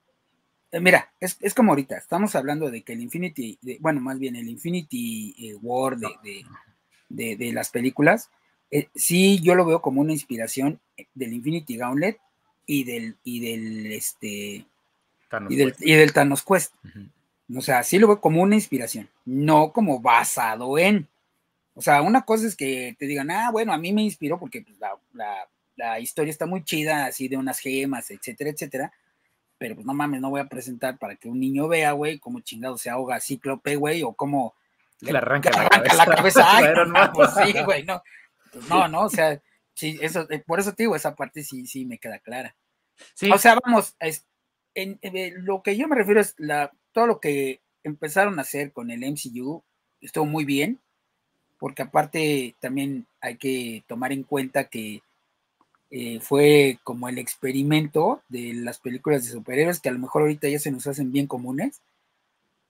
[0.80, 5.36] mira, es, como ahorita, estamos hablando de que el Infinity, bueno, más bien el Infinity
[5.38, 8.30] eh, War de, las películas,
[8.70, 10.80] eh, sí yo lo veo como una inspiración
[11.14, 12.20] del Infinity Gauntlet
[12.66, 14.66] y del, y del, este,
[15.50, 16.74] y del, y del, Thanos Quest.
[17.54, 21.10] O sea, sí lo veo como una inspiración, no como basado en.
[21.74, 24.62] O sea, una cosa es que te digan, ah, bueno, a mí me inspiró porque
[24.62, 28.94] pues, la, la historia está muy chida, así de unas gemas, etcétera, etcétera
[29.62, 32.40] pero pues no mames, no voy a presentar para que un niño vea, güey, cómo
[32.40, 34.56] chingado se ahoga Cíclope, güey, o cómo
[35.02, 35.70] le, arranca, la
[36.08, 36.74] cabeza.
[36.88, 38.02] no, pues sí, güey, no.
[38.52, 39.40] Pues no, no, o sea,
[39.76, 42.56] sí, eso, eh, por eso te digo, esa parte sí, sí me queda clara.
[43.32, 44.26] O sea, vamos, es,
[44.74, 48.72] en, eh, lo que yo me refiero es la, todo lo que empezaron a hacer
[48.72, 49.64] con el MCU
[50.02, 50.80] estuvo muy bien,
[51.60, 55.04] porque aparte también hay que tomar en cuenta que
[55.94, 60.48] eh, fue como el experimento de las películas de superhéroes que a lo mejor ahorita
[60.48, 61.82] ya se nos hacen bien comunes,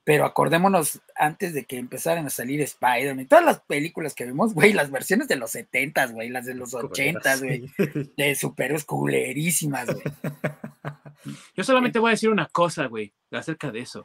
[0.02, 4.72] pero acordémonos antes de que empezaran a salir Spider-Man, todas las películas que vimos, güey,
[4.72, 7.70] las versiones de los 70 güey, las de los 80 güey,
[8.16, 10.02] de superhéroes culerísimas, güey.
[11.56, 14.04] Yo solamente voy a decir una cosa, güey, acerca de eso.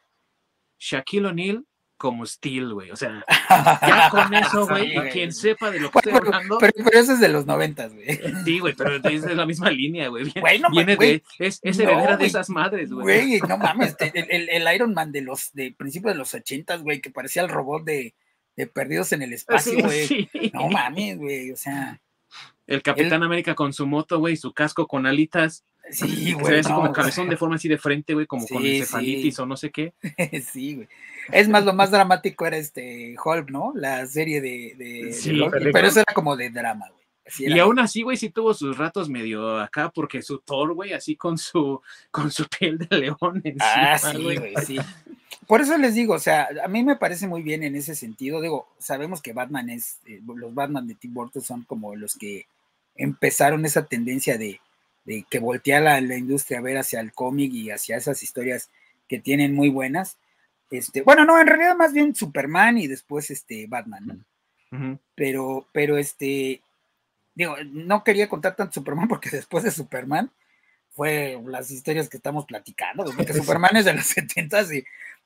[0.78, 1.66] Shaquille O'Neal
[1.98, 2.92] como Steel, güey.
[2.92, 6.58] O sea, ya con eso, güey, quien sepa de lo que estoy hablando.
[6.60, 8.20] Pero, eso es de los noventas, güey.
[8.46, 10.32] Sí, güey, pero es de la misma línea, güey.
[10.72, 13.04] Viene de, es, es heredera de esas madres, güey.
[13.04, 17.02] Güey, no mames, el, el, Iron Man de los, de principios de los ochentas, güey,
[17.02, 18.16] que parecía el robot de,
[18.56, 20.30] de Perdidos en el Espacio, güey.
[20.54, 22.00] No mames, güey, o sea.
[22.68, 25.64] El Capitán América con su moto, güey, su casco con alitas.
[25.92, 26.64] Sí, güey.
[26.64, 29.72] Se como cabezón de forma así de frente, güey, como con encefalitis o no sé
[29.72, 29.94] qué.
[30.52, 30.88] sí, güey.
[31.32, 33.74] Es más, lo más dramático era este Hulk, ¿no?
[33.76, 34.76] La serie de.
[34.78, 35.40] de, sí,
[35.74, 36.98] pero eso era como de drama, güey.
[37.40, 41.16] Y aún así, güey, sí tuvo sus ratos medio acá, porque su Thor, güey, así
[41.16, 44.78] con su, con su piel de león encima, Ah, sí, güey, sí.
[45.46, 48.42] Por eso les digo, o sea, a mí me parece muy bien en ese sentido.
[48.42, 52.48] Digo, sabemos que Batman es, eh, los Batman de Tim Burton son como los que
[52.96, 54.60] empezaron esa tendencia de,
[55.08, 58.70] de que voltea la, la, industria a ver hacia el cómic y hacia esas historias
[59.08, 60.18] que tienen muy buenas.
[60.70, 64.06] Este, bueno, no, en realidad más bien Superman y después este Batman,
[64.70, 65.00] ¿no?
[65.16, 66.62] Pero, pero este,
[67.34, 70.30] digo, no quería contar tanto Superman porque después de Superman
[70.92, 74.84] fue las historias que estamos platicando, porque Superman es de los 70 y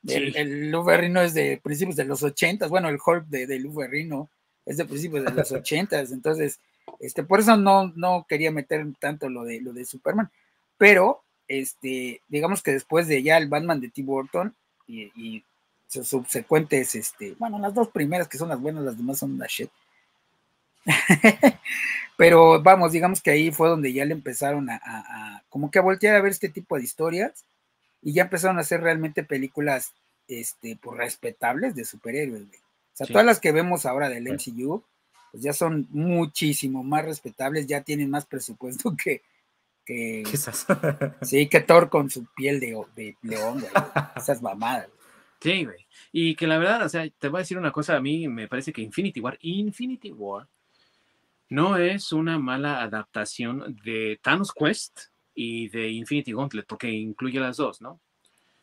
[0.08, 4.28] el, el es de principios de los 80 bueno, el Hulk de, de
[4.68, 6.60] es de principios de los 80 entonces
[7.00, 10.30] este, por eso no, no quería meter tanto lo de, lo de Superman.
[10.78, 14.56] Pero, este, digamos que después de ya el Batman de Tim Burton
[14.88, 15.44] y,
[15.88, 19.46] sus subsecuentes, este, bueno, las dos primeras que son las buenas, las demás son la
[19.46, 19.70] shit.
[22.18, 26.16] Pero vamos, digamos que ahí fue donde ya le empezaron a, como que a voltear
[26.16, 27.44] a ver este tipo de historias
[28.02, 29.92] y ya empezaron a hacer realmente películas,
[30.30, 32.48] este, pues respetables de superhéroes, O
[32.94, 34.82] sea, todas las que vemos ahora del MCU,
[35.32, 39.24] pues ya son muchísimo más respetables, ya tienen más presupuesto que,
[39.86, 40.26] que
[41.22, 43.72] sí, que Thor con su piel de, de león, güey,
[44.16, 44.88] esas mamadas.
[45.42, 45.88] Sí, güey.
[46.12, 48.48] Y que la verdad, o sea, te voy a decir una cosa, a mí me
[48.48, 50.48] parece que Infinity War, Infinity War,
[51.50, 57.58] no es una mala adaptación de Thanos Quest y de Infinity Gauntlet, porque incluye las
[57.58, 58.00] dos, ¿no?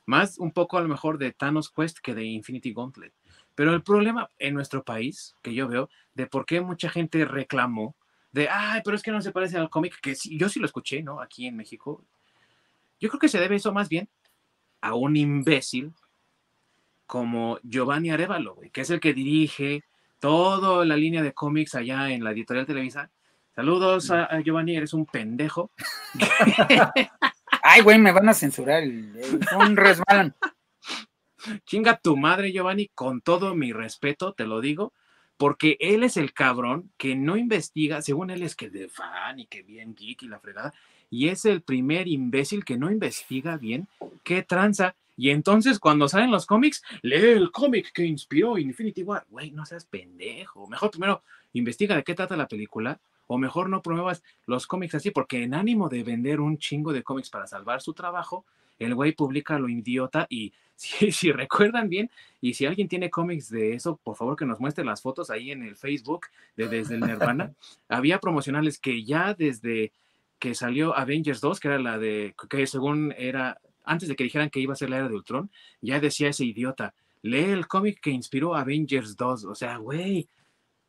[0.07, 3.13] Más un poco a lo mejor de Thanos Quest que de Infinity Gauntlet.
[3.59, 7.97] Pero el problema en nuestro país, que yo veo, de por qué mucha gente reclamó,
[8.31, 11.03] de, ay, pero es que no se parece al cómic, que yo sí lo escuché,
[11.03, 11.21] ¿no?
[11.21, 12.05] Aquí en México.
[13.01, 14.09] Yo creo que se debe eso más bien
[14.81, 15.93] a un imbécil
[17.05, 19.83] como Giovanni Arevalo, que es el que dirige
[20.21, 23.11] toda la línea de cómics allá en la editorial Televisa.
[23.57, 25.73] Saludos a, Giovanni, eres un pendejo.
[27.65, 28.85] Ay, güey, me van a censurar.
[28.85, 30.37] un resbalan.
[31.65, 34.93] Chinga tu madre, Giovanni, con todo mi respeto, te lo digo,
[35.37, 39.47] porque él es el cabrón que no investiga, según él es que de fan y
[39.47, 40.75] que bien geek y la fregada,
[41.11, 43.89] y es el primer imbécil que no investiga bien
[44.25, 44.95] qué tranza.
[45.17, 49.27] Y entonces cuando salen los cómics, lee el cómic que inspiró Infinity War.
[49.31, 50.69] Güey, no seas pendejo.
[50.69, 51.23] Mejor primero
[51.55, 55.55] investiga de qué trata la película, o mejor no promuevas los cómics así, porque en
[55.55, 58.45] ánimo de vender un chingo de cómics para salvar su trabajo,
[58.79, 62.11] el güey publica lo idiota y si, recuerdan bien,
[62.41, 65.51] y si alguien tiene cómics de eso, por favor que nos muestre las fotos ahí
[65.51, 66.27] en el Facebook
[66.57, 67.53] de desde el Nirvana.
[67.89, 69.93] Había promocionales que ya desde
[70.39, 74.51] que salió Avengers 2, que era la de, que según era, antes de que dijeran
[74.51, 75.51] que iba a ser la era de Ultron,
[75.81, 79.47] ya decía ese idiota, lee el cómic que inspiró Avengers 2.
[79.47, 80.29] O sea, güey,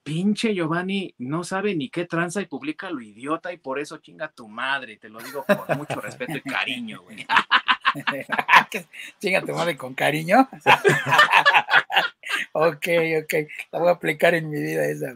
[0.03, 4.31] pinche Giovanni no sabe ni qué tranza y publica lo idiota y por eso chinga
[4.31, 4.97] tu madre.
[4.97, 7.25] Te lo digo con mucho respeto y cariño, güey.
[9.19, 10.47] Chinga tu madre con cariño.
[12.53, 12.87] ok,
[13.23, 13.33] ok.
[13.71, 15.13] La voy a aplicar en mi vida esa.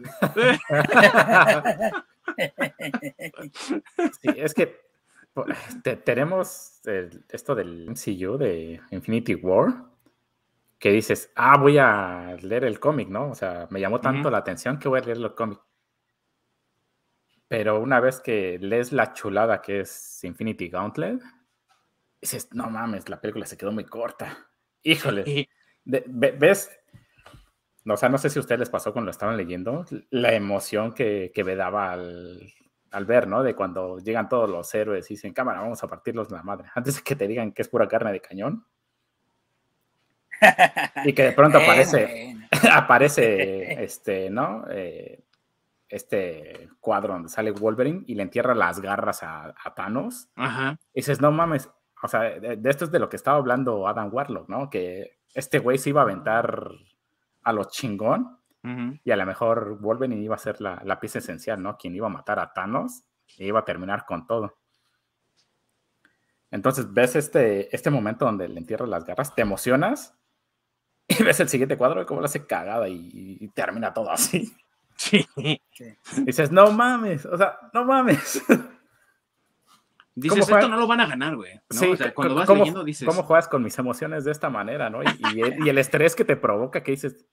[4.20, 4.84] sí, es que
[6.04, 6.80] tenemos
[7.28, 9.94] esto del MCU de Infinity War
[10.78, 13.30] que dices, ah, voy a leer el cómic, ¿no?
[13.30, 15.58] O sea, me llamó tanto la atención que voy a leer el cómic.
[17.48, 21.22] Pero una vez que lees la chulada que es Infinity Gauntlet,
[22.24, 24.48] dices, no mames, la película se quedó muy corta.
[24.82, 25.48] Híjole.
[25.84, 26.70] ¿Ves?
[27.86, 30.94] o sea, no sé si a ustedes les pasó cuando lo estaban leyendo, la emoción
[30.94, 32.50] que, que me daba al,
[32.90, 33.42] al, ver, ¿no?
[33.42, 36.68] De cuando llegan todos los héroes y dicen, cámara, vamos a partirlos la madre.
[36.74, 38.66] Antes de que te digan que es pura carne de cañón.
[41.04, 42.36] y que de pronto aparece,
[42.72, 44.64] aparece, este, ¿no?
[44.70, 45.22] Eh,
[45.86, 50.28] este cuadro donde sale Wolverine y le entierra las garras a, a Thanos.
[50.34, 50.78] Ajá.
[50.94, 51.68] Y dices, no mames,
[52.04, 54.68] o sea, de, de esto es de lo que estaba hablando Adam Warlock, ¿no?
[54.68, 56.70] Que este güey se iba a aventar
[57.42, 58.98] a lo chingón Ujú.
[59.02, 61.78] y a lo mejor Wolverine iba a ser la, la pieza esencial, ¿no?
[61.78, 63.04] Quien iba a matar a Thanos
[63.38, 64.58] e iba a terminar con todo.
[66.50, 70.14] Entonces ves este, este momento donde le entierras las garras, te emocionas
[71.08, 74.54] y ves el siguiente cuadro y cómo lo hace cagada y, y termina todo así.
[74.96, 75.26] Sí.
[75.38, 75.60] Y
[76.24, 78.40] dices, no mames, o sea, no mames.
[80.16, 81.54] Dices, esto no lo van a ganar, güey.
[81.54, 81.60] ¿no?
[81.80, 84.48] Sí, o sea, cuando vas ¿cómo, leyendo dices, ¿Cómo juegas con mis emociones de esta
[84.48, 85.02] manera, no?
[85.02, 87.26] Y, y el, y el estrés que te provoca, que dices,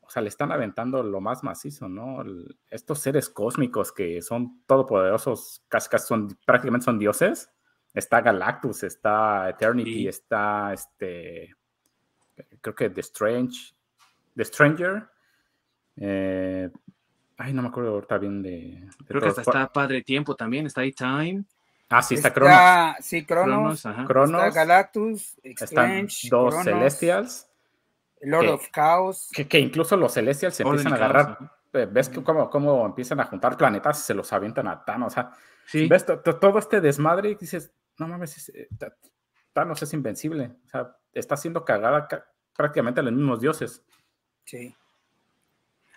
[0.00, 2.20] o sea, le están aventando lo más macizo, ¿no?
[2.20, 7.50] El- estos seres cósmicos que son todopoderosos, casi, casi son, prácticamente son dioses.
[7.94, 10.08] Está Galactus, está Eternity, Sí.
[10.08, 11.54] está este,
[12.60, 13.72] creo que The Strange,
[14.36, 15.08] The Stranger.
[15.96, 16.70] eh,
[17.38, 18.50] ay, no me acuerdo ahorita bien de...
[18.50, 21.44] de creo que hasta está Padre Tiempo también, está ahí Time,
[21.90, 22.56] Ah, sí, está Cronos.
[23.00, 23.54] Sí, Cronos.
[23.82, 24.04] Cronos, ajá.
[24.06, 24.42] Cronos.
[24.44, 27.50] Está Galactus, Están Strange, dos Cronos, Celestials.
[28.22, 29.28] Lord que- of Chaos.
[29.34, 31.38] Que, que incluso los Celestials se Orden empiezan a agarrar.
[31.74, 35.12] eh, ¿Ves que cómo, cómo empiezan a juntar planetas y se los avientan a Thanos?
[35.12, 35.30] O sea,
[35.66, 38.68] Sí, ves to- to- todo este desmadre y dices, no mames, es- eh,
[39.52, 40.52] Thanos es invencible.
[40.64, 43.82] O sea, está haciendo cagada ca- prácticamente a los mismos dioses.
[44.44, 44.74] Sí.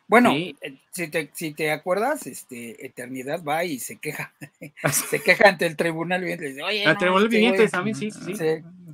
[0.09, 0.55] Bueno, Sí.
[0.61, 4.33] eh, si, te, si te acuerdas, este, Eternidad va y se queja.
[5.09, 6.45] se queja ante el tribunal viviente.
[6.45, 8.35] dice, Oye, el no, Tribunal este Viviente también, sí, sí.
[8.35, 8.45] Sí,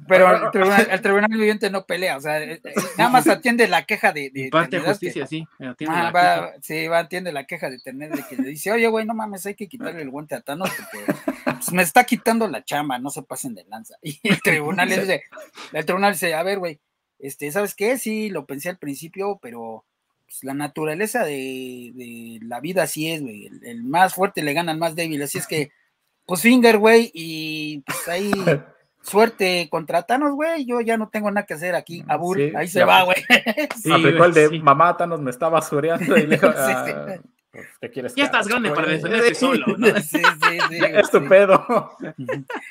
[0.07, 4.11] Pero el tribunal, viviente no pelea, o sea, eh, eh, nada más atiende la queja
[4.11, 5.45] de, de Parte de que- justicia, sí.
[5.60, 6.61] atiende Ah, la va, queja.
[6.64, 9.45] sí, va, atiende la queja de tener de que le dice, oye, güey, no mames,
[9.45, 11.14] hay que quitarle el guante a Thanos porque
[11.45, 13.95] pues, me está quitando la chamba, no se pasen de lanza.
[14.02, 15.23] Y el tribunal dice,
[15.73, 16.80] el tribunal dice, a ver, güey,
[17.19, 17.98] este, ¿sabes qué?
[17.99, 19.85] Sí, lo pensé al principio, pero
[20.34, 23.45] pues, la naturaleza de, de la vida así es, güey.
[23.45, 25.72] El, el más fuerte le gana al más débil, así es que,
[26.26, 28.31] pues finger, güey, y pues ahí
[29.03, 32.68] suerte contra Thanos, güey, yo ya no tengo nada que hacer aquí, abur, Sí, ahí
[32.68, 33.18] se ya, va, güey.
[33.81, 34.60] Sí, Aplicó el de sí.
[34.60, 36.91] mamá Thanos me está basureando y le dijo, Sí, sí.
[36.95, 37.15] "Ah,
[37.51, 39.88] pues, ¿qué quieres Ya estás grande para güey?" defenderte solo, ¿no?
[39.99, 40.77] Sí, sí, sí.
[40.81, 41.26] Es tu sí.
[41.30, 41.91] pedo.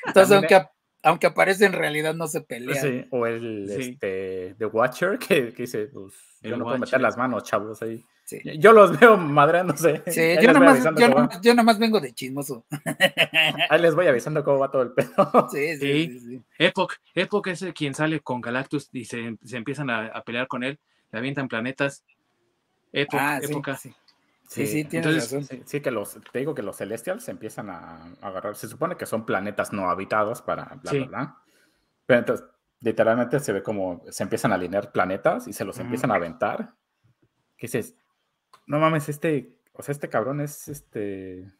[0.07, 0.65] Entonces, aunque,
[1.03, 2.81] aunque aparece en realidad, no se pelea.
[2.81, 3.81] Sí, o el Sí.
[3.91, 8.03] este, The Watcher que, que dice, pues, yo no puedo meter las manos, chavos, ahí.
[8.25, 8.39] Sí.
[8.57, 10.01] Yo los veo madreándose.
[10.07, 12.65] Sí, Ahí yo nomás, yo, nomás, yo nomás vengo de chismoso.
[13.69, 15.09] Ahí les voy avisando cómo va todo el pedo.
[15.51, 16.07] Sí, sí, Sí.
[16.07, 16.41] sí, sí.
[16.57, 20.47] Epoch, Epoch es el quien sale con Galactus y se, se empiezan a, a pelear
[20.47, 20.79] con él,
[21.11, 22.03] le avientan planetas.
[22.93, 23.75] Epoch, Ah, sí, época.
[23.75, 23.93] sí.
[24.53, 25.43] Sí, sí, tienes Entonces, razón.
[25.59, 28.55] Sí, sí, que los, te digo que los Celestials se empiezan a agarrar.
[28.55, 30.97] Se supone que son planetas no habitados para bla, Sí.
[30.99, 31.37] bla, bla.
[32.05, 32.45] Pero entonces,
[32.81, 36.73] literalmente se ve como se empiezan a alinear planetas y se los empiezan a aventar.
[37.57, 37.95] Que dices,
[38.67, 41.51] no mames, este, o sea, este cabrón es este.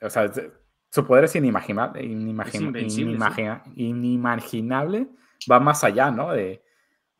[0.00, 0.42] O sea, es-
[0.90, 3.02] su poder es inimaginable, inimagina- invencible, sí.
[3.02, 5.08] inimagina- inimaginable.
[5.50, 6.32] Va más allá, ¿no?
[6.32, 6.62] De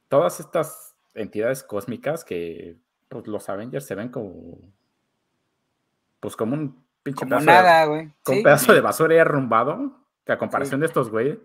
[0.09, 2.77] todas estas entidades cósmicas que
[3.09, 4.59] pues, los Avengers se ven como.
[6.23, 8.13] Pues como un pinche Como pedazo nada, güey.
[8.23, 8.39] con Sí.
[8.39, 11.39] un pedazo de basura arrumbado, que a comparación de estos güeyes,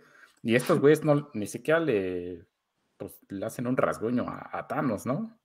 [0.44, 2.46] y estos güeyes no, ni siquiera le,
[2.98, 5.36] pues, le hacen un rasguño a, a Thanos, ¿no?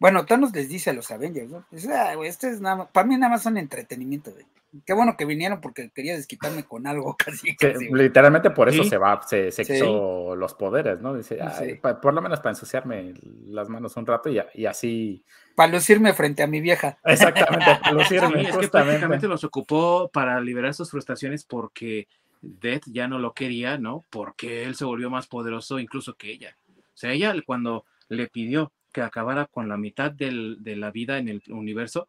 [0.00, 1.64] Bueno, Thanos les dice a los Avengers, ¿no?
[1.94, 4.44] Ah, güey, este es nada más, para mí nada más son entretenimiento, güey.
[4.86, 8.84] Qué bueno que vinieron porque quería desquitarme con algo casi, Que casi, literalmente por eso
[8.84, 8.88] Sí.
[8.90, 9.72] se va, se, se Sí.
[9.74, 11.14] quitó los poderes, ¿no?
[11.14, 11.40] Dice, Sí.
[11.64, 13.14] "Ay, pa- por lo menos para ensuciarme
[13.46, 15.24] las manos un rato y, así.
[15.56, 16.98] Para lucirme frente a mi vieja.
[17.04, 22.06] Exactamente, Sí, lucirme, es que prácticamente los ocupó para liberar sus frustraciones porque
[22.42, 24.04] Death ya no lo quería, ¿no?
[24.08, 26.56] Porque él se volvió más poderoso incluso que ella.
[26.78, 31.18] O sea, ella cuando le pidió que acabara con la mitad del- de la vida
[31.18, 32.06] en el universo,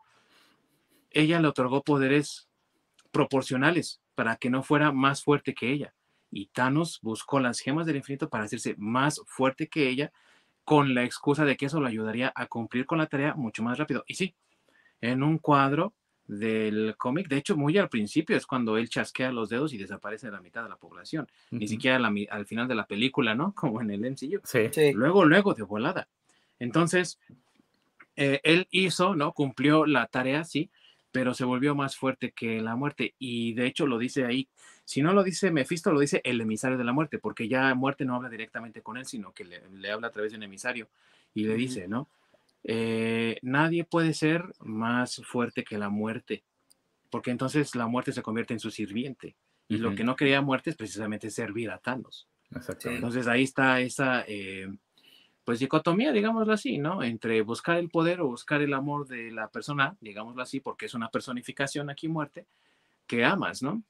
[1.12, 2.48] ella le otorgó poderes
[3.12, 5.94] proporcionales para que no fuera más fuerte que ella.
[6.32, 10.12] Y Thanos buscó las gemas del infinito para hacerse más fuerte que ella
[10.64, 13.78] con la excusa de que eso lo ayudaría a cumplir con la tarea mucho más
[13.78, 14.04] rápido.
[14.08, 14.36] Y sí,
[15.02, 15.94] en un cuadro
[16.28, 20.32] del cómic, de hecho muy al principio es cuando él chasquea los dedos y desaparece
[20.32, 21.68] la mitad de la población, ni Ujú.
[21.68, 23.54] siquiera la al final de la película, ¿no?
[23.56, 24.40] Como en el MCU.
[24.44, 24.70] Sí.
[24.72, 24.94] Sí.
[24.94, 26.08] Luego, luego de volada.
[26.60, 27.20] Entonces,
[28.16, 29.34] eh, él hizo, ¿no?
[29.34, 30.70] Cumplió la tarea, sí,
[31.12, 33.16] pero se volvió más fuerte que la muerte.
[33.20, 34.48] Y de hecho lo dice ahí,
[34.86, 38.06] si no lo dice Mephisto, lo dice el emisario de la muerte, porque ya muerte
[38.06, 40.88] no habla directamente con él, sino que le, le habla a través de un emisario
[41.34, 42.08] y le dice, ¿no?
[42.64, 46.44] Eh, nadie puede ser más fuerte que la muerte,
[47.10, 49.36] porque entonces la muerte se convierte en su sirviente.
[49.68, 52.28] Y lo que no quería muerte es precisamente servir a Thanos.
[52.84, 54.68] Entonces ahí está esa, eh,
[55.44, 57.04] pues dicotomía, digámoslo así, ¿no?
[57.04, 60.94] Entre buscar el poder o buscar el amor de la persona, digámoslo así, porque es
[60.94, 62.46] una personificación aquí muerte,
[63.08, 63.84] que amas, ¿no?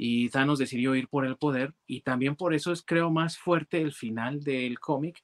[0.00, 3.82] y Thanos decidió ir por el poder y también por eso es creo más fuerte
[3.82, 5.22] el final del cómic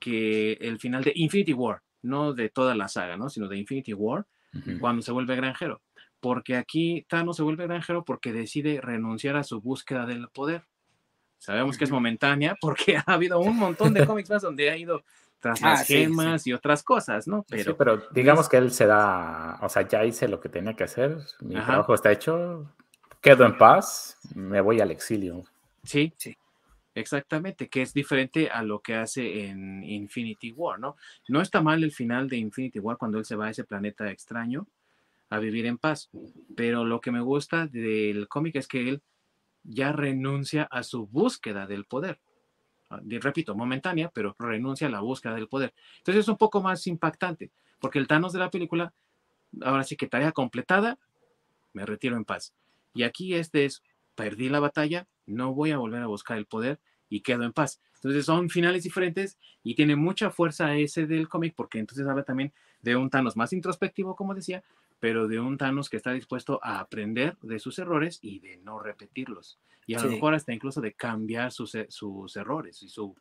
[0.00, 3.30] que el final de Infinity War, no de toda la saga, ¿no?
[3.30, 4.26] sino de Infinity War,
[4.80, 5.82] cuando se vuelve granjero.
[6.20, 10.64] Porque aquí Thanos se vuelve granjero porque decide renunciar a su búsqueda del poder.
[11.38, 15.02] Sabemos que es momentánea porque ha habido un montón de cómics más donde ha ido
[15.40, 17.44] tras Ah, las sí, gemas y otras cosas, ¿no?
[17.48, 20.74] Pero, Pero, pero digamos que él se da, o sea, ya hice lo que tenía
[20.74, 21.66] que hacer, mi Ajá.
[21.66, 22.74] trabajo está hecho,
[23.20, 25.44] quedo en paz, me voy al exilio.
[25.84, 26.36] sí, Sí.
[26.94, 30.96] exactamente, que es diferente a lo que hace en Infinity War, ¿no?
[31.28, 34.10] No está mal el final de Infinity War cuando él se va a ese planeta
[34.10, 34.66] extraño
[35.30, 36.10] a vivir en paz,
[36.56, 39.02] pero lo que me gusta del cómic es que él
[39.64, 42.20] ya renuncia a su búsqueda del poder.
[42.90, 45.74] Ah, Repito, momentánea, pero renuncia a la búsqueda del poder.
[45.98, 48.92] Entonces es un poco más impactante, porque el Thanos de la película,
[49.62, 50.98] ahora sí que tarea completada,
[51.72, 52.54] me retiro en paz.
[52.94, 53.82] Y aquí este es,
[54.14, 57.80] perdí la batalla, no voy a volver a buscar el poder y quedo en paz.
[57.96, 62.52] Entonces son finales diferentes y tiene mucha fuerza ese del cómic, porque entonces habla también
[62.80, 64.62] de un Thanos más introspectivo, como decía,
[65.00, 68.78] pero de un Thanos que está dispuesto a aprender de sus errores y de no
[68.80, 69.58] repetirlos.
[69.86, 70.14] Y a lo Sí.
[70.14, 73.16] mejor hasta incluso de cambiar sus, e- sus errores y su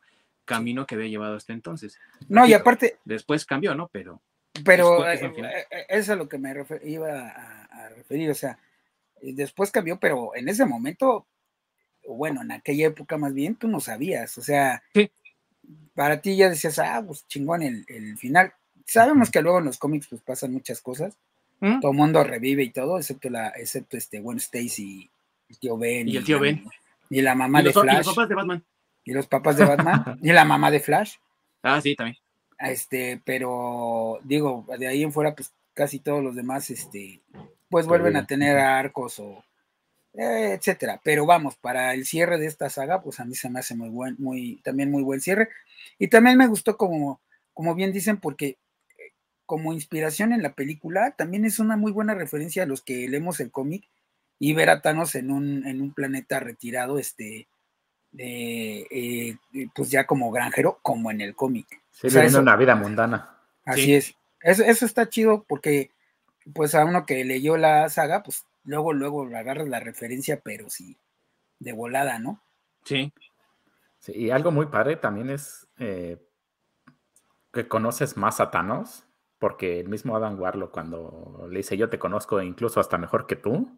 [0.45, 1.99] camino que había llevado hasta entonces.
[2.29, 3.87] No, y Repito, aparte, Después cambió, ¿no?
[3.89, 4.21] Pero
[4.65, 5.51] pero Después, eh, al final.
[5.51, 8.57] eh, eh, eso es a lo que me iba a, a referir, o sea,
[9.21, 11.27] eh, después cambió, pero en ese momento,
[12.07, 15.11] bueno, en aquella época más bien, tú no sabías, o sea, Sí.
[15.93, 18.53] para ti ya decías, ah, pues chingón el, el final.
[18.85, 21.17] Sabemos que luego en los cómics pues pasan muchas cosas,
[21.59, 21.79] ¿Mm?
[21.79, 25.09] todo el mundo revive y todo, excepto la, excepto este Gwen Stacy,
[25.49, 26.07] el tío Ben.
[26.07, 26.63] Y el tío Ben.
[27.09, 28.05] Y la mamá y, de los, y los Flash.
[28.05, 28.63] papás de Batman.
[29.05, 30.19] y los papás de Batman.
[30.21, 31.15] y la mamá de Flash.
[31.63, 32.17] Ah, sí, también.
[32.59, 37.21] Este, pero digo, de ahí en fuera, pues casi todos los demás, este,
[37.69, 39.43] pues vuelven a tener arcos o
[40.13, 40.99] eh, etcétera.
[41.03, 43.89] Pero vamos, para el cierre de esta saga, pues a mí se me hace muy
[43.89, 45.49] buen, muy, también muy buen cierre.
[45.99, 47.21] Y también me gustó como,
[47.53, 48.57] como bien dicen, porque
[49.47, 53.39] como inspiración en la película, también es una muy buena referencia a los que leemos
[53.39, 53.89] el cómic
[54.37, 57.47] y ver a Thanos en un, en un planeta retirado, este,
[58.17, 59.35] eh, eh,
[59.73, 61.65] pues ya como granjero, como en el cómic.
[61.91, 63.39] Sí, O sea, viviendo eso- una vida mundana.
[63.65, 63.93] Así Sí.
[63.95, 64.15] es.
[64.41, 65.89] Eso, eso está chido porque,
[66.53, 70.97] pues, a uno que leyó la saga, pues luego, luego agarras la referencia, pero sí,
[71.59, 72.41] de volada, ¿no?
[72.85, 73.11] Sí,
[73.99, 76.17] Sí, y algo muy padre también es eh,
[77.51, 79.06] que conoces más a Thanos,
[79.39, 83.35] porque el mismo Adam Warlock cuando le dice yo te conozco incluso hasta mejor que
[83.35, 83.77] tú,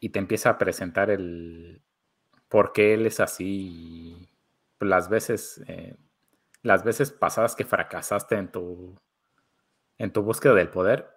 [0.00, 1.82] y te empieza a presentar el
[2.48, 4.28] por qué él es así,
[4.80, 5.96] las veces, eh,
[6.62, 8.94] las veces pasadas que fracasaste en tu,
[9.98, 11.08] en tu búsqueda del poder,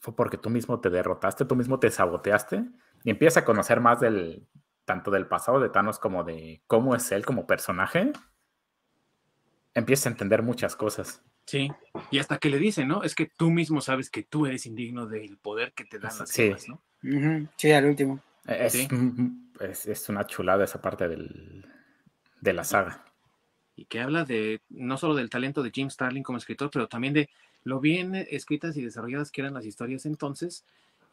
[0.00, 2.64] fue porque tú mismo te derrotaste, tú mismo te saboteaste,
[3.04, 4.46] y empieza a conocer más del,
[4.84, 8.12] tanto del pasado de Thanos como de cómo es él como personaje,
[9.74, 11.22] empieza a entender muchas cosas.
[11.46, 11.72] Sí.
[12.10, 13.02] Y hasta que le dicen, ¿no?
[13.02, 16.28] Es que tú mismo sabes que tú eres indigno del poder que te dan las
[16.28, 16.42] Sí.
[16.42, 16.80] gemas, ¿no?
[17.56, 18.20] Sí, al último.
[18.46, 18.88] Es, Sí.
[19.60, 21.64] es, es una chulada esa parte del,
[22.40, 23.02] de la saga.
[23.74, 27.14] Y que habla de no solo del talento de Jim Starlin como escritor, pero también
[27.14, 27.28] de
[27.64, 30.64] lo bien escritas y desarrolladas que eran las historias entonces.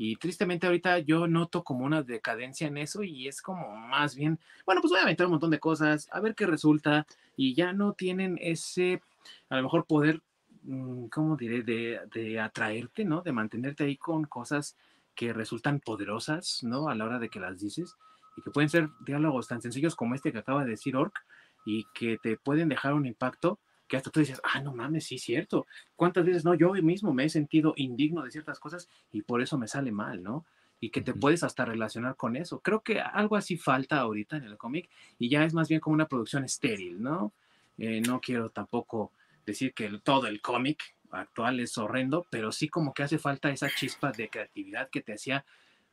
[0.05, 4.37] Y tristemente ahorita yo noto como una decadencia en eso y es como más bien,
[4.65, 7.07] bueno, pues voy a aventar un montón de cosas, a ver qué resulta
[7.37, 9.01] y ya no tienen ese,
[9.47, 10.21] a lo mejor poder,
[10.63, 13.21] mm, ¿cómo diré?, de, atraerte, ¿no?
[13.21, 14.75] De mantenerte ahí con cosas
[15.15, 16.89] que resultan poderosas, ¿no?
[16.89, 17.95] A la hora de que las dices
[18.35, 21.17] y que pueden ser diálogos tan sencillos como este que acaba de decir Orc
[21.65, 23.57] y que te pueden dejar un impacto
[23.93, 25.67] que hasta tú dices, ah, no mames, sí, cierto.
[25.95, 26.55] ¿Cuántas veces no?
[26.55, 30.23] Yo mismo me he sentido indigno de ciertas cosas y por eso me sale mal,
[30.23, 30.47] ¿no?
[30.79, 32.59] Y que te puedes hasta relacionar con eso.
[32.61, 34.89] Creo que algo así falta ahorita en el cómic
[35.19, 37.33] y ya es más bien como una producción estéril, ¿no?
[37.77, 39.11] Eh, no quiero tampoco
[39.45, 43.51] decir que el- todo el cómic actual es horrendo, pero sí como que hace falta
[43.51, 45.45] esa chispa de creatividad que te hacía,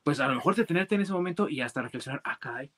[0.02, 2.70] pues a lo mejor detenerte en ese momento y hasta reflexionar, ah, caray,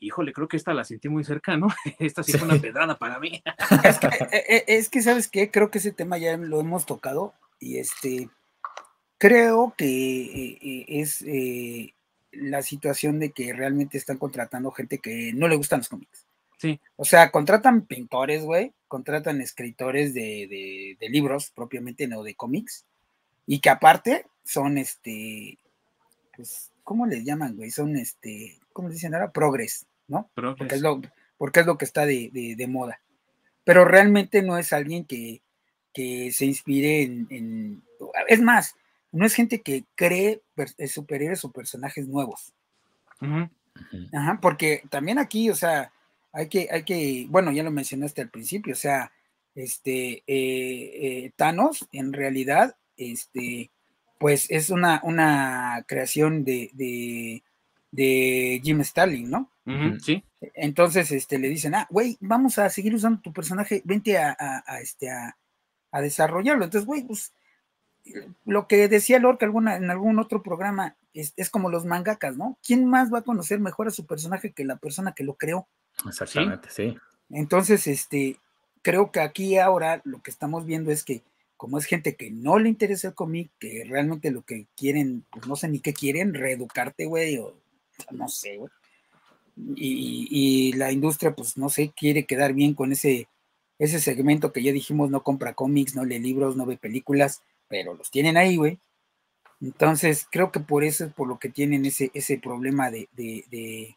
[0.00, 1.68] híjole, creo que esta la sentí muy cerca, ¿no?
[1.98, 2.60] Esta sí fue una Sí.
[2.60, 3.42] pedrada para mí.
[3.84, 5.50] Es que, eh, eh, es que, ¿sabes qué?
[5.50, 8.28] Creo que ese tema ya lo hemos tocado y este,
[9.18, 11.94] creo que eh, eh, es eh,
[12.32, 16.26] la situación de que realmente están contratando gente que no le gustan los cómics.
[16.58, 16.78] Sí.
[16.96, 22.84] O sea, contratan pintores, güey, contratan escritores de, de- de libros propiamente, no de cómics,
[23.46, 25.58] y que aparte son, este,
[26.36, 27.70] pues, ¿cómo les llaman, güey?
[27.70, 29.32] Son, este, ¿cómo le dicen ahora?
[29.32, 30.28] Progress, ¿no?
[30.34, 31.00] Pero porque es lo,
[31.38, 33.00] porque es lo que está de, de- de moda.
[33.64, 35.40] Pero realmente no es alguien que,
[35.94, 37.82] que se inspire en, en-
[38.28, 38.74] Es más,
[39.12, 42.52] no es gente que cree per- superhéroes o personajes nuevos.
[44.12, 45.92] Ajá, porque también aquí, o sea,
[46.32, 49.12] hay que, hay que, bueno, ya lo mencionaste al principio, o sea,
[49.54, 53.70] este, eh, eh, Thanos en realidad, este,
[54.18, 59.50] pues es una, una creación de, de, Jim Starlin, ¿no?
[60.00, 60.24] Sí.
[60.54, 64.36] Entonces, este, le dicen, ah, güey, vamos a seguir usando tu personaje, vente a,
[64.82, 65.36] este, a,
[65.90, 66.64] a desarrollarlo.
[66.64, 67.32] Entonces, güey, pues
[68.44, 72.58] lo que decía Lorca alguna, en algún otro programa, es, como los mangakas, ¿no?
[72.62, 75.68] ¿Quién más va a conocer mejor a su personaje que la persona que lo creó?
[76.06, 76.96] Exactamente, sí.
[77.28, 78.38] Entonces, este,
[78.82, 81.22] creo que aquí ahora lo que estamos viendo es que
[81.56, 85.46] como es gente que no le interesa el cómic, que realmente lo que quieren, pues
[85.46, 87.54] no sé ni qué quieren, reeducarte, güey, o
[88.12, 88.70] no sé, güey.
[89.76, 93.28] Y, la industria, pues no sé, quiere quedar bien con ese,
[93.78, 97.94] ese segmento que ya dijimos, no compra cómics, no lee libros, no ve películas, pero
[97.94, 98.78] los tienen ahí, güey.
[99.60, 103.96] Entonces, creo que por eso es por lo que tienen ese, ese problema de, de,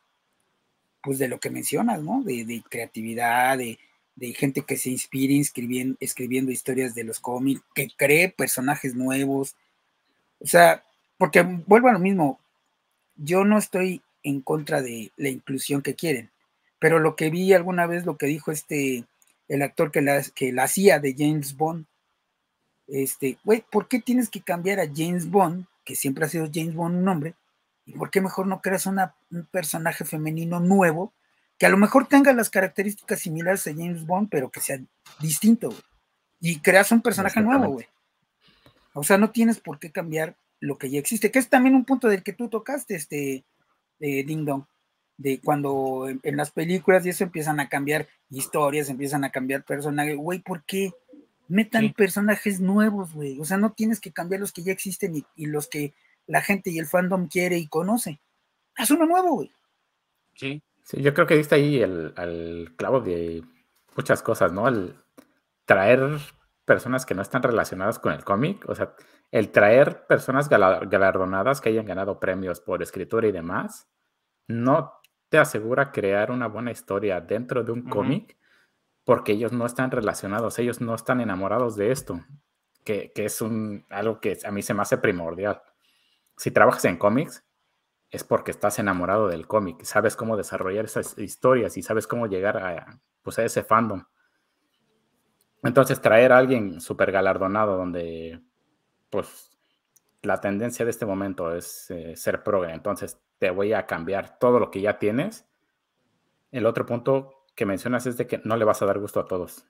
[1.02, 2.22] pues de lo que mencionas, ¿no?
[2.23, 3.77] De, creatividad, de,
[4.35, 9.56] gente que se inspire escribiendo, escribiendo historias de los cómics, que cree personajes nuevos.
[10.40, 10.84] O sea,
[11.18, 12.40] porque vuelvo a lo mismo,
[13.15, 16.31] yo no estoy en contra de la inclusión que quieren,
[16.79, 19.05] pero lo que vi alguna vez, lo que dijo este,
[19.47, 21.85] el actor que la, que la hacía de James Bond,
[22.87, 26.75] este, güey, ¿por qué tienes que cambiar a James Bond, que siempre ha sido James
[26.75, 27.35] Bond un hombre?
[27.85, 28.99] ¿Y por qué mejor no creas un
[29.51, 31.13] personaje femenino nuevo
[31.57, 34.79] que a lo mejor tenga las características similares a James Bond, pero que sea
[35.19, 35.81] distinto, güey?
[36.39, 37.87] Y creas un personaje nuevo, güey.
[38.93, 41.85] O sea, no tienes por qué cambiar lo que ya existe, que es también un
[41.85, 43.43] punto del que tú tocaste, este,
[44.07, 44.65] de Ding Dong,
[45.17, 49.63] de cuando en, en, las películas y eso empiezan a cambiar historias, empiezan a cambiar
[49.63, 50.91] personajes, güey, ¿por qué?
[51.47, 53.39] metan personajes nuevos, güey.
[53.39, 55.93] O sea, no tienes que cambiar los que ya existen y, los que
[56.25, 58.19] la gente y el fandom quiere y conoce.
[58.75, 59.51] Haz uno nuevo, güey.
[60.35, 60.61] Sí.
[60.84, 63.41] Sí, yo creo que diste ahí el, clavo de
[63.95, 64.67] muchas cosas, ¿no?
[64.67, 64.95] El
[65.65, 66.19] traer
[66.65, 68.93] personas que no están relacionadas con el cómic, o sea,
[69.31, 73.88] el traer personas galardonadas que hayan ganado premios por escritura y demás,
[74.47, 74.93] no
[75.29, 78.37] te asegura crear una buena historia dentro de un cómic
[79.03, 82.21] porque ellos no están relacionados, ellos no están enamorados de esto,
[82.83, 85.61] que, es un, algo que a mí se me hace primordial.
[86.37, 87.43] Si trabajas en cómics,
[88.09, 92.57] es porque estás enamorado del cómic, sabes cómo desarrollar esas historias y sabes cómo llegar
[92.57, 94.03] a, pues, a ese fandom.
[95.63, 98.41] Entonces, traer a alguien súper galardonado donde,
[99.09, 99.49] pues,
[100.21, 104.57] la tendencia de este momento es eh, ser progre, entonces te voy a cambiar todo
[104.57, 105.45] lo que ya tienes.
[106.49, 109.27] El otro punto que mencionas es de que no le vas a dar gusto a
[109.27, 109.67] todos.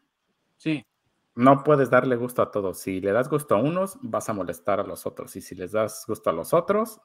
[0.58, 0.86] Sí.
[1.34, 2.78] No puedes darle gusto a todos.
[2.78, 5.36] Si le das gusto a unos, vas a molestar a los otros.
[5.38, 7.02] Y si les das gusto a los otros,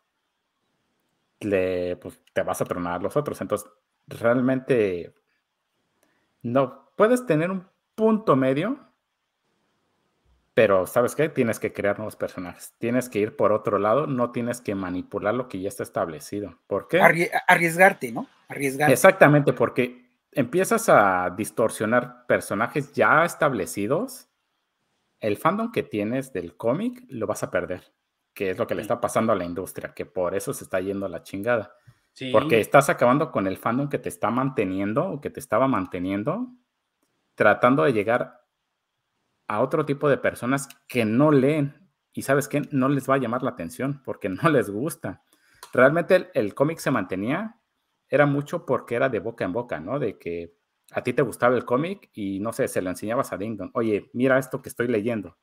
[1.41, 3.41] le, pues, te vas a tronar a los otros.
[3.41, 3.67] Entonces,
[4.07, 5.15] realmente
[6.43, 8.88] no puedes tener un punto medio,
[10.59, 11.29] pero ¿sabes qué?
[11.29, 12.75] Tienes que crear nuevos personajes.
[12.79, 16.59] Tienes que ir por otro lado, no tienes que manipular lo que ya está establecido.
[16.67, 17.01] ¿Por qué?
[17.47, 18.27] Arriesgarte, ¿no?
[18.49, 18.93] Arriesgarte.
[18.93, 24.31] Exactamente, porque empiezas a distorsionar personajes ya establecidos,
[25.21, 27.93] el fandom que tienes del cómic lo vas a perder,
[28.35, 30.81] que es lo que le está pasando a la industria, que por eso se está
[30.81, 31.73] yendo a la chingada.
[32.33, 36.49] Porque estás acabando con el fandom que te está manteniendo o que te estaba manteniendo,
[37.37, 38.48] tratando de llegar
[39.49, 43.19] a otro tipo de personas que no leen y sabes que no les va a
[43.19, 45.25] llamar la atención porque no les gusta.
[45.73, 47.57] Realmente el cómic se mantenía
[48.09, 49.99] era mucho porque era de boca en boca, ¿no?
[49.99, 50.55] De que
[50.93, 53.71] a ti te gustaba el cómic y no sé, se lo enseñabas a Dingdon.
[53.75, 55.37] Oye, mira esto que estoy leyendo.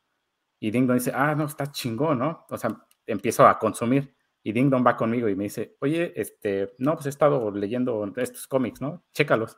[0.59, 2.45] Y Dingdon dice, ah, no, está chingón, ¿no?
[2.49, 2.75] O sea,
[3.05, 4.15] empiezo a consumir.
[4.41, 8.47] Y Dingdon va conmigo y me dice, oye, este, no, pues he estado leyendo estos
[8.47, 9.03] cómics, ¿no?
[9.13, 9.57] Chécalos.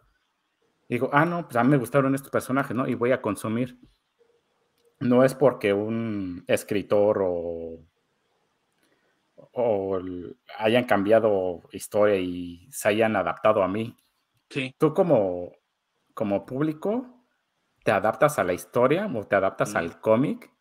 [0.90, 2.88] Digo, ah, no, pues a mí me gustaron estos personajes, ¿no?
[2.88, 3.80] Y voy a consumir.
[4.99, 7.80] No es porque un escritor o
[9.60, 9.99] o
[10.60, 13.95] hayan cambiado historia y se hayan adaptado a mí.
[14.49, 14.74] Sí.
[14.78, 15.52] Tú como,
[16.14, 17.26] como público
[17.84, 20.52] te adaptas a la historia o te adaptas al cómic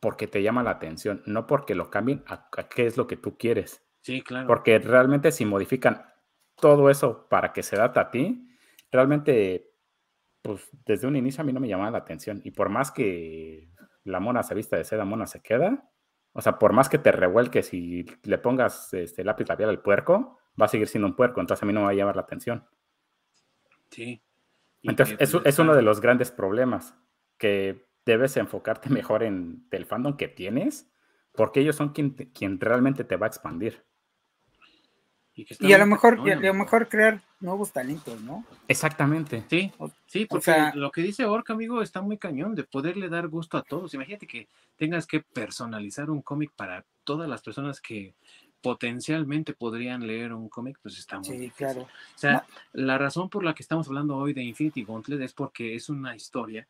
[0.00, 3.36] porque te llama la atención, no porque lo cambien a, qué es lo que tú
[3.36, 3.82] quieres.
[4.02, 4.46] Sí, claro.
[4.46, 6.06] Porque realmente si modifican
[6.56, 8.48] todo eso para que se adapte a ti,
[8.92, 9.73] realmente,
[10.44, 12.42] pues desde un inicio a mí no me llamaba la atención.
[12.44, 13.70] Y por más que
[14.04, 15.90] la mona se vista de seda, mona se queda,
[16.34, 20.38] o sea, por más que te revuelques y le pongas este lápiz labial al puerco,
[20.60, 22.22] va a seguir siendo un puerco, entonces a mí no me va a llamar la
[22.22, 22.66] atención.
[23.90, 24.22] Sí.
[24.82, 26.94] Entonces, es, es, uno de los grandes problemas,
[27.38, 30.92] que debes enfocarte mejor en el fandom que tienes,
[31.32, 33.82] porque ellos son quien, quien realmente te va a expandir.
[35.36, 38.44] Y, a lo mejor, a lo mejor crear nuevos talentos, ¿no?
[38.68, 39.44] Exactamente.
[39.50, 39.72] Sí,
[40.06, 43.62] sí, porque lo que dice Orca, amigo, está muy cañón de poderle dar gusto a
[43.62, 43.94] todos.
[43.94, 44.46] Imagínate que
[44.76, 48.14] tengas que personalizar un cómic para todas las personas que
[48.62, 51.82] potencialmente podrían leer un cómic, pues está muy Sí, claro.
[51.82, 55.74] O sea, la razón por la que estamos hablando hoy de Infinity Gauntlet es porque
[55.74, 56.66] es una historia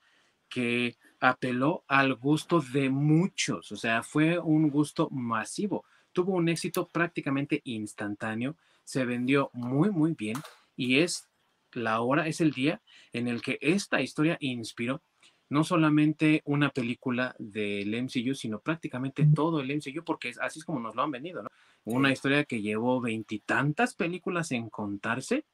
[0.49, 5.85] que apeló al gusto de muchos, o sea, fue un gusto masivo
[6.15, 10.37] tuvo un éxito prácticamente instantáneo, se vendió muy, muy bien
[10.77, 11.29] y es
[11.73, 12.81] la hora, es el día
[13.13, 15.03] en el que esta historia inspiró
[15.51, 20.65] no solamente una película del MCU, sino prácticamente todo el MCU, porque es, así es
[20.65, 21.49] como nos lo han vendido, ¿no?
[21.85, 25.45] Una historia que llevó veintitantas películas en contarse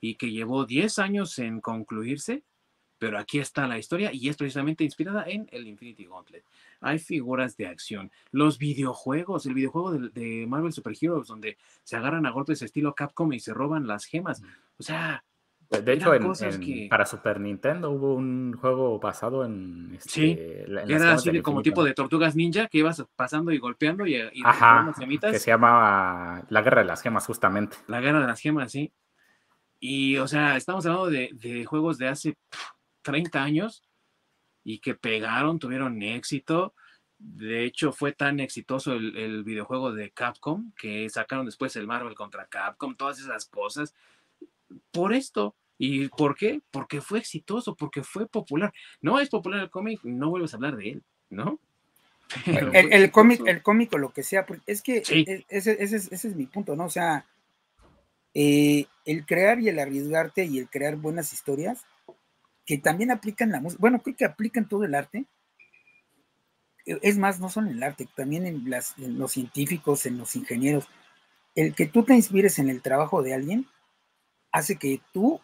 [0.00, 2.42] y que llevó diez años en concluirse
[3.02, 6.44] pero aquí está la historia y es precisamente inspirada en el Infinity Gauntlet.
[6.80, 12.26] Hay figuras de acción, los videojuegos, el videojuego de, Marvel Super Heroes, donde se agarran
[12.26, 14.40] a golpes estilo Capcom y se roban las gemas.
[14.78, 15.24] O sea,
[15.68, 16.12] de hecho,
[16.88, 19.96] para Super Nintendo hubo un juego basado en.
[19.96, 20.38] Este, sí,
[20.86, 24.94] era así como tipo de tortugas ninja que ibas pasando y golpeando y, y Ajá,
[25.22, 27.78] Que se llamaba La Guerra de las Gemas, justamente.
[27.88, 28.92] La Guerra de las Gemas, sí.
[29.84, 32.36] Y, o sea, estamos hablando de, juegos de hace
[33.02, 33.82] 30 años
[34.64, 36.74] y que pegaron, tuvieron éxito.
[37.18, 42.46] De hecho, fue tan exitoso el, videojuego de Capcom que sacaron después el Marvel contra
[42.46, 43.94] Capcom, todas esas cosas.
[44.90, 45.54] Por esto.
[45.78, 46.60] ¿Y por qué?
[46.70, 48.72] Porque fue exitoso, porque fue popular.
[49.00, 51.58] No es popular el cómic, no vuelves a hablar de él, ¿no?
[52.46, 56.46] el, cómic, el cómic o lo que sea, es que e, ese, ese, es mi
[56.46, 56.86] punto, ¿no?
[56.86, 57.26] O sea,
[58.32, 61.84] eh, el crear y el arriesgarte y el crear buenas historias
[62.64, 65.26] que también aplican la música, bueno, creo que aplican todo el arte.
[66.86, 70.36] E, es más, no solo en el arte, también en, las, los científicos, en los
[70.36, 70.88] ingenieros.
[71.54, 73.66] El que tú te inspires en el trabajo de alguien
[74.52, 75.40] hace que tú,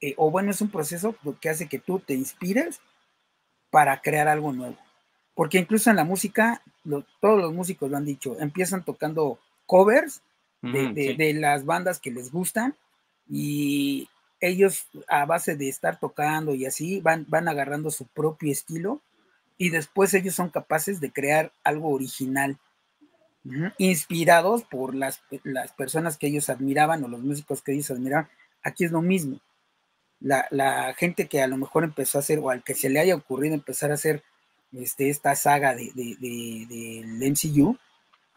[0.00, 2.80] eh, o bueno, es un proceso que hace que tú te inspires
[3.70, 4.76] para crear algo nuevo.
[5.34, 6.62] Porque incluso en la música,
[7.20, 10.22] todos los músicos lo han dicho, empiezan tocando covers
[10.62, 12.74] de, de las bandas que les gustan
[13.28, 14.08] y
[14.40, 19.02] ellos a base de estar tocando y así van, van agarrando su propio estilo
[19.56, 22.58] y después ellos son capaces de crear algo original,
[23.78, 28.28] inspirados por las, las, personas que ellos admiraban o los músicos que ellos admiraban.
[28.62, 29.40] Aquí es lo mismo.
[30.20, 33.16] La, gente que a lo mejor empezó a hacer o al que se le haya
[33.16, 34.22] ocurrido empezar a hacer
[34.72, 37.76] este, esta saga de, de, del MCU,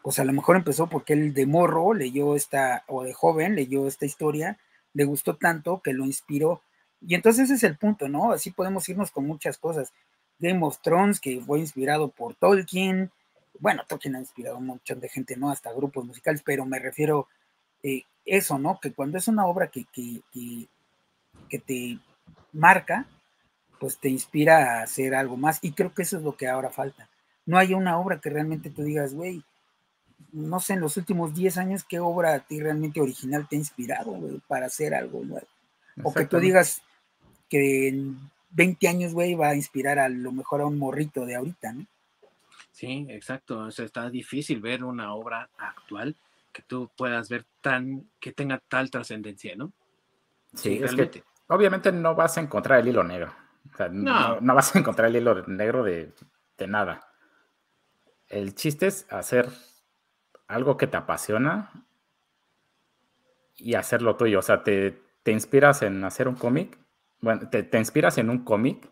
[0.02, 3.86] pues a lo mejor empezó porque él de morro leyó esta, o de joven leyó
[3.86, 4.58] esta historia
[4.94, 6.62] le gustó tanto que lo inspiró.
[7.00, 8.32] Y entonces ese es el punto, ¿no?
[8.32, 9.92] Así podemos irnos con muchas cosas.
[10.38, 13.10] Game of Thrones, que fue inspirado por Tolkien.
[13.58, 15.50] Bueno, Tolkien ha inspirado a un montón de gente, ¿no?
[15.50, 17.28] Hasta grupos musicales, pero me refiero
[17.82, 18.78] eh, eso, ¿no?
[18.80, 20.20] Que cuando es una obra que, que,
[21.48, 21.98] que, te
[22.52, 23.06] marca,
[23.80, 25.58] pues te inspira a hacer algo más.
[25.62, 27.08] Y creo que eso es lo que ahora falta.
[27.46, 29.42] No hay una obra que realmente tú digas, güey,
[30.32, 33.58] no sé, en los últimos 10 años, ¿qué obra a ti realmente original te ha
[33.58, 34.16] inspirado
[34.46, 35.46] para hacer algo nuevo?
[36.02, 36.82] O que tú digas
[37.48, 38.18] que en
[38.50, 41.86] 20 años, güey, va a inspirar a lo mejor a un morrito de ahorita, ¿no?
[42.70, 43.58] Sí, exacto.
[43.60, 46.16] O sea, está difícil ver una obra actual
[46.52, 49.72] que tú puedas ver tan, que tenga tal trascendencia, ¿no?
[50.54, 53.32] Sí, es que obviamente no vas a encontrar el hilo negro.
[53.72, 54.40] O sea, no.
[54.40, 54.54] no.
[54.54, 56.12] vas a encontrar el hilo negro de,
[56.58, 57.08] de nada.
[58.28, 59.48] El chiste es hacer
[60.48, 61.70] algo que te apasiona
[63.56, 64.38] y hacerlo tuyo.
[64.40, 66.78] O sea, te, inspiras en hacer un cómic,
[67.20, 68.88] bueno, te, inspiras en un cómic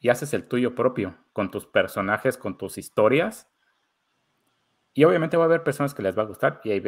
[0.00, 3.48] y haces el tuyo propio, con tus personajes, con tus historias.
[4.94, 6.80] Y obviamente va a haber personas que les va a gustar y hay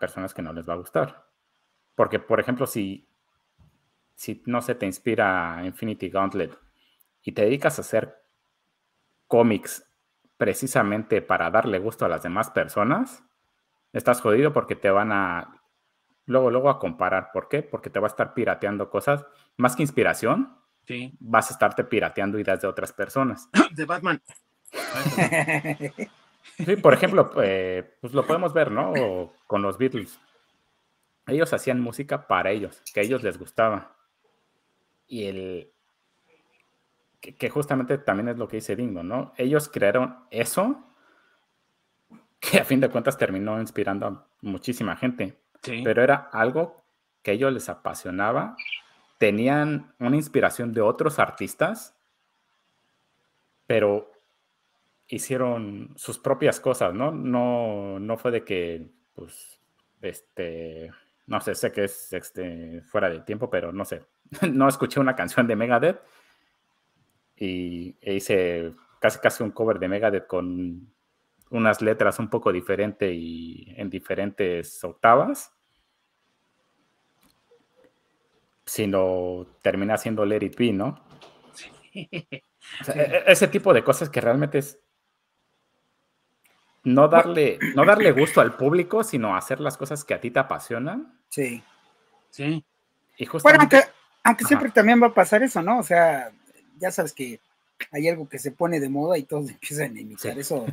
[0.00, 1.26] personas que no les va a gustar.
[1.94, 3.08] Porque, por ejemplo, si,
[4.14, 6.58] si no se te inspira Infinity Gauntlet
[7.22, 8.22] y te dedicas a hacer
[9.26, 9.86] cómics
[10.38, 13.22] precisamente para darle gusto a las demás personas,
[13.92, 15.62] estás jodido porque te van a
[16.26, 17.30] luego, luego a comparar.
[17.32, 17.62] ¿Por qué?
[17.62, 19.24] Porque te va a estar pirateando cosas.
[19.56, 20.56] Más que inspiración,
[20.86, 21.16] sí.
[21.20, 23.48] vas a estarte pirateando ideas de otras personas.
[23.72, 24.22] De Batman.
[26.58, 28.92] Sí, por ejemplo, eh, pues lo podemos ver, ¿no?
[29.46, 30.20] con los Beatles.
[31.26, 33.96] Ellos hacían música para ellos, que a ellos les gustaba.
[35.06, 35.72] Y el.
[37.20, 39.32] Que, que justamente también es lo que dice Dingo, ¿no?
[39.36, 40.84] Ellos crearon eso
[42.42, 45.38] que a fin de cuentas terminó inspirando a muchísima gente.
[45.62, 46.76] Pero era algo
[47.22, 48.56] que a ellos les apasionaba.
[49.18, 51.96] Tenían una inspiración de otros artistas,
[53.68, 54.10] pero
[55.06, 57.12] hicieron sus propias cosas, ¿no?
[57.12, 59.60] No, no fue de que, pues,
[60.00, 60.90] Este,
[61.28, 64.02] no sé, sé que es este, fuera de tiempo, pero no sé.
[64.52, 66.00] no escuché una canción de Megadeth
[67.36, 70.92] y e hice casi casi un cover de Megadeth con
[71.52, 75.52] unas letras un poco diferentes y en diferentes octavas.
[78.64, 81.04] Sino termina siendo Let It Be, ¿no?
[82.86, 84.78] E, e, ese tipo de cosas que realmente es
[86.84, 90.38] no darle, no darle gusto al público, sino hacer las cosas que a ti te
[90.38, 91.20] apasionan.
[91.28, 91.62] Sí.
[92.30, 92.64] Sí.
[93.18, 93.76] Y justamente...
[93.76, 93.90] Bueno,
[94.24, 95.80] aunque, siempre también va a pasar eso, ¿no?
[95.80, 96.30] O sea,
[96.78, 97.40] ya sabes que
[97.90, 100.38] hay algo que se pone de moda y todos empiezan a imitar.
[100.38, 100.66] Eso,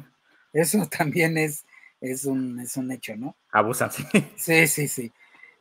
[0.53, 1.65] eso también es,
[2.01, 3.35] es, un, es un hecho, ¿no?
[3.51, 4.03] Abusan, sí.
[4.35, 5.11] Sí, sí, sí.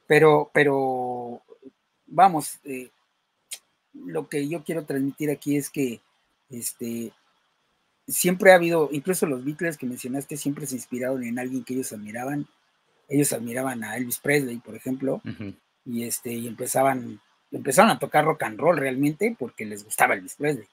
[0.06, 1.42] Pero, pero,
[2.06, 2.90] vamos, eh,
[3.92, 6.00] lo que yo quiero transmitir aquí es que
[6.50, 7.12] este,
[8.06, 11.92] siempre ha habido, incluso los Beatles que mencionaste, siempre se inspiraron en alguien que ellos
[11.92, 12.46] admiraban.
[13.08, 15.22] Ellos admiraban a Elvis Presley, por ejemplo,
[15.84, 17.20] y este, y empezaban,
[17.50, 20.68] empezaron a tocar rock and roll realmente porque les gustaba Elvis Presley.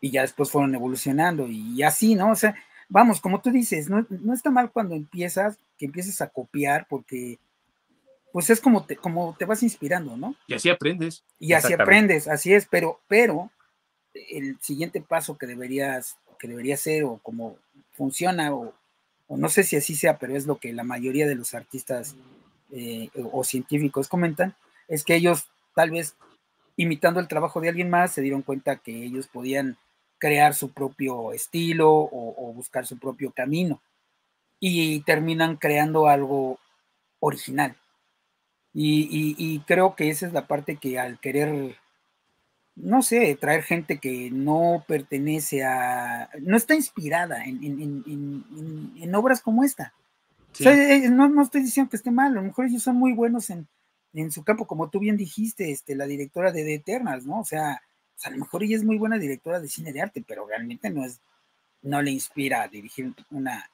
[0.00, 2.30] Y ya después fueron evolucionando y así, ¿no?
[2.30, 2.54] O sea,
[2.92, 7.38] vamos, como tú dices, no, no está mal cuando empiezas, que empieces a copiar, porque
[8.32, 10.34] pues es como te, como te vas inspirando, ¿no?
[10.46, 11.24] Y así aprendes.
[11.38, 13.50] Y así aprendes, así es, pero, pero
[14.14, 17.56] el siguiente paso que deberías, que debería ser, o como
[17.92, 18.74] funciona, o,
[19.28, 22.14] no sé si así sea, pero es lo que la mayoría de los artistas
[22.70, 24.54] eh, o científicos comentan,
[24.88, 26.14] es que ellos tal vez
[26.76, 29.78] imitando el trabajo de alguien más se dieron cuenta que ellos podían
[30.22, 33.82] crear su propio estilo o buscar su propio camino
[34.60, 36.60] y terminan creando algo
[37.18, 37.76] original
[38.74, 41.76] y, creo que esa es la parte que al querer,
[42.74, 49.92] no sé, traer gente que no pertenece a, no está inspirada en, obras como esta.
[50.60, 53.68] Eh, no, estoy diciendo que esté mal, a lo mejor ellos son muy buenos en,
[54.30, 57.40] su campo, como tú bien dijiste, este, la directora de The Eternals, ¿no?
[57.40, 57.82] O sea,
[58.24, 61.04] a lo mejor ella es muy buena directora de cine de arte, pero realmente no
[61.04, 61.20] es,
[61.82, 63.70] no le inspira a dirigir una,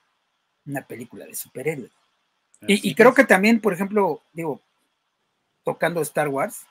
[0.66, 1.90] una película de superhéroes.
[2.66, 4.60] Y, y, creo que también, por ejemplo, digo,
[5.68, 6.66] tocando Star Wars.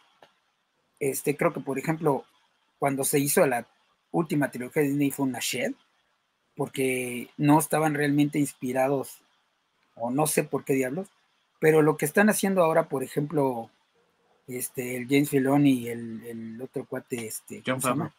[1.00, 2.26] Este, creo que, por ejemplo,
[2.80, 3.68] cuando se hizo la
[4.10, 5.74] última trilogía de Disney fue una shed,
[6.56, 9.22] porque no estaban realmente inspirados,
[9.94, 11.10] o no sé por qué diablos,
[11.60, 13.70] pero lo que están haciendo ahora, por ejemplo,
[14.48, 18.12] este, el James Filoni y el, otro cuate, este, John Favreau.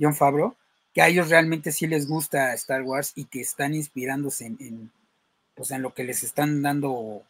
[0.00, 0.56] John Favreau,
[0.92, 4.90] que a ellos realmente sí les gusta Star Wars y que están inspirándose en, en,
[5.54, 7.22] pues en lo que les están dando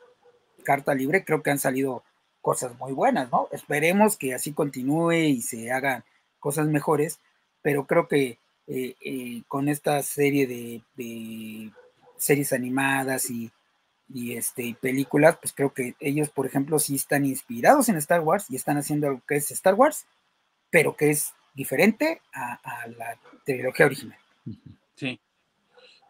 [0.65, 2.03] carta libre, creo que han salido
[2.41, 3.49] cosas muy buenas, ¿no?
[3.53, 6.05] Esperemos que así continúe y se hagan
[6.41, 7.19] cosas mejores,
[7.63, 11.71] pero creo que eh, eh, con esta serie de,
[12.17, 13.51] series animadas y,
[14.13, 18.57] este, películas, pues creo que ellos, por ejemplo, sí están inspirados en Star Wars y
[18.57, 20.07] están haciendo algo que es Star Wars,
[20.71, 24.19] pero que es diferente a, a la trilogía original.
[24.95, 25.21] Sí,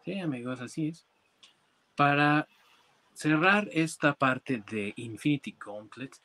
[0.03, 1.05] sí, amigos, así es.
[1.95, 2.47] Para
[3.13, 6.15] cerrar esta parte de Infinity Gauntlet,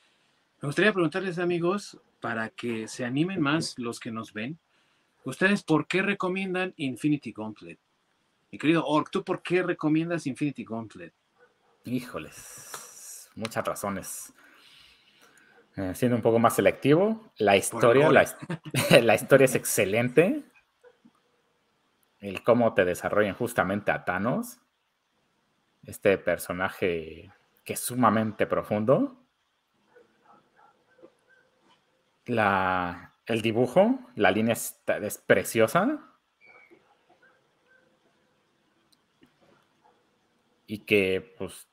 [0.61, 4.59] me gustaría preguntarles, amigos, para que se animen más los que nos ven,
[5.25, 7.79] ¿ustedes por qué recomiendan Infinity Gauntlet?
[8.51, 11.15] Mi querido Ork, ¿tú por qué recomiendas Infinity Gauntlet?
[11.91, 14.33] Híjoles, muchas razones.
[15.75, 18.29] Eh, siendo un poco más selectivo, la historia, la,
[19.03, 20.45] la historia es excelente.
[22.21, 24.61] El cómo te desarrollan justamente a Thanos
[25.85, 27.33] este personaje
[27.65, 29.17] que es sumamente profundo.
[32.27, 36.07] La, el dibujo, la línea es, es preciosa.
[40.69, 41.70] Y que pues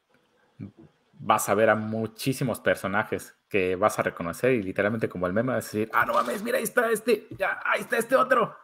[1.19, 5.53] vas a ver a muchísimos personajes que vas a reconocer y literalmente como el meme
[5.53, 8.55] vas a decir, ah, no mames, mira, ahí está este, ya, ahí está este otro.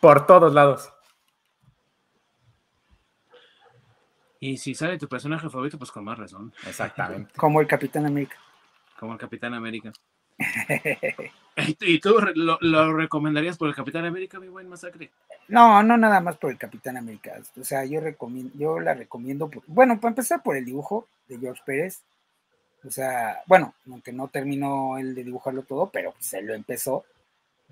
[0.00, 0.90] Por todos lados.
[4.42, 6.52] Y si sale tu personaje favorito, pues con más razón.
[6.66, 7.34] Exactamente.
[7.36, 8.36] Como el Capitán América.
[8.98, 9.92] Como el Capitán América.
[11.80, 15.10] ¿Y tú lo, recomendarías por el Capitán América, mi buen masacre?
[15.48, 17.40] No, no nada más por el Capitán América.
[17.58, 21.62] O sea, yo recomiendo, yo la recomiendo, bueno, para empezar por el dibujo de George
[21.64, 22.00] Pérez.
[22.84, 27.04] O sea, bueno, aunque no terminó el de dibujarlo todo, pero se lo empezó.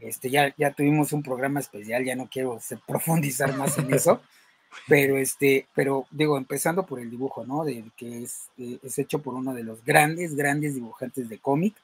[0.00, 4.20] Este, ya, ya tuvimos un programa especial, ya no quiero profundizar más en eso.
[4.86, 7.64] Pero este, pero digo, empezando por el dibujo, ¿no?
[7.64, 11.74] De, que es, es hecho por uno de los grandes, grandes dibujantes de cómic,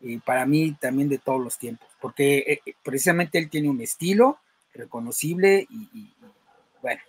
[0.00, 3.80] y para mí también de todos los tiempos, porque eh, eh, precisamente él tiene un
[3.80, 4.38] estilo
[4.72, 6.14] reconocible y,
[6.80, 7.02] bueno,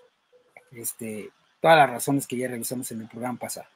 [0.71, 1.29] este,
[1.61, 3.67] todas las razones que ya revisamos en el programa pasado.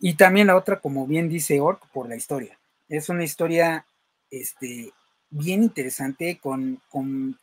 [0.00, 2.58] Y también la otra, como bien dice Ork, por la historia.
[2.88, 3.84] Es una historia
[4.30, 4.92] este,
[5.30, 7.36] bien interesante, con, con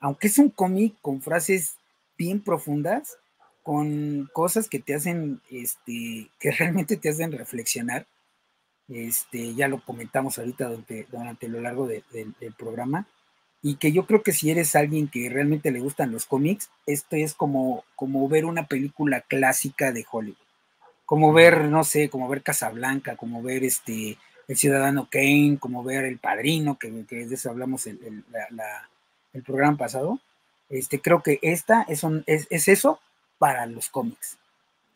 [0.00, 1.76] aunque es un cómic con frases
[2.18, 3.18] bien profundas,
[3.62, 8.06] con cosas que te hacen, este, que realmente te hacen reflexionar.
[8.88, 12.04] Este, ya lo comentamos ahorita durante, durante lo largo del
[12.56, 13.06] programa.
[13.62, 17.16] Y que yo creo que si eres alguien que realmente le gustan los cómics, esto
[17.16, 20.36] es como, como ver una película clásica de Hollywood.
[21.04, 24.18] Como ver, no sé, como ver Casablanca, como ver este,
[24.48, 28.24] El Ciudadano Kane, como ver El Padrino, que, de eso hablamos el,
[29.32, 30.18] el programa pasado.
[30.68, 32.98] Este, creo que esta es, un, es, es eso,
[33.38, 34.38] para los cómics.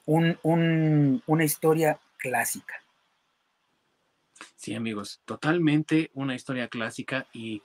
[0.06, 2.74] una historia clásica.
[4.56, 7.62] Sí, amigos, totalmente una historia clásica y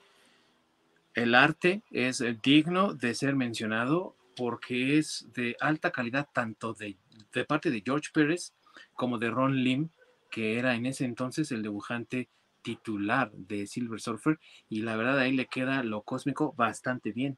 [1.14, 6.96] el arte es digno de ser mencionado porque es de alta calidad tanto de,
[7.34, 8.54] de parte de George Pérez
[8.94, 9.90] como de Ron Lim,
[10.30, 12.28] que era en ese entonces el dibujante
[12.62, 14.38] titular de Silver Surfer
[14.68, 17.36] y la verdad ahí le queda lo cósmico bastante bien.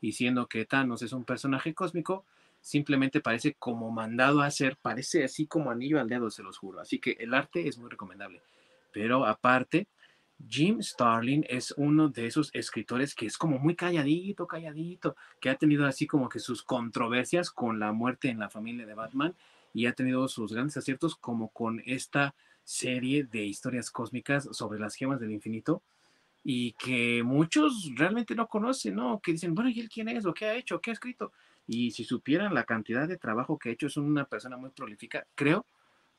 [0.00, 2.24] Y siendo que Thanos es un personaje cósmico,
[2.60, 6.80] simplemente parece como mandado a hacer, parece así como anillo al dedo, se los juro.
[6.80, 8.42] Así que el arte es muy recomendable.
[8.94, 9.88] Pero aparte,
[10.48, 15.56] Jim Starlin es uno de esos escritores que es como muy calladito, calladito, que ha
[15.56, 19.34] tenido así como que sus controversias con la muerte en la familia de Batman
[19.72, 24.94] y ha tenido sus grandes aciertos como con esta serie de historias cósmicas sobre las
[24.94, 25.82] gemas del infinito
[26.44, 29.20] y que muchos realmente no conocen, ¿no?
[29.20, 30.24] Que dicen, bueno, ¿y él quién es?
[30.24, 30.80] ¿O qué ha hecho?
[30.80, 31.32] ¿Qué ha escrito?
[31.66, 35.26] Y si supieran la cantidad de trabajo que ha hecho, es una persona muy prolífica,
[35.34, 35.66] creo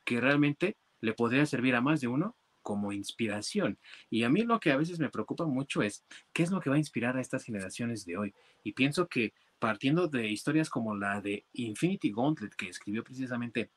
[0.03, 2.35] que realmente le podría servir a más de uno
[2.65, 3.77] como inspiración.
[4.09, 6.71] Y a mí lo que a veces me preocupa mucho es qué es lo que
[6.71, 8.33] va a inspirar a estas generaciones de hoy.
[8.63, 13.69] Y pienso que partiendo de historias como la de Infinity Gauntlet que escribió precisamente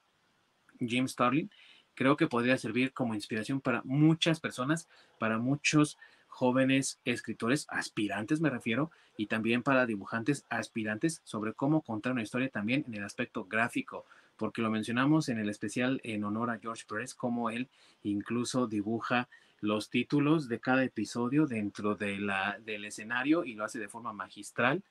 [0.80, 1.50] Jim Starlin,
[1.94, 4.88] creo que podría servir como inspiración para muchas personas,
[5.18, 12.12] para muchos jóvenes escritores, aspirantes me refiero, y también para dibujantes aspirantes sobre cómo contar
[12.12, 14.06] una historia también en el aspecto gráfico,
[14.38, 17.68] porque lo mencionamos en el especial en honor a George Perez, como él
[18.02, 19.28] incluso dibuja
[19.60, 24.12] los títulos de cada episodio dentro de la, del escenario y lo hace de forma
[24.12, 24.82] magistral.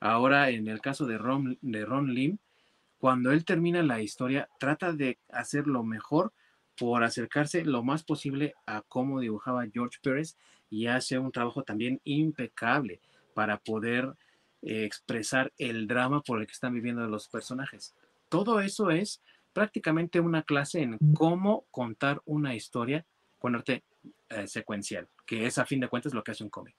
[0.00, 2.38] Ahora, en el caso de Ron, de Ron Lim,
[2.98, 6.32] cuando él termina la historia, trata de hacerlo mejor
[6.78, 10.36] por acercarse lo más posible a cómo dibujaba George Pérez
[10.70, 13.00] y hace un trabajo también impecable
[13.34, 14.14] para poder
[14.62, 17.94] eh, expresar el drama por el que están viviendo los personajes.
[18.28, 19.22] Todo eso es
[19.52, 23.06] prácticamente una clase en cómo contar una historia
[23.38, 23.84] con arte
[24.28, 26.76] eh, secuencial, que es a fin de cuentas lo que hace un cómic.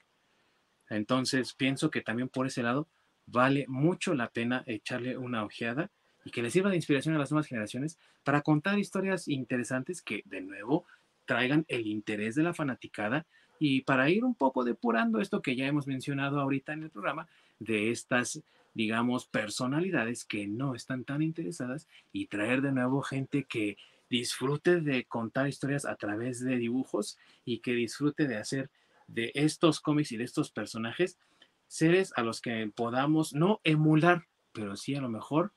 [0.89, 2.87] Entonces pienso que también por ese lado
[3.25, 5.89] vale mucho la pena echarle una ojeada
[6.23, 10.23] y que le sirva de inspiración a las nuevas generaciones para contar historias interesantes que
[10.25, 10.85] de nuevo
[11.25, 13.25] traigan el interés de la fanaticada
[13.59, 17.27] y para ir un poco depurando esto que ya hemos mencionado ahorita en el programa,
[17.59, 18.41] de estas,
[18.77, 23.75] digamos, personalidades que no están tan interesadas y traer de nuevo gente que
[24.07, 28.69] disfrute de contar historias a través de dibujos y que disfrute de hacer
[29.07, 31.17] de estos cómics y de estos personajes
[31.65, 35.53] seres a los que podamos no emular, pero sí a lo mejor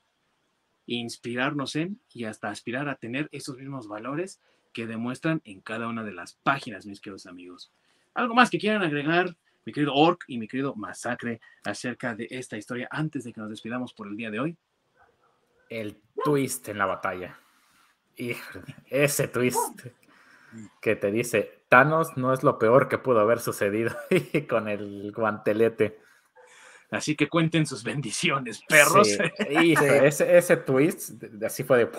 [0.87, 4.41] inspirarnos en y hasta aspirar a tener esos mismos valores
[4.73, 7.71] que demuestran en cada una de las páginas, mis queridos amigos.
[8.15, 12.57] ¿Algo más que quieran agregar, mi querido Orc y mi querido Masacre, acerca de esta
[12.57, 14.57] historia antes de que nos despidamos por el día de hoy?
[15.69, 17.39] El twist en la batalla.
[18.89, 19.85] Ese twist
[20.81, 23.95] que te dice, Thanos no es lo peor que pudo haber sucedido
[24.49, 25.99] con el guantelete.
[26.91, 29.07] Así que cuenten sus bendiciones, perros.
[29.37, 31.91] ese, ese twist, así fue de...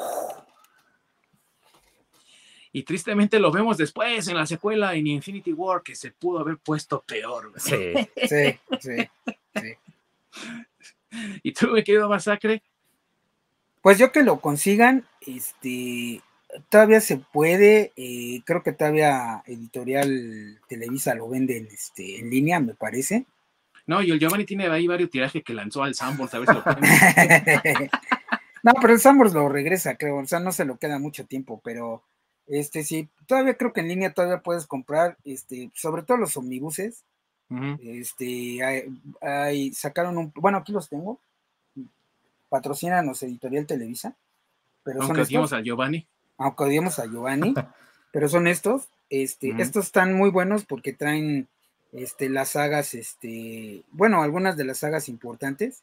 [2.73, 6.57] Y tristemente lo vemos después en la secuela en Infinity War, que se pudo haber
[6.57, 7.53] puesto peor.
[7.57, 7.93] Sí,
[8.27, 9.09] sí, sí,
[11.43, 12.63] ¿Y tú, mi querido Masacre?
[13.83, 16.23] Pues yo que lo consigan, este,
[16.69, 22.61] todavía se puede, eh, creo que todavía Editorial Televisa lo vende en, este, en línea,
[22.61, 23.27] me parece.
[23.87, 26.55] No, y el Giovanni tiene ahí varios tirajes que lanzó al Sambors, a ver si
[26.55, 26.63] lo
[28.63, 31.61] No, pero el Sambors lo regresa, creo, o sea, no se lo queda mucho tiempo,
[31.65, 32.05] pero
[32.53, 37.05] este sí, todavía creo que en línea todavía puedes comprar, este, sobre todo los omnibuses.
[37.83, 38.63] Este,
[39.21, 41.19] hay, sacaron un, bueno, aquí los tengo.
[42.49, 44.17] Patrocinan los Editorial Televisa.
[44.85, 46.07] Pero aunque odiamos a Giovanni.
[46.37, 47.55] Aunque odiamos a Giovanni,
[48.11, 48.89] pero son estos.
[49.09, 51.49] Este, estos están muy buenos porque traen
[51.93, 55.83] este, las sagas, este, bueno, algunas de las sagas importantes.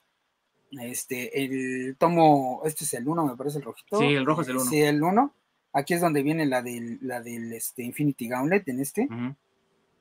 [0.71, 3.99] Este, el tomo, este es el 1, me parece el rojito.
[3.99, 4.65] Sí, el rojo es el 1.
[4.65, 5.33] Sí, el 1
[5.73, 9.07] Aquí es donde viene la del, la del este, Infinity Gauntlet en este.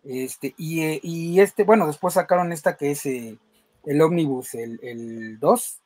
[0.05, 3.37] Este, y, eh, y este, bueno, después sacaron esta que es eh,
[3.85, 5.81] el Omnibus, el, el 2.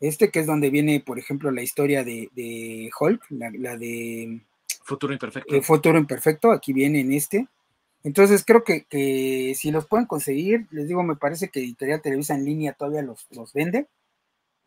[0.00, 4.40] Este que es donde viene, por ejemplo, la historia de, de Hulk, la, la de
[4.84, 5.54] Futuro imperfecto.
[5.54, 7.48] eh, Futuro Imperfecto, aquí viene en este.
[8.04, 12.34] Entonces creo que, que si los pueden conseguir, les digo, me parece que Editorial Televisa
[12.34, 13.88] en línea todavía los, los vende.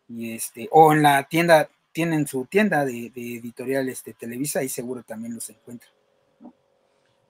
[0.07, 4.69] Y este, o en la tienda, tienen su tienda de, de Editorial este, Televisa, ahí
[4.69, 5.91] seguro también los encuentran.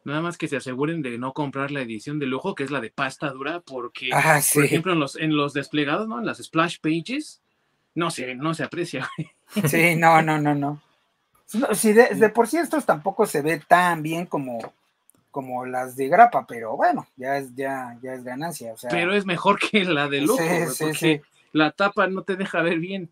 [0.05, 2.79] Nada más que se aseguren de no comprar la edición de lujo, que es la
[2.79, 4.55] de pasta dura, porque, Ah, sí.
[4.55, 6.19] por ejemplo, en los, en los desplegados, ¿no?
[6.19, 7.41] En las splash pages,
[7.95, 9.09] no se, no se aprecia.
[9.67, 10.81] Sí, no, no, no, no.
[11.53, 14.59] No, sí, de, de por sí estos tampoco se ve tan bien como,
[15.31, 18.73] como las de grapa, pero bueno, ya es, ya, ya es ganancia.
[18.73, 20.37] O sea, Pero es mejor que la de lujo,
[20.69, 21.21] sí, porque sí.
[21.51, 23.11] la tapa no te deja ver bien.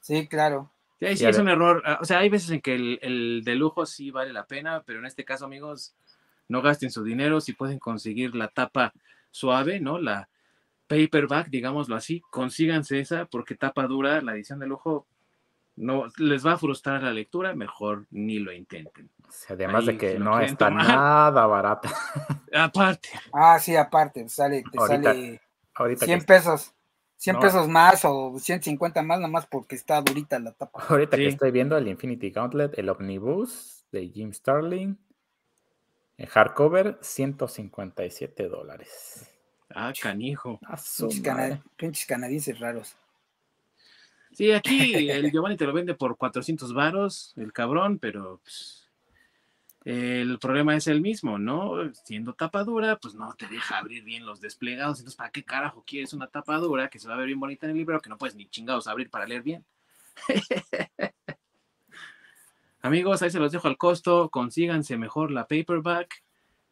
[0.00, 0.70] sí, claro.
[1.00, 1.82] Sí, sí es un error.
[1.84, 4.82] ah, O sea, hay veces en que el, el de lujo sí vale la pena,
[4.86, 5.94] pero en este caso, amigos,
[6.48, 7.40] no gasten su dinero.
[7.40, 8.92] Si pueden conseguir la tapa
[9.30, 9.98] suave, ¿no?
[9.98, 10.28] La
[10.86, 15.06] paperback, digámoslo así, consíganse esa, porque tapa dura, la edición de lujo,
[15.76, 19.10] no les va a frustrar la lectura, mejor ni lo intenten.
[19.48, 20.86] Además Ahí de que no está tomar.
[20.86, 21.90] nada barata.
[22.54, 25.40] Aparte, Ah, sí, aparte, sale, te Ahorita- sale
[25.74, 26.73] Ahorita 100 que, pesos.
[27.24, 27.40] 100 No.
[27.40, 30.78] pesos más o 150 más, nada más porque está durita la tapa.
[30.90, 34.98] ahorita que estoy viendo el Infinity Gauntlet, el Omnibus de Jim Starling,
[36.18, 39.26] en hardcover, 157 dólares.
[39.74, 40.60] ah, canijo.
[41.22, 42.94] Cana- pinches canadienses raros.
[44.32, 48.83] Sí, aquí el Giovanni te lo vende por 400 varos, el cabrón, pero pues,
[49.84, 51.92] el problema es el mismo, ¿no?
[52.04, 54.98] Siendo tapadura, pues no te deja abrir bien los desplegados.
[54.98, 57.72] Entonces, ¿para qué carajo quieres una tapadura que se va a ver bien bonita en
[57.72, 59.64] el libro que no puedes ni chingados abrir para leer bien?
[62.80, 64.30] Amigos, ahí se los dejo al costo.
[64.30, 66.22] Consíganse mejor la paperback.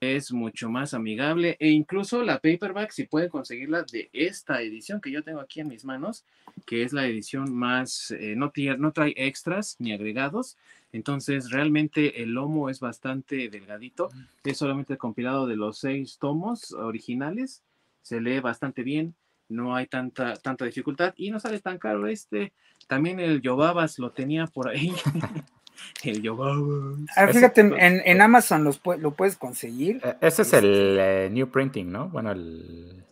[0.00, 1.56] Es mucho más amigable.
[1.60, 5.68] E incluso la paperback, si pueden conseguirla de esta edición que yo tengo aquí en
[5.68, 6.24] mis manos,
[6.66, 10.56] que es la edición más, eh, no, no trae extras ni agregados.
[10.92, 14.10] Entonces, realmente el lomo es bastante delgadito.
[14.44, 17.62] Es solamente el compilado de los seis tomos originales.
[18.02, 19.14] Se lee bastante bien.
[19.48, 22.52] No hay tanta, tanta dificultad y no sale tan caro este.
[22.86, 24.92] También el Yobabas lo tenía por ahí.
[26.04, 27.00] el Yobabas.
[27.16, 30.00] Ah, fíjate, en, Amazon los, lo puedes conseguir.
[30.04, 32.08] Eh, Ese es el eh, New Printing, ¿no?
[32.08, 33.02] Bueno, el,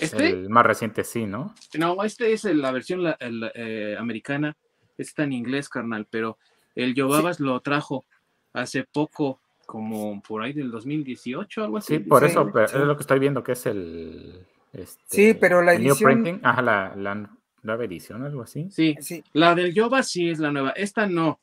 [0.00, 1.54] Este, el más reciente sí, ¿no?
[1.78, 4.56] no, este es la versión la- el, eh, americana.
[4.98, 6.38] Está en inglés, carnal, pero
[6.74, 8.04] el Yobabas lo trajo
[8.52, 11.94] hace poco, como por ahí del 2018, algo así.
[11.96, 12.76] Sí, por sí, eso, pero sí.
[12.76, 14.46] es lo que estoy viendo que es el.
[14.72, 17.30] este, Sí, pero la el New edición- Printing, ajá, la, la
[17.62, 18.68] nueva edición, algo así.
[18.70, 20.70] Sí, Sí, la del Yobas sí es la nueva.
[20.70, 21.40] Esta no.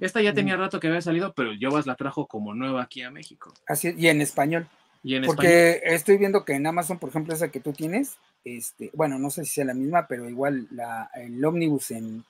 [0.00, 3.02] Esta ya tenía rato que había salido, pero el Yobas la trajo como nueva aquí
[3.02, 3.52] a México.
[3.66, 4.66] así es, y en español.
[5.02, 5.36] Y en español.
[5.36, 9.28] Porque estoy viendo que en Amazon, por ejemplo, esa que tú tienes, este, bueno, no
[9.30, 12.24] sé si sea la misma, pero igual la, el ómnibus en,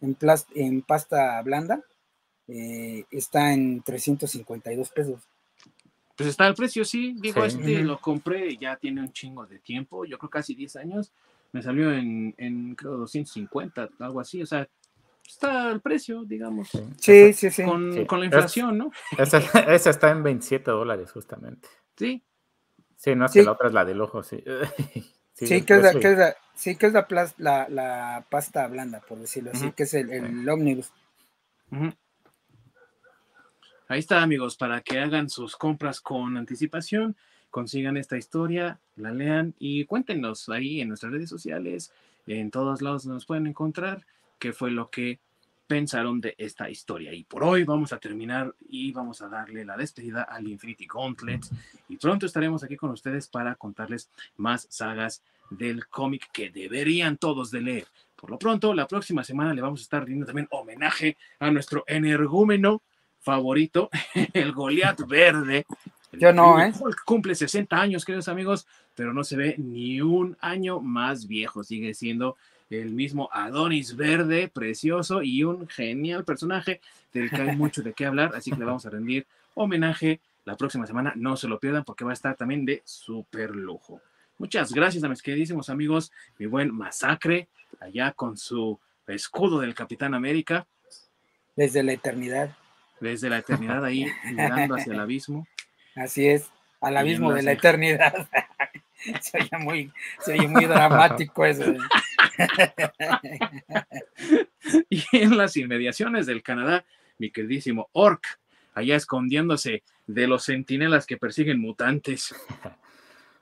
[0.00, 1.82] en, pasta blanda
[2.46, 5.22] eh, está en 352 pesos.
[6.16, 7.14] Pues está el precio, sí.
[7.20, 7.58] Digo, Sí.
[7.58, 10.04] este lo compré ya tiene un chingo de tiempo.
[10.04, 11.12] Yo creo casi 10 años.
[11.52, 14.42] Me salió en, en creo, 250, algo así.
[14.42, 14.68] O sea,
[15.26, 16.68] está el precio, digamos.
[16.70, 17.64] Sí, Sí, sí, sí.
[17.64, 18.06] Con, Sí.
[18.06, 18.90] con la Es- inflación, ¿no?
[19.16, 19.36] Ese
[19.90, 21.68] está en 27 dólares, justamente.
[21.96, 22.22] Sí.
[22.96, 23.38] Sí, no es Sí.
[23.40, 24.42] que la otra es la del ojo, sí.
[25.34, 28.66] Sí, que es, la, que es la- sí, que es la, plas- la, la pasta
[28.66, 30.92] blanda, por decirlo así, que es el, el ómnibus.
[33.88, 37.16] Ahí está, amigos, para que hagan sus compras con anticipación,
[37.50, 41.92] consigan esta historia, la lean y cuéntenos ahí en nuestras redes sociales,
[42.26, 44.04] en todos lados nos pueden encontrar
[44.38, 45.20] qué fue lo que
[45.66, 47.12] pensaron de esta historia.
[47.14, 51.42] Y por hoy vamos a terminar y vamos a darle la despedida al Infinity Gauntlet.
[51.88, 57.50] Y pronto estaremos aquí con ustedes para contarles más sagas del cómic que deberían todos
[57.50, 57.86] de leer.
[58.16, 61.84] Por lo pronto, la próxima semana le vamos a estar rindiendo también homenaje a nuestro
[61.86, 62.82] energúmeno
[63.20, 63.90] favorito,
[64.32, 65.66] el Goliath Verde.
[66.12, 66.72] El Yo no, ¿eh?
[66.78, 71.62] Hulk cumple 60 años, queridos amigos, pero no se ve ni un año más viejo.
[71.62, 72.36] Sigue siendo
[72.70, 76.80] el mismo Adonis Verde, precioso y un genial personaje
[77.12, 78.32] del que hay mucho de qué hablar.
[78.34, 81.12] Así que le vamos a rendir homenaje la próxima semana.
[81.14, 84.00] No se lo pierdan porque va a estar también de super lujo.
[84.38, 87.48] Muchas gracias a mis queridísimos amigos, mi buen Masacre,
[87.80, 88.78] allá con su
[89.08, 90.66] escudo del Capitán América,
[91.56, 92.56] Desde la eternidad.
[93.00, 95.46] desde la eternidad ahí mirando hacia el abismo.
[95.96, 96.50] Así es,
[96.80, 98.28] al abismo de la eternidad.
[99.20, 101.64] se, oye muy, se oye muy dramático eso.
[104.90, 106.84] Y en las inmediaciones del Canadá,
[107.18, 108.38] mi queridísimo Orc,
[108.74, 112.34] allá escondiéndose de los centinelas que persiguen mutantes.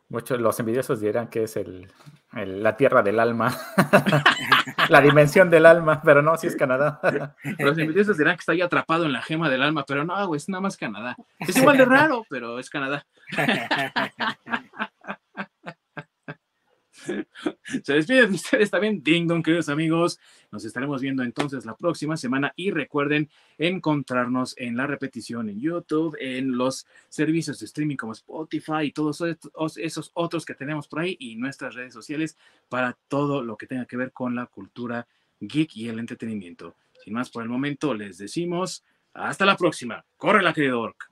[0.09, 1.89] Muchos los envidiosos dirán que es el,
[2.33, 3.53] la tierra del alma,
[4.89, 7.01] la dimensión del alma, pero no, si es Canadá.
[7.59, 10.49] Los envidiosos dirán que está ahí atrapado en la gema del alma, pero no, es
[10.49, 11.17] nada más Canadá.
[11.41, 13.05] Es igual de raro, pero es Canadá.
[17.85, 20.19] Se despiden de ustedes también, Ding Dong, queridos amigos.
[20.51, 26.17] Nos estaremos viendo entonces la próxima semana y recuerden encontrarnos en la repetición en YouTube,
[26.21, 29.23] en los servicios de streaming como Spotify y todos
[29.77, 32.37] esos otros que tenemos por ahí y nuestras redes sociales
[32.69, 35.07] para todo lo que tenga que ver con la cultura
[35.41, 36.75] geek y el entretenimiento.
[37.05, 38.85] Sin más por el momento, les decimos
[39.15, 40.05] hasta la próxima.
[40.17, 41.11] Corre la querido Orc.